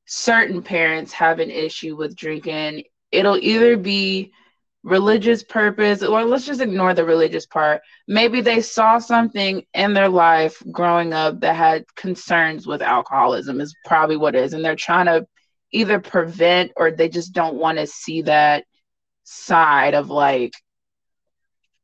certain 0.06 0.62
parents 0.62 1.14
have 1.14 1.40
an 1.40 1.50
issue 1.50 1.96
with 1.96 2.16
drinking. 2.16 2.84
It'll 3.12 3.38
either 3.38 3.78
be 3.78 4.32
religious 4.84 5.44
purpose, 5.44 6.04
or 6.04 6.24
let's 6.26 6.46
just 6.46 6.62
ignore 6.62 6.94
the 6.94 7.06
religious 7.06 7.46
part. 7.46 7.82
Maybe 8.08 8.42
they 8.42 8.62
saw 8.62 8.98
something 9.00 9.64
in 9.74 9.94
their 9.94 10.10
life 10.10 10.62
growing 10.72 11.14
up 11.14 11.40
that 11.40 11.56
had 11.56 11.86
concerns 11.96 12.68
with 12.68 12.82
alcoholism, 12.82 13.62
is 13.62 13.76
probably 13.86 14.18
what 14.18 14.36
is. 14.36 14.54
And 14.54 14.64
they're 14.64 14.76
trying 14.76 15.06
to 15.06 15.26
either 15.72 16.00
prevent 16.00 16.72
or 16.76 16.92
they 16.92 17.10
just 17.10 17.34
don't 17.34 17.56
want 17.56 17.78
to 17.78 17.88
see 17.88 18.24
that 18.24 18.66
side 19.24 19.94
of 19.94 20.10
like 20.10 20.54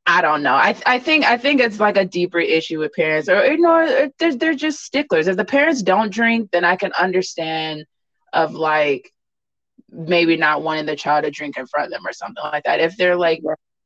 I 0.09 0.21
don't 0.21 0.41
know. 0.41 0.55
I 0.55 0.75
I 0.87 0.97
think 0.97 1.23
I 1.23 1.37
think 1.37 1.61
it's 1.61 1.79
like 1.79 1.95
a 1.95 2.03
deeper 2.03 2.39
issue 2.39 2.79
with 2.79 2.93
parents, 2.93 3.29
or 3.29 3.45
you 3.45 3.59
know, 3.59 4.09
they're 4.17 4.35
they're 4.35 4.55
just 4.55 4.83
sticklers. 4.83 5.27
If 5.27 5.37
the 5.37 5.45
parents 5.45 5.83
don't 5.83 6.11
drink, 6.11 6.49
then 6.51 6.65
I 6.65 6.77
can 6.77 6.91
understand 6.99 7.85
of 8.33 8.55
like 8.55 9.13
maybe 9.91 10.35
not 10.35 10.63
wanting 10.63 10.87
the 10.87 10.95
child 10.95 11.25
to 11.25 11.31
drink 11.31 11.57
in 11.57 11.67
front 11.67 11.85
of 11.85 11.91
them 11.91 12.07
or 12.07 12.13
something 12.13 12.43
like 12.43 12.63
that. 12.63 12.79
If 12.79 12.97
they're 12.97 13.15
like 13.15 13.43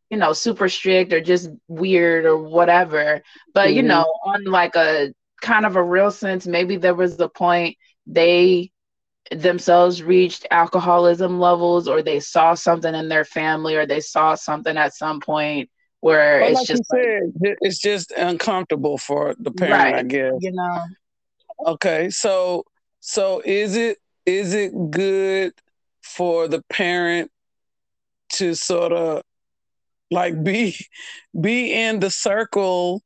you 0.09 0.17
know 0.17 0.31
super 0.31 0.69
strict 0.69 1.11
or 1.11 1.19
just 1.19 1.49
weird 1.67 2.25
or 2.25 2.37
whatever, 2.37 3.21
but 3.53 3.67
mm-hmm. 3.67 3.77
you 3.77 3.83
know, 3.83 4.05
on 4.23 4.45
like 4.45 4.77
a 4.77 5.13
kind 5.41 5.65
of 5.65 5.75
a 5.75 5.83
real 5.83 6.09
sense, 6.09 6.47
maybe 6.47 6.77
there 6.77 6.95
was 6.95 7.17
the 7.17 7.27
point 7.27 7.77
they 8.07 8.71
themselves 9.29 10.01
reached 10.01 10.47
alcoholism 10.51 11.41
levels 11.41 11.89
or 11.89 12.01
they 12.01 12.21
saw 12.21 12.53
something 12.53 12.95
in 12.95 13.09
their 13.09 13.25
family 13.25 13.75
or 13.75 13.85
they 13.85 13.99
saw 13.99 14.35
something 14.35 14.77
at 14.77 14.93
some 14.93 15.19
point 15.19 15.69
where 16.03 16.41
well, 16.41 16.49
it's 16.49 16.59
like 16.59 16.67
just 16.67 16.85
said, 16.91 17.55
it's 17.61 17.79
just 17.79 18.11
uncomfortable 18.11 18.97
for 18.97 19.35
the 19.39 19.51
parent, 19.51 19.73
right. 19.73 19.95
I 19.95 20.03
guess. 20.03 20.33
You 20.41 20.51
know. 20.51 20.83
Okay, 21.65 22.09
so 22.09 22.65
so 22.99 23.41
is 23.45 23.77
it 23.77 23.99
is 24.25 24.53
it 24.53 24.91
good 24.91 25.53
for 26.01 26.49
the 26.49 26.61
parent 26.63 27.31
to 28.33 28.53
sort 28.53 28.91
of 28.91 29.23
like 30.11 30.43
be 30.43 30.75
be 31.39 31.71
in 31.71 32.01
the 32.01 32.09
circle 32.09 33.01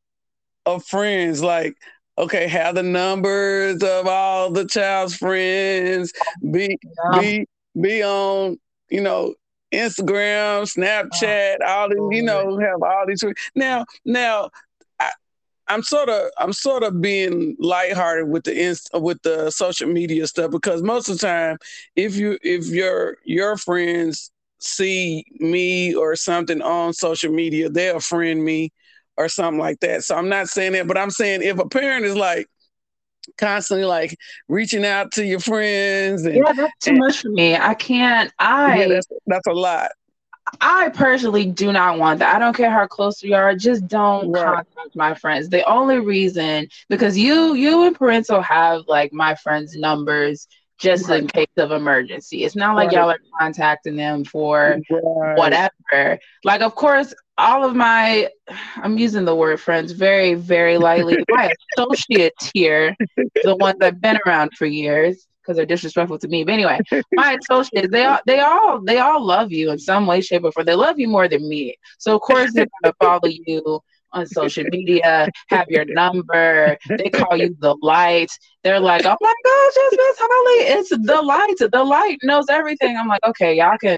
of 0.66 0.84
friends 0.84 1.44
like 1.44 1.76
okay 2.18 2.48
have 2.48 2.74
the 2.74 2.84
numbers 2.84 3.84
of 3.84 4.08
all 4.08 4.50
the 4.50 4.66
child's 4.66 5.16
friends 5.16 6.12
be 6.52 6.78
yeah. 7.14 7.20
be 7.20 7.48
be 7.80 8.04
on 8.04 8.58
you 8.90 9.02
know 9.02 9.36
Instagram, 9.72 10.64
Snapchat, 10.64 11.58
all 11.66 11.90
these, 11.90 12.18
you 12.18 12.24
know, 12.24 12.58
have 12.60 12.82
all 12.82 13.06
these. 13.08 13.24
Now, 13.56 13.86
now, 14.06 14.50
I, 15.00 15.12
am 15.68 15.84
sort 15.84 16.10
of, 16.10 16.30
I'm 16.38 16.54
sort 16.54 16.84
of 16.84 17.02
being 17.02 17.56
lighthearted 17.60 18.30
with 18.30 18.44
the 18.46 18.60
inst- 18.60 18.90
with 18.94 19.22
the 19.24 19.52
social 19.52 19.90
media 19.90 20.28
stuff 20.28 20.52
because 20.52 20.82
most 20.82 21.10
of 21.10 21.18
the 21.18 21.28
time, 21.28 21.58
if 21.96 22.16
you, 22.16 22.38
if 22.42 22.68
your 22.68 23.18
your 23.26 23.58
friends 23.58 24.32
see 24.60 25.26
me 25.40 25.94
or 25.94 26.16
something 26.16 26.62
on 26.62 26.94
social 26.94 27.32
media, 27.32 27.70
they'll 27.70 28.00
friend 28.00 28.44
me 28.44 28.72
or 29.18 29.28
something 29.28 29.60
like 29.60 29.80
that. 29.82 30.04
So 30.04 30.16
I'm 30.16 30.30
not 30.30 30.48
saying 30.48 30.74
that, 30.74 30.88
but 30.88 30.98
I'm 30.98 31.10
saying 31.10 31.42
if 31.42 31.60
a 31.60 31.68
parent 31.68 32.06
is 32.06 32.16
like, 32.16 32.48
constantly 33.38 33.86
like 33.86 34.18
reaching 34.48 34.86
out 34.86 35.12
to 35.14 35.26
your 35.26 35.40
friends. 35.40 36.26
And, 36.26 36.36
yeah, 36.36 36.54
that's 36.54 36.74
too 36.80 36.92
and, 36.92 37.00
much 37.00 37.22
for 37.22 37.30
me. 37.30 37.56
I 37.56 37.74
can't. 37.74 38.32
I 38.40 38.80
yeah, 38.80 38.88
that's, 38.88 39.08
that's 39.26 39.48
a 39.48 39.54
lot. 39.54 39.92
I 40.62 40.90
personally 40.90 41.46
do 41.46 41.74
not 41.74 42.00
want 42.00 42.20
that. 42.20 42.36
I 42.36 42.40
don't 42.40 42.56
care 42.56 42.72
how 42.72 42.88
close 42.88 43.22
we 43.22 43.34
are. 43.34 43.54
Just 43.56 43.88
don't 43.88 44.32
right. 44.32 44.44
contact 44.44 44.96
my 44.96 45.14
friends. 45.14 45.50
The 45.50 45.68
only 45.70 46.00
reason 46.00 46.68
because 46.90 47.18
you 47.18 47.54
you 47.54 47.84
and 47.86 47.96
Parental 47.96 48.42
have 48.42 48.84
like 48.88 49.12
my 49.12 49.36
friends' 49.36 49.76
numbers 49.76 50.48
just 50.78 51.10
right. 51.10 51.22
in 51.22 51.28
case 51.28 51.48
of 51.58 51.72
emergency. 51.72 52.44
It's 52.44 52.56
not 52.56 52.76
like 52.76 52.88
right. 52.88 52.98
y'all 52.98 53.10
are 53.10 53.20
contacting 53.40 53.96
them 53.96 54.24
for 54.24 54.80
right. 54.90 55.38
whatever. 55.38 56.20
Like, 56.44 56.62
of 56.62 56.76
course, 56.76 57.14
all 57.38 57.64
of 57.64 57.76
my, 57.76 58.30
I'm 58.76 58.98
using 58.98 59.26
the 59.26 59.36
word 59.36 59.60
friends 59.60 59.92
very, 59.92 60.34
very 60.34 60.78
lightly. 60.78 61.18
my 61.30 61.54
associates 61.78 62.52
here, 62.54 62.96
the 63.44 63.56
ones 63.56 63.78
that've 63.80 64.02
been 64.02 64.20
around 64.26 64.54
for 64.54 64.66
years, 64.66 65.28
because 65.42 65.58
they're 65.58 65.66
disrespectful 65.66 66.20
to 66.20 66.28
me. 66.28 66.44
But 66.44 66.54
anyway, 66.54 66.80
my 67.14 67.38
associates, 67.42 67.90
they 67.92 68.06
all, 68.06 68.20
they 68.26 68.40
all, 68.40 68.82
they 68.82 69.00
all 69.00 69.24
love 69.24 69.52
you 69.52 69.72
in 69.72 69.80
some 69.80 70.06
way, 70.06 70.22
shape, 70.22 70.44
or 70.44 70.52
form. 70.52 70.66
They 70.66 70.76
love 70.76 71.00
you 71.00 71.08
more 71.08 71.28
than 71.28 71.48
me. 71.48 71.76
So 72.00 72.16
of 72.16 72.22
course 72.22 72.54
they're 72.54 72.68
gonna 72.84 72.94
follow 73.02 73.30
you 73.30 73.82
on 74.18 74.28
social 74.28 74.66
media, 74.72 75.30
have 75.50 75.68
your 75.70 75.86
number. 75.86 76.78
They 76.98 77.10
call 77.10 77.38
you 77.38 77.56
the 77.60 77.76
light. 77.82 78.32
They're 78.64 78.80
like, 78.80 79.06
oh 79.06 79.18
my 79.22 79.34
gosh, 79.46 79.74
it's 79.76 79.98
Miss 79.98 80.18
Holly. 80.20 80.80
It's 80.80 80.90
the 80.90 81.22
light. 81.22 81.72
The 81.72 81.84
light 81.84 82.18
knows 82.24 82.46
everything. 82.50 82.98
I'm 82.98 83.08
like, 83.08 83.24
okay, 83.28 83.56
y'all 83.58 83.78
can 83.80 83.98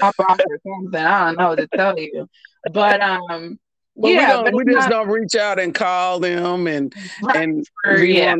hop 0.00 0.14
on 0.18 0.38
or 0.48 0.58
something. 0.66 1.00
I 1.00 1.26
don't 1.26 1.38
know 1.38 1.48
what 1.50 1.58
to 1.58 1.68
tell 1.68 1.98
you. 1.98 2.28
But 2.72 3.00
um 3.00 3.58
well, 3.94 4.12
yeah, 4.12 4.42
we, 4.42 4.64
we 4.64 4.72
just 4.72 4.88
not, 4.88 4.90
don't 4.90 5.08
reach 5.08 5.34
out 5.34 5.58
and 5.58 5.74
call 5.74 6.18
them 6.18 6.66
and 6.66 6.94
and 7.34 7.66
yeah, 7.84 8.34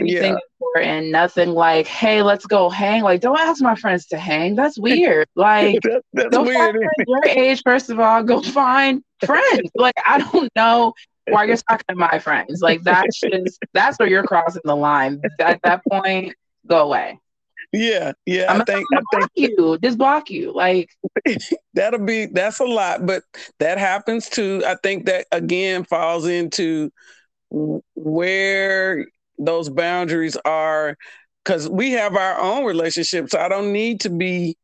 anything 0.00 0.06
yeah. 0.06 0.36
important. 0.60 1.10
Nothing 1.10 1.50
like, 1.50 1.86
hey, 1.86 2.22
let's 2.22 2.44
go 2.44 2.68
hang. 2.68 3.02
Like, 3.02 3.22
don't 3.22 3.38
ask 3.38 3.62
my 3.62 3.74
friends 3.74 4.06
to 4.06 4.18
hang. 4.18 4.54
That's 4.54 4.78
weird. 4.78 5.26
Like, 5.36 5.80
that, 5.82 6.02
that's 6.12 6.28
go 6.30 6.42
weird. 6.42 6.76
Your 7.06 7.24
age, 7.24 7.62
first 7.64 7.90
of 7.90 8.00
all, 8.00 8.22
go 8.22 8.42
find 8.42 9.02
friends. 9.24 9.70
like, 9.76 9.94
I 10.04 10.18
don't 10.18 10.50
know 10.56 10.92
why 11.28 11.44
you're 11.44 11.56
talking 11.56 11.84
to 11.88 11.94
my 11.94 12.18
friends. 12.18 12.60
Like, 12.60 12.82
that's 12.82 13.20
just 13.20 13.58
that's 13.72 13.98
where 13.98 14.08
you're 14.08 14.24
crossing 14.24 14.62
the 14.64 14.76
line. 14.76 15.22
At 15.38 15.60
that 15.62 15.82
point, 15.88 16.34
go 16.66 16.84
away. 16.84 17.18
Yeah, 17.72 18.12
yeah. 18.24 18.46
I'm 18.52 18.62
I 18.62 18.64
think 18.64 18.86
I 18.94 19.00
think 19.12 19.30
you 19.34 19.78
just 19.82 19.98
block 19.98 20.30
you. 20.30 20.52
Like 20.54 20.90
that'll 21.74 22.04
be 22.04 22.26
that's 22.26 22.60
a 22.60 22.64
lot, 22.64 23.04
but 23.06 23.22
that 23.58 23.78
happens 23.78 24.28
too. 24.28 24.62
I 24.66 24.76
think 24.82 25.06
that 25.06 25.26
again 25.32 25.84
falls 25.84 26.26
into 26.26 26.90
where 27.94 29.06
those 29.38 29.68
boundaries 29.68 30.36
are 30.44 30.96
because 31.44 31.68
we 31.68 31.92
have 31.92 32.16
our 32.16 32.40
own 32.40 32.64
relationships. 32.64 33.34
I 33.34 33.48
don't 33.48 33.72
need 33.72 34.00
to 34.00 34.10
be 34.10 34.56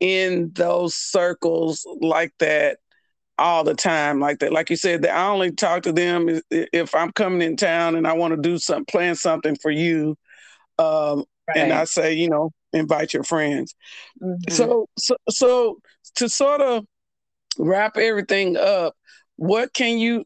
in 0.00 0.50
those 0.54 0.94
circles 0.94 1.86
like 2.00 2.32
that 2.38 2.78
all 3.38 3.64
the 3.64 3.74
time 3.74 4.20
like 4.20 4.38
that. 4.38 4.52
Like 4.52 4.70
you 4.70 4.76
said, 4.76 5.02
that 5.02 5.16
I 5.16 5.28
only 5.28 5.52
talk 5.52 5.82
to 5.82 5.92
them 5.92 6.40
if 6.50 6.94
I'm 6.94 7.12
coming 7.12 7.42
in 7.42 7.56
town 7.56 7.96
and 7.96 8.06
I 8.06 8.14
want 8.14 8.34
to 8.34 8.40
do 8.40 8.58
some 8.58 8.84
plan 8.84 9.14
something 9.14 9.56
for 9.56 9.70
you. 9.70 10.16
Um, 10.78 11.24
right. 11.48 11.58
And 11.58 11.72
I 11.72 11.84
say, 11.84 12.14
you 12.14 12.28
know, 12.28 12.50
invite 12.72 13.12
your 13.12 13.22
friends. 13.22 13.74
Mm-hmm. 14.22 14.52
So, 14.52 14.88
so, 14.98 15.16
so 15.28 15.78
to 16.16 16.28
sort 16.28 16.60
of 16.60 16.86
wrap 17.58 17.96
everything 17.96 18.56
up, 18.56 18.94
what 19.36 19.72
can 19.72 19.98
you? 19.98 20.24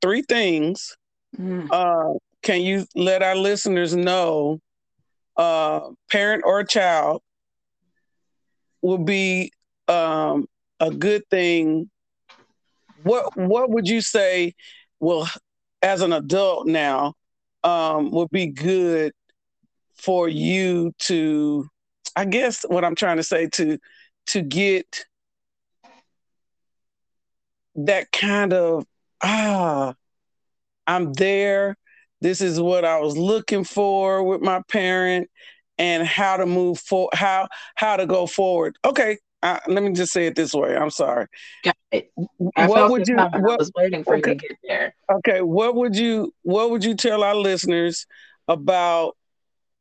Three 0.00 0.22
things. 0.22 0.96
Mm-hmm. 1.38 1.68
Uh, 1.70 2.18
can 2.42 2.60
you 2.60 2.86
let 2.94 3.22
our 3.22 3.36
listeners 3.36 3.96
know, 3.96 4.60
uh, 5.36 5.80
parent 6.10 6.42
or 6.44 6.62
child, 6.62 7.22
will 8.82 8.98
be 8.98 9.50
um, 9.88 10.46
a 10.78 10.90
good 10.90 11.22
thing 11.30 11.88
what 13.04 13.36
what 13.36 13.70
would 13.70 13.86
you 13.86 14.00
say 14.00 14.54
Well, 14.98 15.28
as 15.82 16.00
an 16.00 16.12
adult 16.12 16.66
now 16.66 17.14
um, 17.62 18.10
would 18.10 18.30
be 18.30 18.46
good 18.46 19.12
for 19.96 20.28
you 20.28 20.92
to 20.98 21.68
i 22.16 22.24
guess 22.24 22.64
what 22.68 22.84
i'm 22.84 22.94
trying 22.94 23.16
to 23.16 23.22
say 23.22 23.46
to 23.48 23.78
to 24.26 24.42
get 24.42 25.04
that 27.76 28.10
kind 28.12 28.52
of 28.52 28.84
ah 29.22 29.94
i'm 30.86 31.12
there 31.14 31.76
this 32.20 32.40
is 32.40 32.60
what 32.60 32.84
i 32.84 32.98
was 33.00 33.16
looking 33.16 33.64
for 33.64 34.22
with 34.22 34.40
my 34.40 34.62
parent 34.68 35.28
and 35.78 36.06
how 36.06 36.36
to 36.36 36.46
move 36.46 36.78
for 36.78 37.08
how 37.12 37.48
how 37.74 37.96
to 37.96 38.06
go 38.06 38.26
forward 38.26 38.76
okay 38.84 39.18
I, 39.44 39.60
let 39.68 39.82
me 39.82 39.92
just 39.92 40.10
say 40.10 40.26
it 40.26 40.34
this 40.34 40.54
way. 40.54 40.74
I'm 40.74 40.88
sorry. 40.88 41.26
Got 41.64 41.76
it. 41.92 42.10
I 42.56 42.66
what 42.66 42.90
would 42.90 43.06
you? 43.06 43.16
What, 43.16 43.58
was 43.58 43.70
waiting 43.76 44.02
for 44.02 44.16
okay. 44.16 44.30
you 44.30 44.38
to 44.38 44.48
get 44.48 44.58
there. 44.66 44.94
Okay. 45.12 45.42
What 45.42 45.74
would 45.74 45.94
you? 45.94 46.32
What 46.42 46.70
would 46.70 46.82
you 46.82 46.94
tell 46.94 47.22
our 47.22 47.34
listeners 47.34 48.06
about 48.48 49.18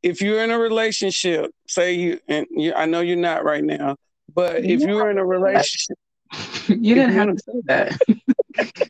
if 0.03 0.21
you're 0.21 0.43
in 0.43 0.51
a 0.51 0.59
relationship? 0.59 1.51
Say 1.67 1.93
you 1.93 2.19
and 2.27 2.45
you, 2.51 2.73
I 2.73 2.85
know 2.85 2.99
you're 3.01 3.17
not 3.17 3.43
right 3.43 3.63
now, 3.63 3.95
but 4.33 4.63
you 4.63 4.75
if 4.75 4.81
you're 4.81 5.09
in 5.09 5.17
a 5.17 5.25
relationship, 5.25 5.97
you 6.67 6.95
didn't 6.95 7.13
have 7.13 7.35
to 7.35 7.43
say 7.43 7.61
that. 7.65 8.89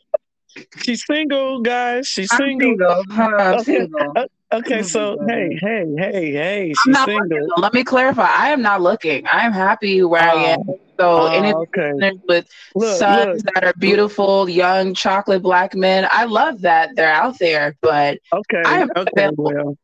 She's 0.82 1.04
single, 1.04 1.60
guys. 1.60 2.06
She's 2.06 2.30
I'm 2.32 2.38
single. 2.38 2.76
single. 2.76 3.04
I'm 3.18 3.54
okay. 3.54 3.64
single. 3.64 4.14
Okay, 4.52 4.84
so 4.84 5.18
hey, 5.26 5.58
hey, 5.60 5.84
hey, 5.98 6.32
hey, 6.32 6.74
she's 6.84 6.96
single. 7.04 7.26
Looking, 7.26 7.48
let 7.56 7.74
me 7.74 7.82
clarify. 7.82 8.28
I 8.28 8.50
am 8.50 8.62
not 8.62 8.82
looking. 8.82 9.26
I 9.26 9.44
am 9.44 9.52
happy 9.52 10.04
where 10.04 10.22
I 10.22 10.34
am. 10.52 10.60
Oh, 10.68 10.80
so 10.96 11.22
oh, 11.22 11.26
anything 11.26 11.54
okay. 11.76 12.12
with 12.28 12.46
look, 12.76 12.96
sons 12.96 13.42
look. 13.42 13.54
that 13.54 13.64
are 13.64 13.72
beautiful, 13.78 14.48
young, 14.48 14.94
chocolate 14.94 15.42
black 15.42 15.74
men, 15.74 16.06
I 16.08 16.26
love 16.26 16.60
that 16.60 16.94
they're 16.94 17.12
out 17.12 17.36
there. 17.40 17.74
But 17.80 18.20
okay, 18.32 18.62
I 18.64 18.78
am 18.78 18.90
okay, 18.96 19.10
available. 19.16 19.44
well, 19.44 19.78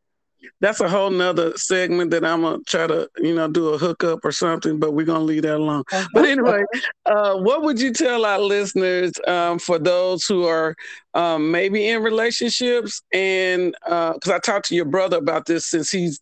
that's 0.59 0.79
a 0.79 0.89
whole 0.89 1.09
nother 1.09 1.55
segment 1.57 2.11
that 2.11 2.25
I'm 2.25 2.41
gonna 2.41 2.59
try 2.67 2.87
to, 2.87 3.09
you 3.17 3.35
know, 3.35 3.47
do 3.47 3.69
a 3.69 3.77
hookup 3.77 4.23
or 4.23 4.31
something, 4.31 4.79
but 4.79 4.93
we're 4.93 5.05
gonna 5.05 5.23
leave 5.23 5.43
that 5.43 5.57
alone. 5.57 5.83
Uh-huh. 5.91 6.07
But 6.13 6.25
anyway, 6.25 6.63
uh, 7.05 7.35
what 7.37 7.63
would 7.63 7.79
you 7.79 7.93
tell 7.93 8.25
our 8.25 8.39
listeners 8.39 9.13
um, 9.27 9.59
for 9.59 9.79
those 9.79 10.25
who 10.25 10.45
are 10.45 10.75
um, 11.13 11.51
maybe 11.51 11.87
in 11.87 12.03
relationships? 12.03 13.01
And 13.13 13.75
because 13.83 14.29
uh, 14.29 14.35
I 14.35 14.39
talked 14.39 14.67
to 14.67 14.75
your 14.75 14.85
brother 14.85 15.17
about 15.17 15.45
this 15.45 15.65
since 15.65 15.91
he's 15.91 16.19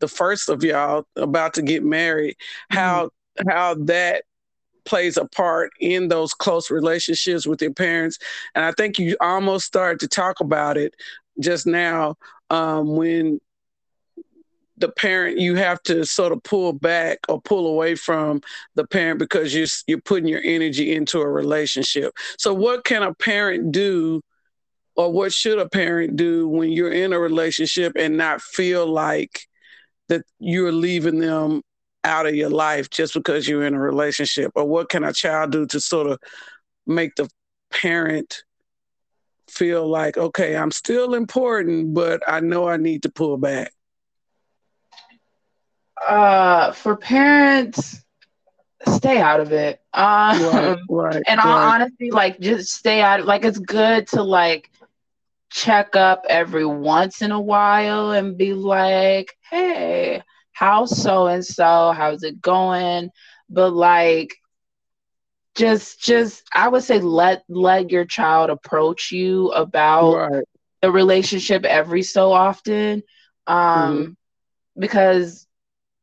the 0.00 0.08
first 0.08 0.48
of 0.48 0.62
y'all 0.62 1.06
about 1.16 1.54
to 1.54 1.62
get 1.62 1.82
married, 1.82 2.36
mm-hmm. 2.72 2.78
how 2.78 3.10
how 3.48 3.74
that 3.74 4.24
plays 4.84 5.16
a 5.16 5.24
part 5.26 5.72
in 5.80 6.08
those 6.08 6.34
close 6.34 6.70
relationships 6.70 7.46
with 7.46 7.60
your 7.62 7.72
parents. 7.72 8.18
And 8.54 8.64
I 8.64 8.72
think 8.72 8.98
you 8.98 9.16
almost 9.20 9.64
started 9.66 10.00
to 10.00 10.08
talk 10.08 10.40
about 10.40 10.76
it 10.76 10.94
just 11.40 11.66
now 11.66 12.16
um, 12.50 12.96
when 12.96 13.40
the 14.76 14.88
parent 14.88 15.38
you 15.38 15.54
have 15.54 15.82
to 15.84 16.04
sort 16.04 16.32
of 16.32 16.42
pull 16.42 16.72
back 16.72 17.18
or 17.28 17.40
pull 17.40 17.66
away 17.66 17.94
from 17.94 18.40
the 18.74 18.86
parent 18.86 19.18
because 19.18 19.54
you're 19.54 19.66
you're 19.86 20.00
putting 20.00 20.28
your 20.28 20.42
energy 20.42 20.94
into 20.94 21.20
a 21.20 21.28
relationship. 21.28 22.12
So 22.38 22.52
what 22.52 22.84
can 22.84 23.02
a 23.02 23.14
parent 23.14 23.72
do 23.72 24.20
or 24.96 25.12
what 25.12 25.32
should 25.32 25.58
a 25.58 25.68
parent 25.68 26.16
do 26.16 26.48
when 26.48 26.70
you're 26.70 26.92
in 26.92 27.12
a 27.12 27.18
relationship 27.18 27.92
and 27.96 28.16
not 28.16 28.40
feel 28.40 28.86
like 28.86 29.46
that 30.08 30.22
you're 30.38 30.72
leaving 30.72 31.18
them 31.18 31.62
out 32.04 32.26
of 32.26 32.34
your 32.34 32.50
life 32.50 32.90
just 32.90 33.14
because 33.14 33.48
you're 33.48 33.64
in 33.64 33.74
a 33.74 33.80
relationship 33.80 34.52
or 34.54 34.64
what 34.64 34.90
can 34.90 35.04
a 35.04 35.12
child 35.12 35.52
do 35.52 35.66
to 35.66 35.80
sort 35.80 36.06
of 36.06 36.18
make 36.86 37.14
the 37.16 37.28
parent 37.70 38.44
feel 39.48 39.86
like 39.88 40.16
okay 40.18 40.56
i'm 40.56 40.70
still 40.70 41.14
important 41.14 41.94
but 41.94 42.22
i 42.28 42.40
know 42.40 42.68
i 42.68 42.76
need 42.76 43.02
to 43.02 43.08
pull 43.08 43.36
back 43.36 43.72
uh, 46.06 46.72
for 46.72 46.96
parents, 46.96 48.02
stay 48.88 49.20
out 49.20 49.40
of 49.40 49.52
it. 49.52 49.80
Um, 49.92 50.42
right, 50.42 50.78
right, 50.88 51.22
and 51.26 51.38
right. 51.38 51.46
honestly, 51.46 52.10
like 52.10 52.40
just 52.40 52.72
stay 52.72 53.00
out. 53.00 53.24
Like 53.24 53.44
it's 53.44 53.58
good 53.58 54.08
to 54.08 54.22
like 54.22 54.70
check 55.50 55.94
up 55.94 56.24
every 56.28 56.66
once 56.66 57.22
in 57.22 57.30
a 57.30 57.40
while 57.40 58.10
and 58.10 58.36
be 58.36 58.54
like, 58.54 59.36
hey, 59.50 60.22
how's 60.52 61.00
so 61.00 61.26
and 61.26 61.44
so? 61.44 61.92
How's 61.92 62.22
it 62.22 62.40
going? 62.40 63.10
But 63.48 63.70
like 63.72 64.34
just 65.54 66.02
just 66.02 66.42
I 66.52 66.68
would 66.68 66.82
say 66.82 66.98
let 66.98 67.44
let 67.48 67.90
your 67.90 68.04
child 68.04 68.50
approach 68.50 69.12
you 69.12 69.50
about 69.52 70.14
right. 70.14 70.44
the 70.82 70.90
relationship 70.90 71.64
every 71.64 72.02
so 72.02 72.32
often. 72.32 73.02
Um 73.46 73.56
mm-hmm. 73.56 74.80
because 74.80 75.43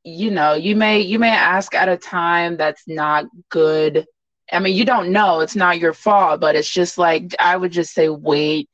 you 0.03 0.31
know 0.31 0.53
you 0.53 0.75
may 0.75 1.01
you 1.01 1.19
may 1.19 1.29
ask 1.29 1.75
at 1.75 1.89
a 1.89 1.97
time 1.97 2.57
that's 2.57 2.83
not 2.87 3.25
good 3.49 4.05
i 4.51 4.59
mean 4.59 4.75
you 4.75 4.85
don't 4.85 5.11
know 5.11 5.41
it's 5.41 5.55
not 5.55 5.79
your 5.79 5.93
fault 5.93 6.41
but 6.41 6.55
it's 6.55 6.69
just 6.69 6.97
like 6.97 7.35
i 7.39 7.55
would 7.55 7.71
just 7.71 7.93
say 7.93 8.09
wait 8.09 8.67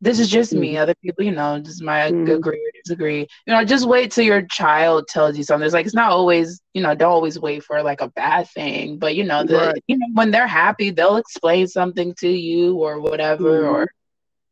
this 0.00 0.18
is 0.18 0.28
just 0.28 0.52
me 0.52 0.70
mm-hmm. 0.70 0.82
other 0.82 0.94
people 1.02 1.24
you 1.24 1.32
know 1.32 1.58
just 1.58 1.82
my 1.82 2.10
mm-hmm. 2.10 2.30
agree 2.30 2.58
or 2.58 2.70
disagree 2.84 3.20
you 3.20 3.52
know 3.52 3.64
just 3.64 3.88
wait 3.88 4.12
till 4.12 4.24
your 4.24 4.42
child 4.42 5.06
tells 5.08 5.36
you 5.36 5.42
something 5.42 5.64
it's 5.64 5.74
like 5.74 5.86
it's 5.86 5.94
not 5.94 6.10
always 6.10 6.60
you 6.74 6.82
know 6.82 6.94
don't 6.94 7.12
always 7.12 7.38
wait 7.38 7.64
for 7.64 7.82
like 7.82 8.00
a 8.00 8.08
bad 8.10 8.48
thing 8.50 8.98
but 8.98 9.16
you 9.16 9.24
know 9.24 9.44
the 9.44 9.56
right. 9.56 9.84
you 9.88 9.98
know 9.98 10.06
when 10.12 10.30
they're 10.30 10.46
happy 10.46 10.90
they'll 10.90 11.16
explain 11.16 11.66
something 11.66 12.14
to 12.14 12.28
you 12.28 12.76
or 12.76 13.00
whatever 13.00 13.62
mm-hmm. 13.62 13.74
or 13.74 13.92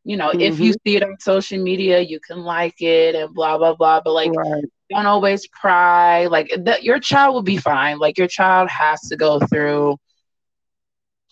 you 0.03 0.17
know 0.17 0.29
if 0.29 0.59
you 0.59 0.71
mm-hmm. 0.71 0.89
see 0.89 0.95
it 0.97 1.03
on 1.03 1.17
social 1.19 1.61
media 1.61 2.01
you 2.01 2.19
can 2.19 2.39
like 2.39 2.81
it 2.81 3.15
and 3.15 3.33
blah 3.33 3.57
blah 3.57 3.75
blah 3.75 4.01
but 4.01 4.11
like 4.11 4.31
right 4.31 4.63
don't 4.91 5.05
always 5.05 5.47
cry. 5.47 6.27
Like 6.27 6.51
that, 6.65 6.83
your 6.83 6.99
child 6.99 7.33
will 7.33 7.43
be 7.43 7.57
fine. 7.57 7.99
Like 7.99 8.17
your 8.17 8.27
child 8.27 8.69
has 8.69 9.01
to 9.09 9.17
go 9.17 9.39
through 9.39 9.97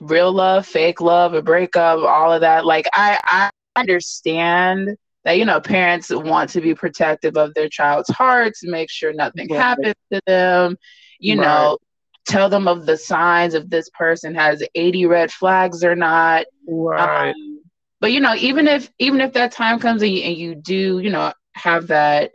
real 0.02 0.32
love, 0.32 0.66
fake 0.66 1.02
love, 1.02 1.34
a 1.34 1.42
breakup, 1.42 2.00
all 2.00 2.32
of 2.32 2.42
that. 2.42 2.66
Like 2.66 2.88
I, 2.94 3.20
I 3.24 3.80
understand 3.80 4.98
that 5.26 5.38
you 5.38 5.46
know 5.46 5.60
parents 5.60 6.10
want 6.10 6.50
to 6.52 6.62
be 6.62 6.74
protective 6.74 7.38
of 7.38 7.54
their 7.54 7.70
child's 7.70 8.10
hearts, 8.10 8.64
make 8.64 8.90
sure 8.90 9.14
nothing 9.14 9.50
happens 9.50 9.96
to 10.12 10.22
them. 10.26 10.78
You 11.20 11.38
right. 11.38 11.44
know, 11.44 11.78
tell 12.26 12.50
them 12.50 12.68
of 12.68 12.86
the 12.86 12.98
signs 12.98 13.54
if 13.54 13.70
this 13.70 13.90
person 13.90 14.36
has 14.36 14.64
80 14.76 15.06
red 15.08 15.32
flags 15.32 15.84
or 15.84 15.96
not. 15.96 16.46
Right. 16.68 17.30
Um, 17.30 17.62
but 18.00 18.14
you 18.14 18.22
know, 18.22 18.36
even 18.36 18.68
if 18.68 18.90
even 19.00 19.20
if 19.22 19.34
that 19.34 19.52
time 19.52 19.80
comes 19.80 20.02
and 20.02 20.12
you, 20.12 20.24
and 20.24 20.38
you 20.38 20.56
do, 20.56 21.00
you 21.00 21.10
know, 21.10 21.34
have 21.54 21.88
that 21.88 22.32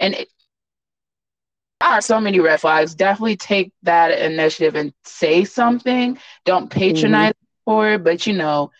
and 0.00 0.14
it, 0.14 0.28
are 1.80 2.00
so 2.00 2.20
many 2.20 2.40
red 2.40 2.60
flags. 2.60 2.94
Definitely 2.94 3.36
take 3.36 3.72
that 3.82 4.10
initiative 4.18 4.74
and 4.74 4.92
say 5.04 5.44
something. 5.44 6.18
Don't 6.44 6.70
patronize 6.70 7.32
mm-hmm. 7.32 7.70
for 7.70 7.92
it, 7.92 8.04
but 8.04 8.26
you 8.26 8.34
know, 8.34 8.70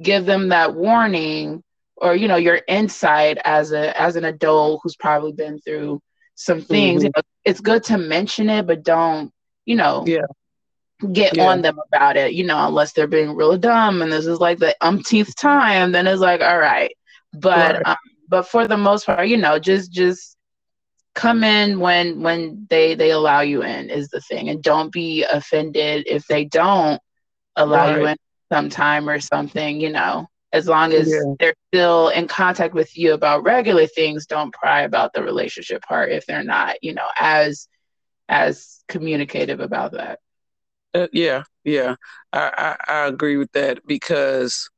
give 0.00 0.26
them 0.26 0.48
that 0.48 0.74
warning 0.74 1.62
or 1.96 2.14
you 2.14 2.28
know 2.28 2.36
your 2.36 2.60
insight 2.68 3.38
as 3.44 3.72
a 3.72 3.98
as 4.00 4.16
an 4.16 4.24
adult 4.24 4.80
who's 4.82 4.96
probably 4.96 5.32
been 5.32 5.58
through 5.60 6.00
some 6.34 6.60
things. 6.60 7.00
Mm-hmm. 7.00 7.06
You 7.06 7.12
know, 7.16 7.22
it's 7.44 7.60
good 7.60 7.84
to 7.84 7.98
mention 7.98 8.50
it, 8.50 8.66
but 8.66 8.82
don't 8.82 9.32
you 9.64 9.76
know? 9.76 10.04
Yeah. 10.06 10.26
Get 11.12 11.36
yeah. 11.36 11.50
on 11.50 11.62
them 11.62 11.80
about 11.88 12.16
it, 12.16 12.32
you 12.32 12.44
know, 12.44 12.68
unless 12.68 12.92
they're 12.92 13.08
being 13.08 13.34
real 13.34 13.56
dumb 13.58 14.02
and 14.02 14.12
this 14.12 14.26
is 14.26 14.38
like 14.38 14.58
the 14.58 14.76
umpteenth 14.80 15.34
time, 15.34 15.90
then 15.90 16.06
it's 16.06 16.20
like, 16.20 16.40
all 16.40 16.58
right. 16.58 16.96
But 17.32 17.74
right. 17.74 17.86
Um, 17.86 17.96
but 18.28 18.42
for 18.44 18.68
the 18.68 18.76
most 18.76 19.06
part, 19.06 19.26
you 19.26 19.36
know, 19.36 19.58
just 19.58 19.90
just 19.90 20.36
come 21.14 21.44
in 21.44 21.78
when 21.78 22.22
when 22.22 22.66
they 22.70 22.94
they 22.94 23.10
allow 23.10 23.40
you 23.40 23.62
in 23.62 23.90
is 23.90 24.08
the 24.08 24.20
thing 24.20 24.48
and 24.48 24.62
don't 24.62 24.92
be 24.92 25.24
offended 25.24 26.04
if 26.06 26.26
they 26.26 26.44
don't 26.44 27.00
allow 27.56 27.90
right. 27.90 27.98
you 27.98 28.06
in 28.06 28.16
sometime 28.50 29.08
or 29.08 29.20
something 29.20 29.80
you 29.80 29.90
know 29.90 30.26
as 30.52 30.66
long 30.66 30.92
as 30.92 31.10
yeah. 31.10 31.34
they're 31.38 31.54
still 31.68 32.08
in 32.08 32.26
contact 32.26 32.74
with 32.74 32.96
you 32.96 33.12
about 33.14 33.42
regular 33.42 33.86
things 33.86 34.26
don't 34.26 34.52
pry 34.52 34.82
about 34.82 35.12
the 35.12 35.22
relationship 35.22 35.82
part 35.82 36.10
if 36.10 36.24
they're 36.26 36.44
not 36.44 36.76
you 36.82 36.94
know 36.94 37.08
as 37.18 37.68
as 38.28 38.82
communicative 38.88 39.60
about 39.60 39.92
that 39.92 40.18
uh, 40.94 41.06
yeah 41.12 41.42
Yeah, 41.64 41.96
I, 42.32 42.76
I, 42.88 42.92
I 42.92 43.06
agree 43.06 43.36
with 43.36 43.52
that 43.52 43.86
because, 43.86 44.68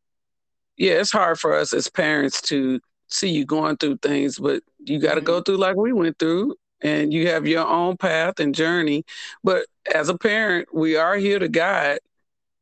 yeah, 0.76 0.94
it's 0.94 1.12
hard 1.12 1.38
for 1.38 1.54
us 1.54 1.72
as 1.72 1.88
parents 1.88 2.42
to 2.42 2.80
see 3.14 3.30
you 3.30 3.44
going 3.44 3.76
through 3.76 3.98
things, 3.98 4.38
but 4.38 4.62
you 4.78 4.98
got 4.98 5.14
to 5.14 5.20
mm-hmm. 5.20 5.26
go 5.26 5.40
through 5.40 5.56
like 5.56 5.76
we 5.76 5.92
went 5.92 6.18
through, 6.18 6.56
and 6.80 7.12
you 7.12 7.28
have 7.28 7.46
your 7.46 7.66
own 7.66 7.96
path 7.96 8.40
and 8.40 8.54
journey. 8.54 9.04
But 9.42 9.66
as 9.92 10.08
a 10.08 10.18
parent, 10.18 10.68
we 10.74 10.96
are 10.96 11.16
here 11.16 11.38
to 11.38 11.48
guide, 11.48 12.00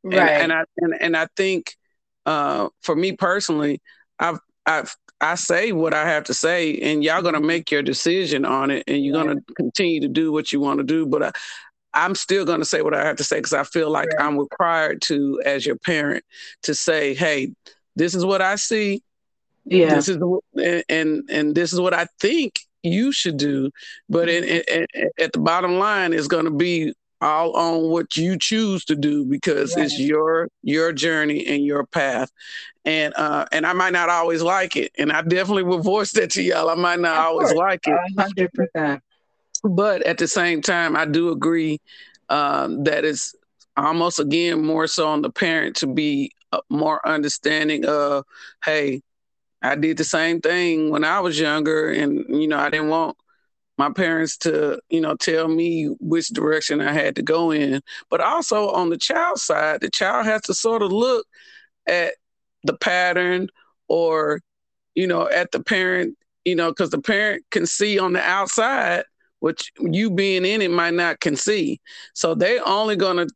right? 0.03 0.19
And, 0.19 0.51
and 0.51 0.53
I 0.53 0.63
and, 0.77 0.93
and 1.01 1.17
I 1.17 1.27
think, 1.35 1.75
uh, 2.25 2.69
for 2.81 2.95
me 2.95 3.13
personally, 3.13 3.81
I've 4.19 4.39
I've 4.65 4.95
I 5.19 5.35
say 5.35 5.71
what 5.71 5.93
I 5.93 6.07
have 6.07 6.25
to 6.25 6.33
say, 6.33 6.77
and 6.79 7.03
y'all 7.03 7.21
gonna 7.21 7.39
mm-hmm. 7.39 7.47
make 7.47 7.71
your 7.71 7.83
decision 7.83 8.45
on 8.45 8.71
it, 8.71 8.83
and 8.87 9.03
you're 9.03 9.15
yeah. 9.17 9.23
gonna 9.23 9.41
continue 9.55 10.01
to 10.01 10.07
do 10.07 10.31
what 10.31 10.51
you 10.51 10.59
want 10.59 10.79
to 10.79 10.83
do. 10.83 11.05
But 11.05 11.23
I, 11.23 11.31
I'm 11.95 12.15
still 12.15 12.43
going 12.43 12.59
to 12.59 12.65
say 12.65 12.81
what 12.81 12.95
I 12.95 13.05
have 13.05 13.17
to 13.17 13.23
say 13.23 13.37
because 13.37 13.53
I 13.53 13.63
feel 13.63 13.91
like 13.91 14.09
right. 14.09 14.25
I'm 14.25 14.37
required 14.37 15.01
to, 15.03 15.39
as 15.45 15.63
your 15.63 15.75
parent, 15.75 16.23
to 16.63 16.73
say, 16.73 17.13
"Hey, 17.13 17.53
this 17.95 18.15
is 18.15 18.25
what 18.25 18.41
I 18.41 18.55
see. 18.55 19.03
Yeah, 19.65 19.95
this 19.95 20.07
is 20.09 20.17
the, 20.17 20.83
and 20.89 21.29
and 21.29 21.55
this 21.55 21.73
is 21.73 21.79
what 21.79 21.93
I 21.93 22.07
think 22.19 22.59
you 22.81 23.11
should 23.11 23.37
do." 23.37 23.71
But 24.09 24.29
in, 24.29 24.43
in, 24.43 24.87
at 25.19 25.33
the 25.33 25.39
bottom 25.39 25.79
line, 25.79 26.13
is 26.13 26.27
going 26.27 26.45
to 26.45 26.51
be 26.51 26.93
all 27.21 27.55
on 27.55 27.89
what 27.89 28.17
you 28.17 28.37
choose 28.37 28.83
to 28.85 28.95
do 28.95 29.23
because 29.25 29.75
right. 29.75 29.85
it's 29.85 29.97
your 29.97 30.49
your 30.61 30.91
journey 30.91 31.45
and 31.47 31.63
your 31.63 31.85
path 31.85 32.29
and 32.83 33.13
uh 33.15 33.45
and 33.53 33.65
i 33.65 33.71
might 33.71 33.93
not 33.93 34.09
always 34.09 34.41
like 34.41 34.75
it 34.75 34.91
and 34.97 35.09
i 35.09 35.21
definitely 35.21 35.63
will 35.63 35.79
voice 35.79 36.11
that 36.11 36.29
to 36.29 36.41
y'all 36.41 36.69
i 36.69 36.75
might 36.75 36.99
not 36.99 37.15
of 37.15 37.25
always 37.25 37.53
course. 37.53 37.57
like 37.57 37.87
it 37.87 38.51
100% 38.73 38.99
but 39.63 40.03
at 40.03 40.17
the 40.17 40.27
same 40.27 40.61
time, 40.61 40.95
I 40.95 41.05
do 41.05 41.31
agree 41.31 41.79
um, 42.29 42.83
that 42.83 43.05
it's 43.05 43.33
almost 43.77 44.19
again 44.19 44.63
more 44.63 44.87
so 44.87 45.07
on 45.07 45.21
the 45.21 45.29
parent 45.29 45.77
to 45.77 45.87
be 45.87 46.31
uh, 46.51 46.59
more 46.69 47.05
understanding 47.07 47.85
of, 47.85 48.25
hey, 48.63 49.01
I 49.63 49.75
did 49.75 49.97
the 49.97 50.03
same 50.03 50.41
thing 50.41 50.89
when 50.89 51.03
I 51.03 51.19
was 51.21 51.39
younger, 51.39 51.89
and 51.89 52.25
you 52.29 52.47
know 52.47 52.59
I 52.59 52.69
didn't 52.69 52.89
want 52.89 53.17
my 53.77 53.91
parents 53.91 54.37
to 54.39 54.79
you 54.89 55.01
know 55.01 55.15
tell 55.15 55.47
me 55.47 55.95
which 55.99 56.29
direction 56.29 56.81
I 56.81 56.91
had 56.93 57.15
to 57.15 57.21
go 57.23 57.51
in. 57.51 57.81
But 58.09 58.21
also 58.21 58.69
on 58.69 58.89
the 58.89 58.97
child 58.97 59.39
side, 59.39 59.81
the 59.81 59.89
child 59.89 60.25
has 60.25 60.41
to 60.43 60.53
sort 60.53 60.81
of 60.81 60.91
look 60.91 61.25
at 61.87 62.13
the 62.63 62.77
pattern 62.77 63.49
or 63.87 64.41
you 64.95 65.07
know 65.07 65.29
at 65.29 65.51
the 65.51 65.61
parent 65.63 66.17
you 66.45 66.55
know 66.55 66.69
because 66.69 66.91
the 66.91 67.01
parent 67.01 67.43
can 67.51 67.65
see 67.65 67.99
on 67.99 68.13
the 68.13 68.21
outside 68.21 69.03
which 69.39 69.73
you 69.79 70.09
being 70.09 70.45
in 70.45 70.61
it 70.61 70.71
might 70.71 70.93
not 70.93 71.19
can 71.19 71.35
see. 71.35 71.81
So 72.13 72.33
they 72.33 72.59
only 72.59 72.95
gonna 72.95 73.27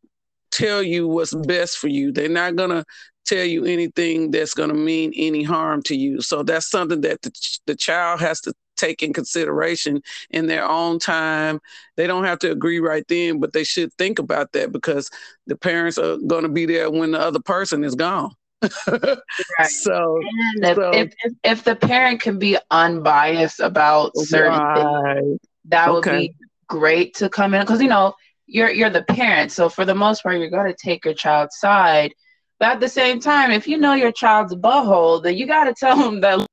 tell 0.51 0.81
you 0.81 1.05
what's 1.05 1.33
best 1.33 1.77
for 1.77 1.89
you. 1.89 2.13
They're 2.13 2.29
not 2.29 2.55
gonna 2.55 2.85
tell 3.27 3.45
you 3.45 3.65
anything 3.65 4.31
that's 4.31 4.53
gonna 4.53 4.73
mean 4.73 5.13
any 5.15 5.43
harm 5.43 5.83
to 5.83 5.95
you. 5.95 6.21
So 6.21 6.43
that's 6.43 6.69
something 6.69 7.01
that 7.01 7.21
the, 7.21 7.59
the 7.65 7.75
child 7.75 8.19
has 8.21 8.41
to 8.41 8.53
take 8.77 9.03
in 9.03 9.11
consideration 9.11 10.01
in 10.29 10.47
their 10.47 10.65
own 10.65 10.99
time. 10.99 11.59
They 11.95 12.07
don't 12.07 12.23
have 12.23 12.39
to 12.39 12.51
agree 12.51 12.79
right 12.79 13.05
then, 13.07 13.39
but 13.39 13.53
they 13.53 13.63
should 13.63 13.93
think 13.95 14.19
about 14.19 14.53
that 14.53 14.71
because 14.71 15.09
the 15.47 15.57
parents 15.57 15.97
are 15.97 16.17
going 16.17 16.43
to 16.43 16.49
be 16.49 16.65
there 16.65 16.89
when 16.89 17.11
the 17.11 17.19
other 17.19 17.39
person 17.39 17.83
is 17.83 17.95
gone. 17.95 18.31
right. 18.61 19.67
So, 19.67 20.19
if, 20.61 20.75
so 20.75 20.91
if, 20.91 21.13
if, 21.23 21.33
if, 21.43 21.63
the 21.63 21.75
parent 21.75 22.21
can 22.21 22.39
be 22.39 22.57
unbiased 22.71 23.59
about 23.59 24.17
certain 24.17 24.57
right. 24.57 25.15
things, 25.15 25.39
that 25.65 25.91
would 25.91 26.03
be 26.03 26.33
great 26.67 27.15
to 27.15 27.29
come 27.29 27.53
in 27.53 27.61
because 27.61 27.81
you 27.81 27.87
know 27.87 28.13
you're 28.45 28.69
you're 28.69 28.89
the 28.89 29.03
parent 29.03 29.51
so 29.51 29.69
for 29.69 29.85
the 29.85 29.95
most 29.95 30.23
part 30.23 30.37
you're 30.37 30.49
going 30.49 30.67
to 30.67 30.77
take 30.83 31.05
your 31.05 31.13
child's 31.13 31.57
side 31.57 32.13
but 32.59 32.69
at 32.69 32.79
the 32.79 32.89
same 32.89 33.19
time 33.19 33.51
if 33.51 33.67
you 33.67 33.77
know 33.77 33.93
your 33.93 34.11
child's 34.11 34.55
butthole 34.55 35.21
then 35.21 35.35
you 35.35 35.45
got 35.45 35.65
to 35.65 35.73
tell 35.73 35.97
them 35.97 36.21
that 36.21 36.45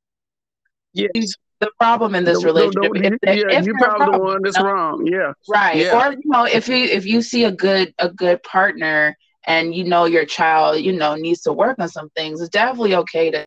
yes. 0.92 1.36
the 1.60 1.70
problem 1.78 2.14
in 2.14 2.24
this 2.24 2.40
no, 2.42 2.46
relationship 2.46 2.92
no, 2.92 3.00
no, 3.00 3.08
if 3.08 3.20
they, 3.22 3.38
yeah, 3.38 3.58
if 3.58 3.66
you're 3.66 3.78
probably 3.78 4.06
problem, 4.06 4.20
the 4.20 4.24
one 4.24 4.42
that's 4.42 4.60
wrong 4.60 5.06
yeah 5.06 5.32
right 5.48 5.76
yeah. 5.76 6.08
or 6.08 6.12
you 6.12 6.22
know 6.24 6.44
if 6.44 6.68
you 6.68 6.76
if 6.76 7.06
you 7.06 7.22
see 7.22 7.44
a 7.44 7.52
good 7.52 7.92
a 7.98 8.08
good 8.08 8.42
partner 8.42 9.16
and 9.46 9.74
you 9.74 9.84
know 9.84 10.04
your 10.04 10.24
child 10.24 10.80
you 10.80 10.92
know 10.92 11.14
needs 11.14 11.42
to 11.42 11.52
work 11.52 11.76
on 11.78 11.88
some 11.88 12.10
things 12.10 12.40
it's 12.40 12.50
definitely 12.50 12.94
okay 12.94 13.30
to 13.30 13.44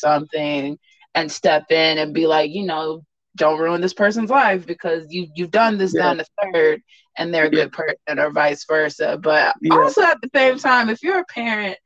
something 0.00 0.78
and 1.14 1.30
step 1.30 1.70
in 1.70 1.98
and 1.98 2.14
be 2.14 2.26
like 2.26 2.50
you 2.50 2.64
know 2.64 3.02
don't 3.36 3.60
ruin 3.60 3.80
this 3.80 3.94
person's 3.94 4.30
life 4.30 4.66
because 4.66 5.06
you 5.08 5.28
you've 5.34 5.50
done 5.50 5.78
this 5.78 5.94
yeah. 5.94 6.02
down 6.02 6.16
the 6.16 6.26
third 6.52 6.82
and 7.16 7.32
they're 7.32 7.46
a 7.46 7.50
yeah. 7.50 7.64
good 7.64 7.72
person 7.72 8.18
or 8.18 8.30
vice 8.30 8.64
versa. 8.64 9.18
But 9.20 9.54
yeah. 9.60 9.74
also 9.74 10.02
at 10.02 10.20
the 10.22 10.30
same 10.34 10.58
time, 10.58 10.88
if 10.88 11.02
you're 11.02 11.20
a 11.20 11.24
parent 11.24 11.76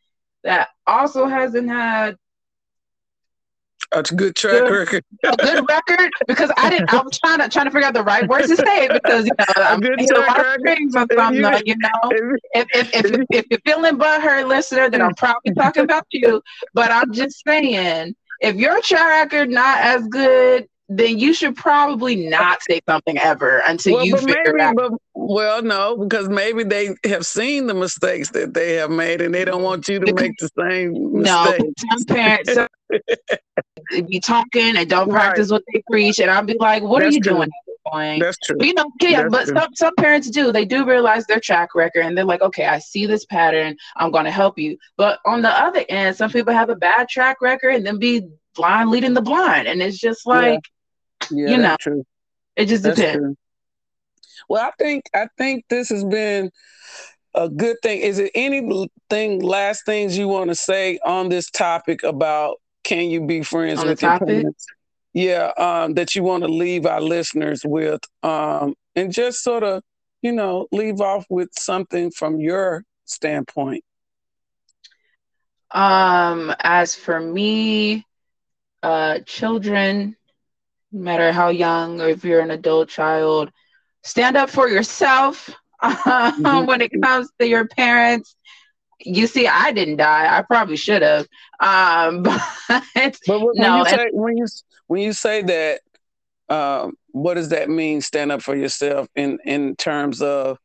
that 0.45 0.69
also 0.87 1.27
hasn't 1.27 1.69
had 1.69 2.17
a 3.93 4.03
good 4.03 4.35
track 4.35 4.65
good, 4.65 4.73
record. 4.73 5.05
a 5.25 5.37
good 5.37 5.65
record 5.69 6.11
because 6.27 6.51
I 6.57 6.71
didn't. 6.71 6.93
I 6.93 7.03
was 7.03 7.19
trying 7.19 7.39
to 7.41 7.49
trying 7.49 7.67
to 7.67 7.71
figure 7.71 7.87
out 7.87 7.95
the 7.95 8.03
right 8.03 8.29
words 8.29 8.49
to 8.49 8.57
say 8.57 8.89
because 8.89 9.27
you 9.27 9.33
know 9.39 9.63
I'm 9.63 9.83
a 9.83 10.21
lot 10.21 10.41
of 10.41 10.61
strings 10.61 10.97
on 10.97 11.09
something. 11.15 11.43
You, 11.43 11.61
you 11.65 11.77
know, 11.77 12.39
if 12.53 12.67
if 12.73 12.95
if, 12.95 13.05
if, 13.05 13.27
if 13.31 13.47
you're 13.51 13.61
feeling 13.65 13.97
but 13.97 14.21
butthurt, 14.21 14.49
listener, 14.49 14.91
then 14.91 15.03
I'm 15.03 15.15
probably 15.15 15.55
talking 15.57 15.85
about 15.85 16.07
you. 16.11 16.43
But 16.73 16.91
I'm 16.91 17.13
just 17.13 17.43
saying, 17.47 18.15
if 18.41 18.57
your 18.57 18.81
track 18.83 19.33
record 19.33 19.51
not 19.51 19.81
as 19.81 20.07
good 20.09 20.69
then 20.89 21.19
you 21.19 21.33
should 21.33 21.57
probably 21.57 22.15
not 22.29 22.63
say 22.63 22.81
something 22.87 23.17
ever 23.19 23.63
until 23.67 23.95
well, 23.95 24.07
you 24.07 24.17
figure 24.19 24.53
maybe, 24.55 24.61
out. 24.61 24.77
But, 24.77 24.93
well, 25.27 25.63
no, 25.63 25.97
because 25.97 26.29
maybe 26.29 26.65
they 26.65 26.95
have 27.05 27.25
seen 27.25 27.67
the 27.67 27.75
mistakes 27.75 28.31
that 28.31 28.55
they 28.55 28.75
have 28.75 28.91
made, 28.91 29.21
and 29.21 29.35
they 29.35 29.45
don't 29.45 29.63
want 29.63 29.89
you 29.89 29.99
to 30.01 30.13
make 30.13 30.33
the 30.39 30.51
same 30.59 31.23
mistakes. 31.23 31.65
No, 31.65 31.97
some 31.97 32.05
parents 32.05 32.59
be 34.09 34.21
talking 34.21 34.77
and 34.77 34.89
don't 34.89 35.11
practice 35.11 35.51
right. 35.51 35.57
what 35.57 35.63
they 35.73 35.83
preach, 35.91 36.19
and 36.19 36.31
I'll 36.31 36.45
be 36.45 36.57
like, 36.59 36.83
"What 36.83 37.01
That's 37.01 37.13
are 37.13 37.17
you 37.17 37.21
true. 37.21 37.37
doing?" 37.37 37.51
That's 38.19 38.39
true. 38.39 38.57
But, 38.59 38.67
you 38.67 38.75
know, 38.75 38.91
yeah, 39.01 39.23
That's 39.23 39.31
but 39.31 39.45
true. 39.47 39.61
some 39.61 39.75
some 39.75 39.95
parents 39.97 40.31
do. 40.31 40.53
They 40.53 40.65
do 40.65 40.85
realize 40.85 41.27
their 41.27 41.41
track 41.41 41.75
record, 41.75 42.05
and 42.05 42.17
they're 42.17 42.25
like, 42.25 42.43
"Okay, 42.43 42.67
I 42.67 42.79
see 42.79 43.07
this 43.07 43.25
pattern. 43.25 43.77
I'm 43.97 44.11
going 44.11 44.25
to 44.25 44.31
help 44.31 44.59
you." 44.59 44.79
But 44.97 45.21
on 45.27 45.43
the 45.43 45.51
other 45.51 45.85
end, 45.89 46.17
some 46.17 46.31
people 46.31 46.53
have 46.53 46.71
a 46.71 46.77
bad 46.77 47.09
track 47.09 47.41
record 47.41 47.75
and 47.75 47.87
then 47.87 47.99
be 47.99 48.29
blind 48.55 48.91
leading 48.91 49.15
the 49.15 49.23
blind, 49.23 49.69
and 49.69 49.83
it's 49.83 49.99
just 49.99 50.27
like. 50.27 50.55
Yeah 50.55 50.59
yeah, 51.31 51.51
you 51.51 51.57
know. 51.59 52.03
It 52.57 52.67
just 52.67 52.83
that's 52.83 52.97
depends. 52.97 53.19
True. 53.19 53.37
Well, 54.49 54.63
I 54.65 54.71
think 54.79 55.05
I 55.15 55.29
think 55.39 55.65
this 55.69 55.89
has 55.91 56.05
been 56.05 56.51
a 57.35 57.49
good 57.49 57.77
thing. 57.83 58.01
Is 58.01 58.19
it 58.19 58.31
anything 58.35 59.41
last 59.41 59.85
things 59.85 60.17
you 60.17 60.29
want 60.29 60.51
to 60.51 60.55
say 60.55 60.99
on 61.05 61.29
this 61.29 61.51
topic 61.51 62.03
about 62.03 62.57
can 62.85 63.11
you 63.11 63.27
be 63.27 63.43
friends 63.43 63.81
on 63.81 63.87
with 63.87 64.03
your 64.03 64.13
parents? 64.13 64.67
Yeah, 65.13 65.53
um, 65.57 65.95
that 65.95 66.15
you 66.15 66.23
want 66.23 66.43
to 66.45 66.49
leave 66.49 66.87
our 66.87 67.01
listeners 67.01 67.63
with, 67.65 68.01
um, 68.23 68.75
and 68.95 69.13
just 69.13 69.43
sort 69.43 69.63
of, 69.63 69.83
you 70.23 70.33
know, 70.33 70.67
leave 70.73 71.01
off 71.01 71.27
with 71.31 71.49
something 71.53 72.11
from 72.11 72.41
your 72.41 72.85
standpoint. 73.05 73.85
Um, 75.73 76.55
as 76.61 76.95
for 76.95 77.21
me, 77.21 78.05
uh, 78.83 79.19
children 79.27 80.17
no 80.93 81.01
matter 81.01 81.33
how 81.33 81.49
young 81.49 82.01
or 82.01 82.09
if 82.09 82.25
you're 82.25 82.41
an 82.41 82.51
adult 82.51 82.89
child. 82.89 83.51
Stand 84.05 84.37
up 84.37 84.51
for 84.51 84.69
yourself 84.69 85.51
mm-hmm. 85.83 86.67
when 86.67 86.81
it 86.81 86.93
comes 87.03 87.29
to 87.39 87.47
your 87.47 87.67
parents. 87.67 88.37
You 89.01 89.27
see, 89.27 89.47
I 89.49 89.73
didn't 89.73 89.97
die. 89.97 90.37
I 90.37 90.43
probably 90.43 90.77
should 90.77 91.03
have. 91.03 91.27
Um, 91.61 92.23
but, 92.69 93.19
but 93.27 93.41
when, 93.41 93.55
no, 93.55 93.79
you 93.79 93.85
say, 93.87 94.09
when 94.13 94.37
you 94.37 94.47
when 94.87 95.03
you 95.03 95.13
say 95.13 95.43
that, 95.43 95.81
um, 96.49 96.95
what 97.11 97.35
does 97.35 97.49
that 97.49 97.69
mean? 97.69 98.01
Stand 98.01 98.31
up 98.31 98.43
for 98.43 98.55
yourself 98.55 99.09
in 99.17 99.39
in 99.45 99.75
terms 99.77 100.23
of, 100.23 100.59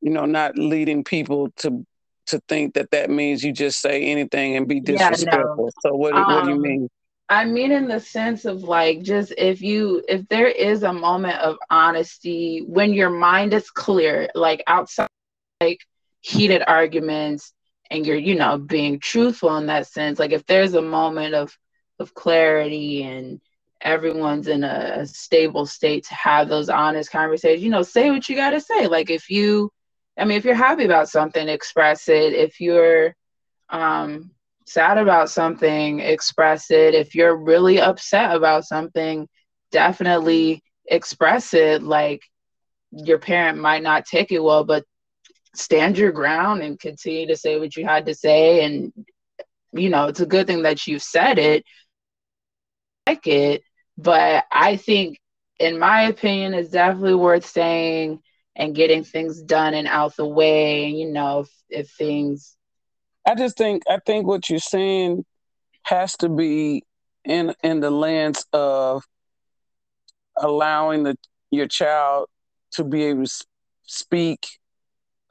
you 0.00 0.10
know, 0.10 0.26
not 0.26 0.58
leading 0.58 1.02
people 1.02 1.50
to 1.58 1.86
to 2.26 2.40
think 2.48 2.74
that 2.74 2.90
that 2.90 3.10
means 3.10 3.42
you 3.42 3.52
just 3.52 3.80
say 3.80 4.04
anything 4.04 4.56
and 4.56 4.68
be 4.68 4.80
disrespectful. 4.80 5.40
Yeah, 5.40 5.54
no. 5.56 5.70
So 5.80 5.94
what 5.94 6.14
um, 6.14 6.24
what 6.24 6.44
do 6.44 6.50
you 6.50 6.56
um, 6.56 6.62
mean? 6.62 6.88
I 7.30 7.44
mean, 7.44 7.70
in 7.70 7.86
the 7.86 8.00
sense 8.00 8.44
of 8.44 8.64
like, 8.64 9.02
just 9.02 9.32
if 9.38 9.62
you, 9.62 10.04
if 10.08 10.26
there 10.28 10.48
is 10.48 10.82
a 10.82 10.92
moment 10.92 11.38
of 11.38 11.58
honesty 11.70 12.64
when 12.66 12.92
your 12.92 13.08
mind 13.10 13.54
is 13.54 13.70
clear, 13.70 14.28
like 14.34 14.64
outside, 14.66 15.06
like 15.60 15.78
heated 16.20 16.64
arguments, 16.66 17.52
and 17.88 18.04
you're, 18.04 18.16
you 18.16 18.34
know, 18.34 18.58
being 18.58 18.98
truthful 18.98 19.56
in 19.58 19.66
that 19.66 19.86
sense. 19.86 20.18
Like, 20.18 20.32
if 20.32 20.44
there's 20.46 20.74
a 20.74 20.82
moment 20.82 21.34
of, 21.34 21.56
of 22.00 22.14
clarity 22.14 23.04
and 23.04 23.40
everyone's 23.80 24.48
in 24.48 24.64
a, 24.64 25.06
stable 25.06 25.66
state 25.66 26.06
to 26.06 26.14
have 26.14 26.48
those 26.48 26.68
honest 26.68 27.12
conversations, 27.12 27.62
you 27.62 27.70
know, 27.70 27.82
say 27.82 28.10
what 28.10 28.28
you 28.28 28.36
got 28.36 28.50
to 28.50 28.60
say. 28.60 28.88
Like, 28.88 29.08
if 29.10 29.30
you, 29.30 29.72
I 30.18 30.24
mean, 30.24 30.36
if 30.36 30.44
you're 30.44 30.54
happy 30.54 30.84
about 30.84 31.08
something, 31.08 31.48
express 31.48 32.08
it. 32.08 32.32
If 32.32 32.60
you're, 32.60 33.14
um, 33.68 34.32
sad 34.72 34.98
about 34.98 35.30
something, 35.30 36.00
express 36.00 36.70
it. 36.70 36.94
If 36.94 37.14
you're 37.14 37.36
really 37.36 37.80
upset 37.80 38.34
about 38.36 38.64
something, 38.64 39.28
definitely 39.72 40.62
express 40.86 41.54
it. 41.54 41.82
Like 41.82 42.22
your 42.92 43.18
parent 43.18 43.58
might 43.58 43.82
not 43.82 44.06
take 44.06 44.32
it 44.32 44.42
well, 44.42 44.64
but 44.64 44.84
stand 45.54 45.98
your 45.98 46.12
ground 46.12 46.62
and 46.62 46.78
continue 46.78 47.26
to 47.26 47.36
say 47.36 47.58
what 47.58 47.76
you 47.76 47.84
had 47.84 48.06
to 48.06 48.14
say 48.14 48.64
and 48.64 48.92
you 49.72 49.88
know 49.88 50.06
it's 50.06 50.20
a 50.20 50.26
good 50.26 50.46
thing 50.46 50.62
that 50.62 50.86
you 50.86 50.98
said 50.98 51.38
it 51.38 51.64
like 53.06 53.26
it 53.26 53.62
but 53.98 54.44
i 54.52 54.76
think 54.76 55.18
in 55.58 55.78
my 55.78 56.02
opinion 56.02 56.54
it's 56.54 56.70
definitely 56.70 57.14
worth 57.14 57.44
saying 57.46 58.20
and 58.56 58.74
getting 58.74 59.04
things 59.04 59.42
done 59.42 59.74
and 59.74 59.88
out 59.88 60.14
the 60.16 60.26
way 60.26 60.86
And, 60.86 60.98
you 60.98 61.12
know 61.12 61.40
if, 61.40 61.50
if 61.68 61.90
things 61.90 62.56
i 63.26 63.34
just 63.34 63.56
think 63.56 63.82
i 63.88 63.98
think 64.06 64.26
what 64.26 64.48
you're 64.48 64.58
saying 64.58 65.24
has 65.82 66.16
to 66.16 66.28
be 66.28 66.82
in 67.24 67.54
in 67.62 67.80
the 67.80 67.90
lens 67.90 68.46
of 68.52 69.02
allowing 70.36 71.02
the 71.02 71.16
your 71.50 71.66
child 71.66 72.26
to 72.72 72.84
be 72.84 73.04
able 73.04 73.24
to 73.24 73.44
speak 73.84 74.46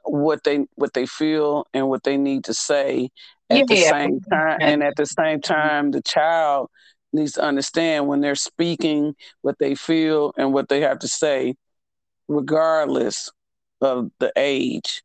what 0.04 0.42
they 0.44 0.66
what 0.74 0.92
they 0.92 1.06
feel 1.06 1.66
and 1.72 1.88
what 1.88 2.02
they 2.04 2.16
need 2.16 2.44
to 2.44 2.54
say 2.54 3.08
at 3.48 3.58
yeah, 3.58 3.64
the 3.66 3.76
same 3.76 4.20
time 4.20 4.58
and 4.60 4.82
at 4.82 4.96
the 4.96 5.06
same 5.06 5.40
time 5.40 5.90
the 5.90 6.02
child 6.02 6.68
needs 7.12 7.32
to 7.32 7.42
understand 7.42 8.06
when 8.06 8.20
they're 8.20 8.34
speaking 8.34 9.14
what 9.42 9.58
they 9.58 9.74
feel 9.74 10.32
and 10.36 10.52
what 10.52 10.68
they 10.68 10.80
have 10.80 10.98
to 10.98 11.08
say 11.08 11.54
regardless 12.28 13.30
of 13.80 14.10
the 14.20 14.32
age 14.36 15.02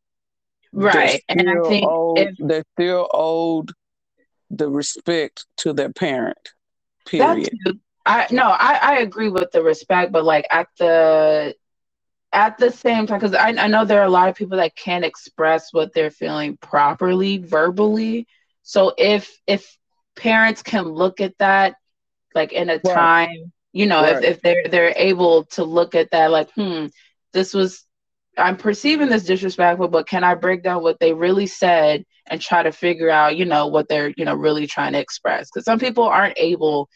right 0.75 1.23
and 1.29 1.49
i 1.49 1.67
think 1.67 1.85
if, 2.17 2.35
they're 2.39 2.65
still 2.73 3.09
owed 3.13 3.71
the 4.49 4.69
respect 4.69 5.45
to 5.57 5.73
their 5.73 5.91
parent 5.91 6.37
period 7.05 7.49
i 8.05 8.27
no 8.31 8.43
I, 8.43 8.79
I 8.81 8.97
agree 8.99 9.29
with 9.29 9.51
the 9.51 9.63
respect 9.63 10.11
but 10.11 10.23
like 10.23 10.45
at 10.51 10.67
the 10.77 11.55
at 12.35 12.57
the 12.57 12.69
same 12.69 13.07
time, 13.07 13.19
because 13.19 13.33
I, 13.33 13.49
I 13.51 13.67
know 13.67 13.85
there 13.85 14.01
are 14.01 14.05
a 14.05 14.09
lot 14.09 14.27
of 14.27 14.35
people 14.35 14.57
that 14.57 14.75
can't 14.75 15.05
express 15.05 15.71
what 15.71 15.93
they're 15.93 16.11
feeling 16.11 16.57
properly 16.57 17.37
verbally. 17.37 18.27
So 18.61 18.93
if 18.97 19.39
if 19.47 19.77
parents 20.17 20.61
can 20.61 20.83
look 20.83 21.21
at 21.21 21.37
that 21.39 21.75
like 22.35 22.51
in 22.51 22.69
a 22.69 22.81
right. 22.85 22.93
time, 22.93 23.53
you 23.71 23.85
know, 23.85 24.01
right. 24.01 24.17
if, 24.17 24.23
if 24.23 24.41
they're 24.41 24.67
they're 24.69 24.93
able 24.97 25.45
to 25.45 25.63
look 25.63 25.95
at 25.95 26.11
that 26.11 26.29
like, 26.29 26.51
hmm, 26.51 26.87
this 27.31 27.53
was 27.53 27.85
I'm 28.37 28.57
perceiving 28.57 29.09
this 29.09 29.23
disrespectful, 29.23 29.87
but 29.87 30.07
can 30.07 30.23
I 30.23 30.35
break 30.35 30.63
down 30.63 30.83
what 30.83 30.99
they 30.99 31.13
really 31.13 31.47
said 31.47 32.03
and 32.27 32.41
try 32.41 32.63
to 32.63 32.71
figure 32.71 33.09
out, 33.09 33.37
you 33.37 33.45
know, 33.45 33.67
what 33.67 33.87
they're, 33.87 34.13
you 34.17 34.25
know, 34.25 34.35
really 34.35 34.67
trying 34.67 34.93
to 34.93 34.99
express? 34.99 35.49
Because 35.49 35.65
some 35.65 35.79
people 35.79 36.03
aren't 36.03 36.37
able 36.37 36.89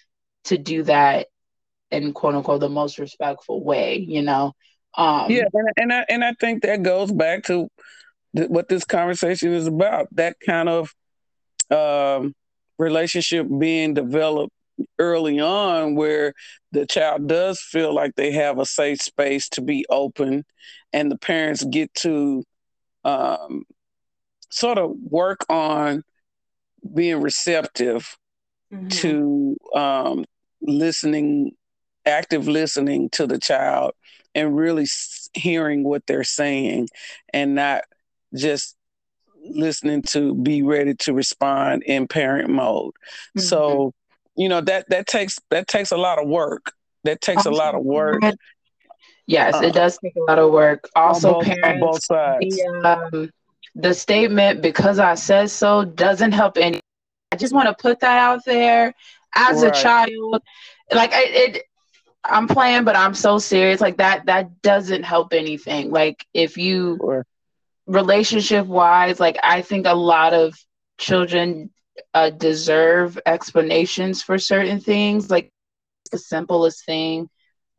to 0.46 0.58
do 0.58 0.84
that 0.84 1.28
in 1.92 2.14
quote 2.14 2.36
unquote 2.36 2.60
the 2.60 2.70
most 2.70 3.00
respectful 3.00 3.64
way, 3.64 3.98
you 3.98 4.22
know. 4.22 4.54
Um, 4.98 5.32
yeah, 5.32 5.46
and, 5.54 5.70
and 5.78 5.94
I 5.94 6.06
and 6.10 6.24
I 6.24 6.34
think 6.40 6.64
that 6.64 6.84
goes 6.84 7.12
back 7.12 7.44
to 7.46 7.70
th- 8.36 8.50
what 8.50 8.68
this 8.68 8.86
conversation 8.86 9.54
is 9.54 9.68
about. 9.68 10.08
That 10.16 10.38
kind 10.46 10.68
of 10.68 10.94
um, 11.72 12.34
relationship 12.78 13.48
being 13.60 13.94
developed 13.94 14.54
early 14.98 15.40
on, 15.40 15.96
where 15.96 16.34
the 16.72 16.86
child 16.86 17.28
does 17.28 17.60
feel 17.60 17.94
like 17.94 18.16
they 18.16 18.32
have 18.32 18.60
a 18.60 18.66
safe 18.66 19.02
space 19.02 19.50
to 19.50 19.62
be 19.62 19.86
open, 19.90 20.44
and 20.94 21.12
the 21.12 21.18
parents 21.18 21.64
get 21.64 21.94
to 21.96 22.44
um, 23.04 23.64
sort 24.52 24.78
of 24.78 24.92
work 25.02 25.46
on 25.50 26.04
being 26.94 27.22
receptive 27.22 28.18
mm-hmm. 28.74 28.88
to 28.88 29.58
um, 29.76 30.26
listening 30.62 31.52
active 32.06 32.48
listening 32.48 33.10
to 33.12 33.28
the 33.28 33.38
child 33.38 33.92
and 34.34 34.56
really 34.56 34.88
hearing 35.34 35.84
what 35.84 36.06
they're 36.08 36.24
saying 36.24 36.88
and 37.34 37.56
not 37.56 37.84
just 38.36 38.76
listening 39.44 40.02
to 40.02 40.36
be 40.36 40.62
ready 40.64 40.94
to 40.94 41.14
respond 41.14 41.84
in 41.84 42.08
parent 42.08 42.50
mode. 42.50 42.94
Mm-hmm. 43.38 43.42
So, 43.42 43.94
you 44.40 44.48
know, 44.48 44.62
that 44.62 44.90
that 44.90 45.06
takes 45.06 45.38
that 45.52 45.68
takes 45.68 45.92
a 45.92 45.98
lot 45.98 46.18
of 46.18 46.28
work. 46.28 46.72
That 47.04 47.20
takes 47.20 47.46
a 47.46 47.52
lot 47.52 47.76
of 47.76 47.84
work. 47.84 48.24
Yes, 49.28 49.54
uh, 49.54 49.60
it 49.60 49.74
does 49.74 50.00
take 50.02 50.16
a 50.16 50.22
lot 50.22 50.40
of 50.40 50.52
work. 50.52 50.90
Also, 50.96 51.34
both, 51.34 51.46
parents, 51.46 51.82
both 51.82 52.04
sides. 52.04 52.56
The, 52.56 53.10
um, 53.14 53.30
the 53.76 53.94
statement 53.94 54.62
"because 54.62 54.98
I 54.98 55.16
said 55.16 55.52
so" 55.52 55.84
doesn't 55.84 56.32
help 56.32 56.58
any. 56.58 56.80
I 57.34 57.36
just 57.36 57.54
want 57.54 57.68
to 57.68 57.76
put 57.80 58.00
that 58.00 58.18
out 58.18 58.46
there. 58.46 58.94
As 59.36 59.62
right. 59.62 59.76
a 59.76 59.82
child, 59.82 60.42
like 60.92 61.12
it, 61.14 61.64
I'm 62.24 62.48
playing, 62.48 62.86
but 62.86 62.96
I'm 62.96 63.14
so 63.14 63.40
serious. 63.40 63.82
Like 63.82 63.98
that, 63.98 64.26
that 64.28 64.62
doesn't 64.62 65.04
help 65.04 65.34
anything. 65.34 65.92
Like 65.92 66.26
if 66.34 66.58
you 66.58 66.98
sure. 67.02 67.26
relationship 67.88 68.66
wise, 68.68 69.20
like 69.20 69.38
I 69.44 69.62
think 69.64 69.86
a 69.86 69.94
lot 69.94 70.34
of 70.34 70.56
children 70.98 71.72
uh, 72.14 72.30
deserve 72.30 73.20
explanations 73.26 74.22
for 74.22 74.38
certain 74.38 74.80
things. 74.80 75.30
Like 75.30 75.52
the 76.12 76.18
simplest 76.18 76.86
thing 76.86 77.30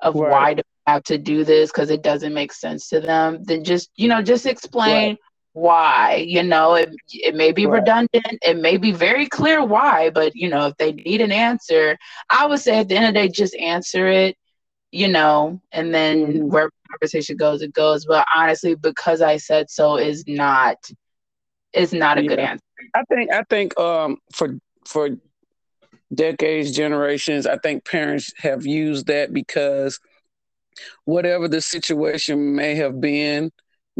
of 0.00 0.14
right. 0.14 0.30
why 0.30 0.54
do 0.54 0.62
I 0.86 0.92
have 0.92 1.04
to 1.04 1.18
do 1.18 1.44
this 1.44 1.70
because 1.70 1.90
it 1.90 2.02
doesn't 2.02 2.34
make 2.34 2.52
sense 2.52 2.88
to 2.88 3.00
them. 3.00 3.42
Then 3.42 3.64
just 3.64 3.90
you 3.96 4.08
know, 4.08 4.22
just 4.22 4.46
explain. 4.46 5.10
Right 5.10 5.18
why 5.52 6.24
you 6.26 6.42
know 6.42 6.74
it, 6.74 6.94
it 7.08 7.34
may 7.34 7.50
be 7.50 7.66
right. 7.66 7.80
redundant 7.80 8.38
it 8.42 8.56
may 8.56 8.76
be 8.76 8.92
very 8.92 9.26
clear 9.26 9.64
why 9.64 10.08
but 10.10 10.34
you 10.36 10.48
know 10.48 10.66
if 10.66 10.76
they 10.76 10.92
need 10.92 11.20
an 11.20 11.32
answer 11.32 11.98
i 12.30 12.46
would 12.46 12.60
say 12.60 12.78
at 12.78 12.88
the 12.88 12.94
end 12.94 13.06
of 13.06 13.14
the 13.14 13.20
day 13.20 13.28
just 13.28 13.54
answer 13.56 14.06
it 14.06 14.36
you 14.92 15.08
know 15.08 15.60
and 15.72 15.92
then 15.92 16.26
mm-hmm. 16.26 16.48
where 16.48 16.70
conversation 16.90 17.36
goes 17.36 17.62
it 17.62 17.72
goes 17.72 18.04
but 18.04 18.24
honestly 18.34 18.76
because 18.76 19.20
i 19.20 19.36
said 19.36 19.68
so 19.68 19.96
is 19.96 20.24
not 20.28 20.76
is 21.72 21.92
not 21.92 22.18
a 22.18 22.22
yeah. 22.22 22.28
good 22.28 22.38
answer 22.38 22.64
i 22.94 23.02
think 23.04 23.30
i 23.32 23.42
think 23.44 23.78
um 23.78 24.16
for 24.34 24.58
for 24.86 25.10
decades 26.14 26.72
generations 26.72 27.46
i 27.46 27.56
think 27.58 27.84
parents 27.84 28.32
have 28.38 28.66
used 28.66 29.06
that 29.06 29.32
because 29.32 30.00
whatever 31.04 31.48
the 31.48 31.60
situation 31.60 32.54
may 32.54 32.74
have 32.74 33.00
been 33.00 33.50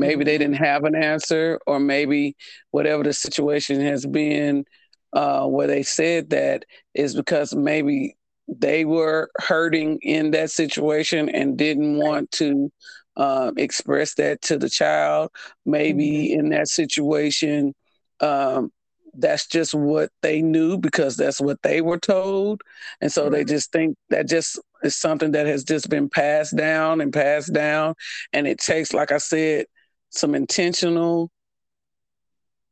Maybe 0.01 0.25
they 0.25 0.39
didn't 0.39 0.57
have 0.57 0.85
an 0.85 0.95
answer, 0.95 1.61
or 1.67 1.79
maybe 1.79 2.37
whatever 2.71 3.03
the 3.03 3.13
situation 3.13 3.81
has 3.81 4.07
been 4.07 4.65
uh, 5.13 5.47
where 5.47 5.67
they 5.67 5.83
said 5.83 6.31
that 6.31 6.65
is 6.95 7.15
because 7.15 7.55
maybe 7.55 8.17
they 8.49 8.85
were 8.85 9.31
hurting 9.37 9.99
in 10.03 10.31
that 10.31 10.51
situation 10.51 11.29
and 11.29 11.59
didn't 11.59 11.99
want 11.99 12.31
to 12.33 12.73
uh, 13.17 13.53
express 13.57 14.15
that 14.15 14.41
to 14.43 14.57
the 14.57 14.71
child. 14.71 15.31
Maybe 15.67 16.29
mm-hmm. 16.29 16.41
in 16.41 16.49
that 16.51 16.69
situation, 16.69 17.75
um, 18.21 18.73
that's 19.15 19.47
just 19.47 19.75
what 19.75 20.11
they 20.23 20.41
knew 20.43 20.79
because 20.79 21.17
that's 21.17 21.41
what 21.41 21.61
they 21.63 21.81
were 21.81 21.99
told. 21.99 22.63
And 23.01 23.11
so 23.13 23.25
mm-hmm. 23.25 23.33
they 23.33 23.45
just 23.45 23.73
think 23.73 23.97
that 24.11 24.29
just 24.29 24.59
is 24.83 24.97
something 24.97 25.33
that 25.33 25.47
has 25.47 25.65
just 25.65 25.89
been 25.91 26.09
passed 26.09 26.57
down 26.57 27.01
and 27.01 27.13
passed 27.13 27.53
down. 27.53 27.95
And 28.33 28.47
it 28.47 28.59
takes, 28.59 28.93
like 28.93 29.13
I 29.13 29.19
said, 29.19 29.67
some 30.11 30.35
intentional 30.35 31.31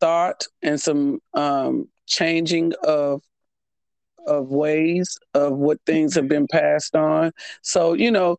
thought 0.01 0.46
and 0.62 0.80
some 0.80 1.20
um, 1.34 1.88
changing 2.07 2.72
of 2.82 3.22
of 4.26 4.51
ways 4.51 5.18
of 5.32 5.57
what 5.57 5.80
things 5.86 6.14
have 6.14 6.28
been 6.28 6.46
passed 6.53 6.94
on. 6.94 7.32
So 7.62 7.94
you 7.94 8.11
know 8.11 8.36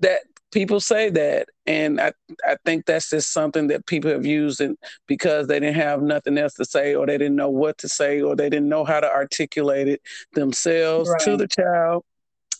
that 0.00 0.22
people 0.54 0.78
say 0.80 1.10
that, 1.10 1.48
and 1.66 2.00
I 2.00 2.12
I 2.46 2.56
think 2.64 2.86
that's 2.86 3.10
just 3.10 3.32
something 3.32 3.66
that 3.66 3.84
people 3.86 4.10
have 4.10 4.24
used 4.24 4.60
and 4.60 4.78
because 5.06 5.48
they 5.48 5.60
didn't 5.60 5.74
have 5.74 6.00
nothing 6.00 6.38
else 6.38 6.54
to 6.54 6.64
say, 6.64 6.94
or 6.94 7.04
they 7.04 7.18
didn't 7.18 7.36
know 7.36 7.50
what 7.50 7.76
to 7.78 7.88
say, 7.88 8.22
or 8.22 8.36
they 8.36 8.48
didn't 8.48 8.68
know 8.68 8.84
how 8.84 9.00
to 9.00 9.10
articulate 9.10 9.88
it 9.88 10.00
themselves 10.32 11.10
right. 11.10 11.20
to 11.22 11.36
the 11.36 11.48
child. 11.48 12.04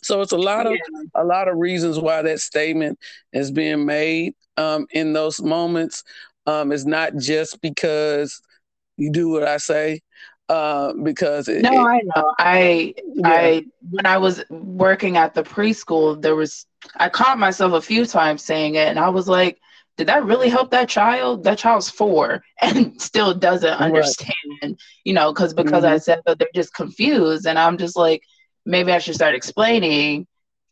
So 0.03 0.21
it's 0.21 0.33
a 0.33 0.37
lot 0.37 0.67
of 0.67 0.73
yeah. 0.73 1.01
a 1.15 1.23
lot 1.23 1.47
of 1.47 1.57
reasons 1.57 1.97
why 1.97 2.21
that 2.21 2.41
statement 2.41 2.99
is 3.31 3.49
being 3.49 3.85
made 3.85 4.35
um, 4.57 4.85
in 4.91 5.13
those 5.13 5.41
moments. 5.41 6.03
Um, 6.45 6.71
it's 6.71 6.85
not 6.85 7.15
just 7.15 7.59
because 7.61 8.39
you 8.97 9.11
do 9.11 9.29
what 9.29 9.43
I 9.43 9.57
say, 9.57 10.01
uh, 10.49 10.93
because 10.93 11.47
it, 11.47 11.61
no, 11.61 11.71
it, 11.71 11.89
I 11.89 12.01
know. 12.15 12.33
I 12.37 12.93
yeah. 13.13 13.27
I 13.27 13.65
when 13.89 14.05
I 14.05 14.17
was 14.17 14.43
working 14.49 15.17
at 15.17 15.33
the 15.33 15.43
preschool, 15.43 16.21
there 16.21 16.35
was 16.35 16.65
I 16.97 17.09
caught 17.09 17.39
myself 17.39 17.73
a 17.73 17.81
few 17.81 18.05
times 18.05 18.43
saying 18.43 18.75
it, 18.75 18.87
and 18.87 18.99
I 18.99 19.09
was 19.09 19.27
like, 19.27 19.59
did 19.97 20.07
that 20.07 20.25
really 20.25 20.49
help 20.49 20.71
that 20.71 20.89
child? 20.89 21.43
That 21.43 21.57
child's 21.57 21.89
four 21.89 22.43
and 22.61 23.01
still 23.01 23.33
doesn't 23.33 23.73
understand, 23.73 24.33
right. 24.61 24.75
you 25.03 25.13
know, 25.13 25.33
because 25.33 25.53
because 25.53 25.83
mm-hmm. 25.83 25.93
I 25.93 25.97
said 25.97 26.21
that 26.25 26.37
they're 26.37 26.47
just 26.53 26.73
confused, 26.73 27.47
and 27.47 27.57
I'm 27.57 27.77
just 27.77 27.95
like, 27.95 28.21
maybe 28.65 28.91
I 28.91 28.99
should 28.99 29.15
start 29.15 29.35
explaining 29.35 30.27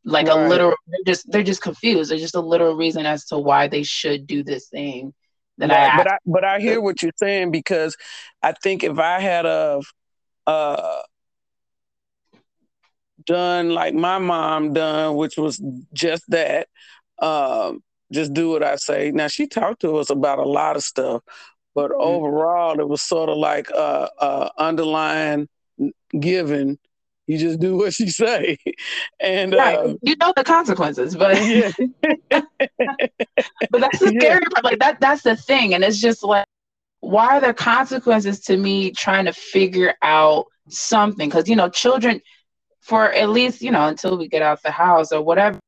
like 0.06 0.28
right. 0.28 0.38
a 0.38 0.50
literal 0.50 0.76
they're 0.88 1.14
just 1.14 1.32
they're 1.32 1.44
just 1.44 1.62
confused. 1.62 2.12
There's 2.12 2.22
just 2.22 2.36
a 2.36 2.42
literal 2.42 2.76
reason 2.76 3.06
as 3.06 3.26
to 3.26 3.40
why 3.40 3.68
they 3.68 3.84
should 3.84 4.28
do 4.28 4.44
this 4.44 4.68
thing 4.68 5.14
that 5.58 5.70
right. 5.70 5.94
I 5.94 5.98
but 5.98 6.08
I 6.08 6.18
but 6.26 6.44
I 6.44 6.60
hear 6.60 6.82
what 6.82 7.02
you're 7.02 7.12
saying 7.18 7.52
because 7.52 7.96
I 8.42 8.54
think 8.54 8.84
if 8.84 8.98
I 9.00 9.20
had 9.20 9.46
a 9.46 9.82
uh 10.48 11.02
done 13.26 13.70
like 13.70 13.94
my 13.94 14.18
mom 14.18 14.74
done, 14.74 15.16
which 15.16 15.38
was 15.38 15.62
just 15.94 16.24
that, 16.30 16.68
um, 17.20 17.82
just 18.12 18.34
do 18.34 18.50
what 18.50 18.64
I 18.64 18.76
say. 18.76 19.12
Now 19.12 19.28
she 19.28 19.48
talked 19.48 19.82
to 19.82 19.98
us 19.98 20.10
about 20.10 20.40
a 20.40 20.44
lot 20.44 20.76
of 20.76 20.84
stuff, 20.84 21.22
but 21.76 21.92
mm-hmm. 21.92 22.02
overall 22.02 22.80
it 22.80 22.88
was 22.88 23.02
sort 23.02 23.30
of 23.30 23.38
like 23.38 23.72
uh, 23.72 24.08
uh 24.20 24.50
underlying 24.58 25.48
giving 26.20 26.78
you 27.28 27.38
just 27.38 27.60
do 27.60 27.78
what 27.78 27.94
she 27.94 28.10
say 28.10 28.58
and 29.20 29.54
right. 29.54 29.78
uh, 29.78 29.94
you 30.02 30.16
know 30.18 30.34
the 30.36 30.44
consequences 30.44 31.16
but 31.16 31.42
yeah. 31.46 31.72
but 32.30 33.82
that's 33.82 34.00
the 34.00 34.08
scary 34.20 34.42
yeah. 34.42 34.50
part 34.54 34.64
like 34.64 34.80
that 34.80 35.00
that's 35.00 35.24
the 35.24 35.36
thing 35.36 35.74
and 35.74 35.84
it's 35.84 36.00
just 36.00 36.24
like 36.24 36.46
why 37.00 37.38
are 37.38 37.42
there 37.42 37.54
consequences 37.54 38.40
to 38.40 38.56
me 38.56 38.92
trying 38.92 39.26
to 39.26 39.34
figure 39.34 39.94
out 40.02 40.46
something 40.70 41.30
because 41.30 41.50
you 41.50 41.56
know 41.56 41.70
children 41.70 42.22
for 42.82 43.12
at 43.12 43.30
least 43.30 43.62
you 43.62 43.72
know 43.72 43.88
until 43.88 44.18
we 44.18 44.28
get 44.28 44.42
out 44.42 44.62
the 44.64 44.72
house 44.72 45.12
or 45.12 45.22
whatever 45.22 45.60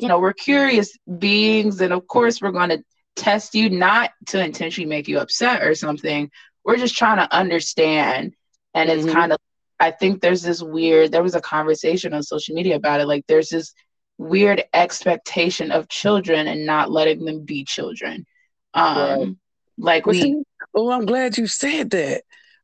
you 0.00 0.08
know 0.08 0.18
we're 0.18 0.32
curious 0.32 0.96
beings 1.18 1.80
and 1.80 1.92
of 1.92 2.06
course 2.06 2.40
we're 2.40 2.50
going 2.50 2.70
to 2.70 2.82
test 3.16 3.54
you 3.54 3.68
not 3.68 4.10
to 4.26 4.42
intentionally 4.42 4.88
make 4.88 5.08
you 5.08 5.18
upset 5.18 5.62
or 5.62 5.74
something 5.74 6.30
we're 6.64 6.76
just 6.76 6.96
trying 6.96 7.18
to 7.18 7.36
understand 7.36 8.34
and 8.74 8.88
mm-hmm. 8.88 9.00
it's 9.00 9.12
kind 9.12 9.32
of 9.32 9.38
I 9.80 9.90
think 9.90 10.20
there's 10.20 10.42
this 10.42 10.62
weird, 10.62 11.10
there 11.10 11.22
was 11.22 11.34
a 11.34 11.40
conversation 11.40 12.12
on 12.12 12.22
social 12.22 12.54
media 12.54 12.76
about 12.76 13.00
it. 13.00 13.06
Like 13.06 13.26
there's 13.26 13.48
this 13.48 13.72
weird 14.18 14.62
expectation 14.74 15.72
of 15.72 15.88
children 15.88 16.46
and 16.46 16.66
not 16.66 16.90
letting 16.90 17.24
them 17.24 17.44
be 17.44 17.64
children. 17.64 18.26
Um, 18.74 18.96
right. 18.96 19.36
Like 19.78 20.06
well, 20.06 20.14
we. 20.14 20.20
See, 20.20 20.42
oh, 20.74 20.90
I'm 20.92 21.06
glad 21.06 21.38
you 21.38 21.46
said 21.46 21.90
that. 21.90 22.22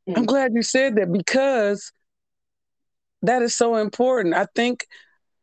Mm-hmm. 0.09 0.19
I'm 0.19 0.25
mm. 0.25 0.29
glad 0.29 0.53
you 0.55 0.63
said 0.63 0.97
that 0.97 1.11
because 1.11 1.91
that 3.23 3.43
is 3.43 3.55
so 3.55 3.77
important. 3.77 4.35
I 4.35 4.47
think 4.55 4.87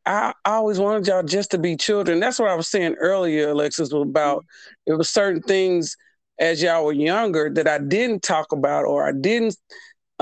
I, 0.06 0.34
I, 0.46 0.52
always 0.52 0.80
wanted 0.80 1.08
y'all 1.08 1.24
just 1.24 1.52
to 1.52 1.58
be 1.58 1.76
children. 1.76 2.20
That's 2.20 2.40
what 2.40 2.50
I 2.50 2.56
was 2.56 2.68
saying 2.68 2.96
earlier, 3.00 3.54
Alexsys, 3.54 4.00
about 4.00 4.40
mm-hmm. 4.40 4.94
it 4.94 4.98
was 4.98 5.10
certain 5.10 5.42
things 5.42 5.98
as 6.40 6.62
y'all 6.62 6.86
were 6.86 6.94
younger 6.94 7.50
that 7.54 7.68
I 7.68 7.80
didn't 7.80 8.22
talk 8.22 8.52
about 8.52 8.86
or 8.86 9.08
I 9.08 9.12
didn't 9.12 9.56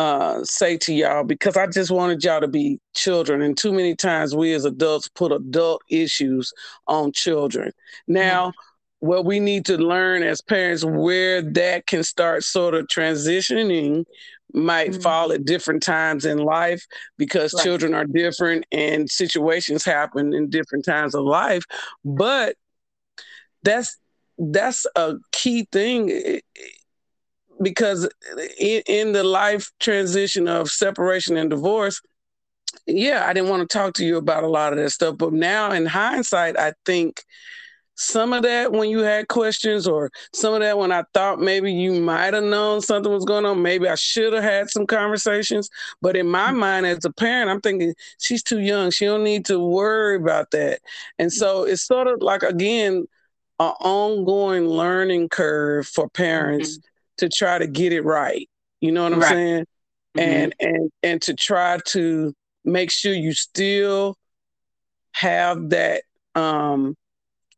uh, 0.01 0.43
say 0.43 0.77
to 0.77 0.91
y'all 0.91 1.23
because 1.23 1.55
I 1.55 1.67
just 1.67 1.91
wanted 1.91 2.23
y'all 2.23 2.41
to 2.41 2.47
be 2.47 2.79
children. 2.95 3.43
And 3.43 3.55
too 3.55 3.71
many 3.71 3.95
times 3.95 4.35
we 4.35 4.51
as 4.53 4.65
adults 4.65 5.07
put 5.09 5.31
adult 5.31 5.83
issues 5.89 6.51
on 6.87 7.11
children. 7.11 7.71
Now, 8.07 8.47
mm-hmm. 8.47 9.07
what 9.07 9.25
we 9.25 9.39
need 9.39 9.63
to 9.65 9.77
learn 9.77 10.23
as 10.23 10.41
parents 10.41 10.83
where 10.83 11.43
that 11.43 11.85
can 11.85 12.03
start 12.03 12.43
sort 12.43 12.73
of 12.73 12.87
transitioning 12.87 14.05
might 14.53 14.91
mm-hmm. 14.91 15.01
fall 15.01 15.31
at 15.31 15.45
different 15.45 15.83
times 15.83 16.25
in 16.25 16.39
life 16.39 16.83
because 17.19 17.53
right. 17.53 17.63
children 17.63 17.93
are 17.93 18.05
different 18.05 18.65
and 18.71 19.07
situations 19.07 19.85
happen 19.85 20.33
in 20.33 20.49
different 20.49 20.83
times 20.83 21.13
of 21.13 21.23
life. 21.23 21.63
But 22.03 22.55
that's 23.61 23.95
that's 24.39 24.87
a 24.95 25.17
key 25.31 25.67
thing 25.71 26.41
because 27.61 28.09
in, 28.59 28.81
in 28.87 29.11
the 29.11 29.23
life 29.23 29.71
transition 29.79 30.47
of 30.47 30.69
separation 30.69 31.37
and 31.37 31.49
divorce, 31.49 32.01
yeah, 32.87 33.25
I 33.27 33.33
didn't 33.33 33.49
want 33.49 33.67
to 33.67 33.77
talk 33.77 33.93
to 33.95 34.05
you 34.05 34.17
about 34.17 34.43
a 34.43 34.47
lot 34.47 34.73
of 34.73 34.79
that 34.79 34.91
stuff. 34.91 35.17
But 35.17 35.33
now 35.33 35.71
in 35.71 35.85
hindsight, 35.85 36.57
I 36.57 36.73
think 36.85 37.23
some 37.95 38.33
of 38.33 38.43
that 38.43 38.71
when 38.71 38.89
you 38.89 38.99
had 38.99 39.27
questions, 39.27 39.87
or 39.87 40.09
some 40.33 40.53
of 40.53 40.61
that 40.61 40.77
when 40.77 40.91
I 40.91 41.03
thought 41.13 41.39
maybe 41.39 41.71
you 41.71 41.99
might 42.01 42.33
have 42.33 42.43
known 42.43 42.81
something 42.81 43.11
was 43.11 43.25
going 43.25 43.45
on, 43.45 43.61
maybe 43.61 43.87
I 43.87 43.95
should 43.95 44.33
have 44.33 44.43
had 44.43 44.69
some 44.69 44.87
conversations. 44.87 45.69
But 46.01 46.15
in 46.15 46.27
my 46.27 46.51
mind, 46.51 46.85
as 46.85 47.05
a 47.05 47.11
parent, 47.11 47.51
I'm 47.51 47.61
thinking 47.61 47.93
she's 48.19 48.41
too 48.41 48.59
young. 48.59 48.89
She 48.89 49.05
don't 49.05 49.23
need 49.23 49.45
to 49.45 49.59
worry 49.59 50.15
about 50.15 50.51
that. 50.51 50.79
And 51.19 51.31
so 51.31 51.63
it's 51.63 51.85
sort 51.85 52.07
of 52.07 52.21
like, 52.21 52.43
again, 52.43 53.05
an 53.59 53.73
ongoing 53.81 54.67
learning 54.67 55.29
curve 55.29 55.87
for 55.87 56.09
parents. 56.09 56.77
Mm-hmm 56.77 56.87
to 57.21 57.29
try 57.29 57.59
to 57.59 57.67
get 57.67 57.93
it 57.93 58.01
right. 58.01 58.49
You 58.81 58.91
know 58.91 59.03
what 59.03 59.13
I'm 59.13 59.19
right. 59.19 59.29
saying? 59.29 59.65
Mm-hmm. 60.17 60.19
And 60.19 60.55
and 60.59 60.91
and 61.03 61.21
to 61.23 61.33
try 61.33 61.79
to 61.87 62.33
make 62.65 62.91
sure 62.91 63.13
you 63.13 63.33
still 63.33 64.17
have 65.13 65.69
that 65.69 66.03
um 66.35 66.95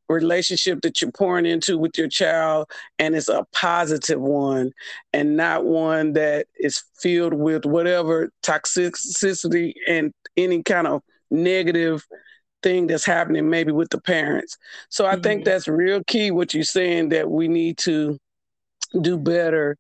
relationship 0.10 0.82
that 0.82 1.02
you're 1.02 1.12
pouring 1.12 1.46
into 1.46 1.78
with 1.78 1.98
your 1.98 2.10
child 2.10 2.70
and 3.00 3.16
it's 3.16 3.30
a 3.30 3.46
positive 3.54 4.20
one 4.20 4.72
and 5.14 5.38
not 5.38 5.66
one 5.66 6.14
that 6.14 6.46
is 6.60 6.84
filled 7.00 7.34
with 7.34 7.66
whatever 7.66 8.30
toxicity 8.44 9.74
and 9.88 10.14
any 10.36 10.62
kind 10.62 10.88
of 10.88 11.02
negative 11.32 12.06
thing 12.62 12.86
that's 12.86 13.06
happening 13.06 13.50
maybe 13.50 13.72
with 13.72 13.90
the 13.90 14.02
parents. 14.02 14.58
So 14.90 15.06
I 15.06 15.14
mm-hmm. 15.14 15.22
think 15.22 15.46
that's 15.46 15.68
real 15.68 16.04
key 16.06 16.32
what 16.32 16.54
you're 16.54 16.64
saying 16.64 17.10
that 17.10 17.32
we 17.32 17.48
need 17.48 17.78
to 17.80 18.20
do 19.02 19.18
better 19.18 19.78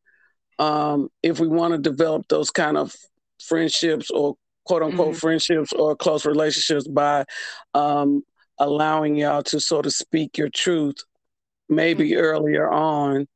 um, 0.59 1.09
if 1.22 1.39
we 1.39 1.47
want 1.47 1.74
to 1.74 1.78
develop 1.78 2.28
those 2.30 2.49
kind 2.49 2.78
of 2.78 2.95
friendships 3.41 4.09
or 4.11 4.36
quote 4.66 4.84
unquote 4.84 5.09
mm-hmm. 5.09 5.18
friendships 5.18 5.74
or 5.74 5.95
close 5.95 6.26
relationships 6.26 6.88
by 6.88 7.26
um, 7.74 8.24
allowing 8.59 9.16
y'all 9.16 9.43
to 9.43 9.59
sort 9.59 9.86
of 9.86 9.93
speak 9.93 10.38
your 10.38 10.49
truth 10.49 10.97
maybe 11.70 12.11
mm-hmm. 12.11 12.22
earlier 12.22 12.70
on 12.70 13.28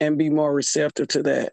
and 0.00 0.18
be 0.18 0.28
more 0.28 0.52
receptive 0.52 1.08
to 1.08 1.22
that. 1.22 1.52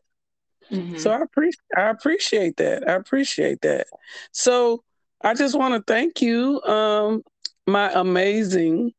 Mm-hmm. 0.71 0.97
So 0.97 1.11
I 1.11 1.21
appreciate 1.21 1.61
I 1.75 1.89
appreciate 1.89 2.57
that. 2.57 2.87
I 2.87 2.93
appreciate 2.93 3.61
that. 3.61 3.87
So 4.31 4.83
I 5.21 5.33
just 5.33 5.57
want 5.57 5.73
to 5.73 5.93
thank 5.93 6.21
you, 6.21 6.61
um, 6.63 7.23
my 7.65 7.91
amazing, 7.93 8.91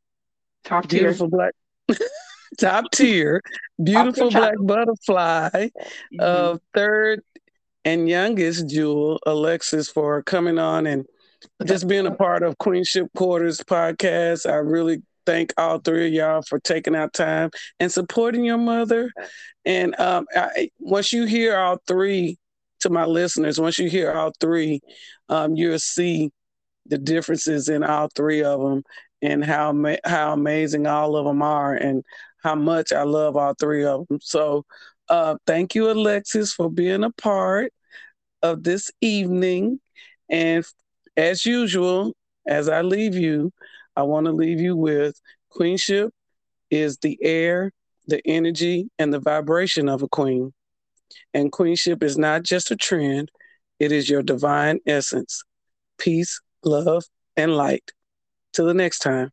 top 0.65 0.89
tier. 0.89 1.01
beautiful 1.01 1.29
black 1.29 1.53
top 2.59 2.91
tier, 2.93 3.43
beautiful 3.83 4.31
black 4.31 4.55
butterfly, 4.61 5.49
mm-hmm. 5.51 6.17
uh, 6.21 6.59
third 6.75 7.23
and 7.85 8.09
youngest 8.09 8.69
Jewel, 8.69 9.21
Alexsys, 9.27 9.93
for 9.93 10.23
coming 10.23 10.59
on 10.59 10.87
and 10.87 11.05
just 11.67 11.87
being 11.87 12.07
a 12.07 12.15
part 12.15 12.43
of 12.43 12.59
Queenship 12.59 13.09
Quarters 13.15 13.61
podcast. 13.61 14.51
I 14.51 14.57
really 14.57 15.03
thank 15.27 15.53
all 15.57 15.79
three 15.79 16.07
of 16.07 16.13
y'all 16.13 16.43
for 16.43 16.59
taking 16.59 16.97
out 16.97 17.13
time 17.13 17.51
and 17.81 17.91
supporting 17.93 18.45
your 18.45 18.59
mother. 18.59 19.11
And 19.65 19.99
um, 19.99 20.27
I, 20.35 20.71
once 20.79 21.13
you 21.13 21.25
hear 21.25 21.57
all 21.57 21.79
three, 21.87 22.39
to 22.81 22.91
my 22.91 23.07
listeners, 23.07 23.59
once 23.59 23.79
you 23.79 23.89
hear 23.89 24.13
all 24.13 24.33
three, 24.41 24.81
um, 25.31 25.57
you'll 25.57 25.79
see 25.79 26.31
the 26.87 26.99
differences 26.99 27.69
in 27.69 27.83
all 27.83 28.09
three 28.15 28.43
of 28.45 28.61
them 28.61 28.83
and 29.23 29.43
how 29.43 29.75
how 30.05 30.35
amazing 30.35 30.87
all 30.87 31.17
of 31.17 31.25
them 31.25 31.41
are. 31.41 31.75
And 31.75 32.05
how 32.45 32.55
much 32.55 32.93
I 32.93 33.03
love 33.03 33.37
all 33.37 33.55
three 33.55 33.85
of 33.85 34.07
them. 34.07 34.19
So 34.21 34.65
uh, 35.09 35.37
thank 35.47 35.75
you, 35.75 35.85
Alexsys, 35.85 36.55
for 36.55 36.71
being 36.71 37.03
a 37.03 37.11
part 37.11 37.73
of 38.43 38.63
this 38.63 38.91
evening. 39.01 39.81
And 40.29 40.65
as 41.17 41.47
usual, 41.47 42.13
as 42.47 42.69
I 42.69 42.83
leave 42.83 43.15
you, 43.15 43.51
I 43.97 44.03
want 44.03 44.27
to 44.27 44.33
leave 44.33 44.61
you 44.61 44.77
with 44.77 45.19
queenship 45.49 46.13
is 46.71 46.99
the 46.99 47.19
air, 47.23 47.73
the 48.07 48.21
energy, 48.27 48.91
and 48.99 49.13
the 49.13 49.21
vibration 49.21 49.89
of 49.89 50.03
a 50.03 50.09
queen. 50.09 50.53
And 51.33 51.51
queenship 51.51 52.03
is 52.03 52.19
not 52.19 52.43
just 52.43 52.71
a 52.71 52.77
trend, 52.77 53.31
it 53.79 53.93
is 53.93 54.09
your 54.11 54.23
divine 54.23 54.81
essence. 54.87 55.43
Peace, 55.99 56.41
love, 56.65 57.05
and 57.37 57.57
light. 57.57 57.91
Till 58.53 58.67
the 58.67 58.75
next 58.75 58.99
time. 58.99 59.31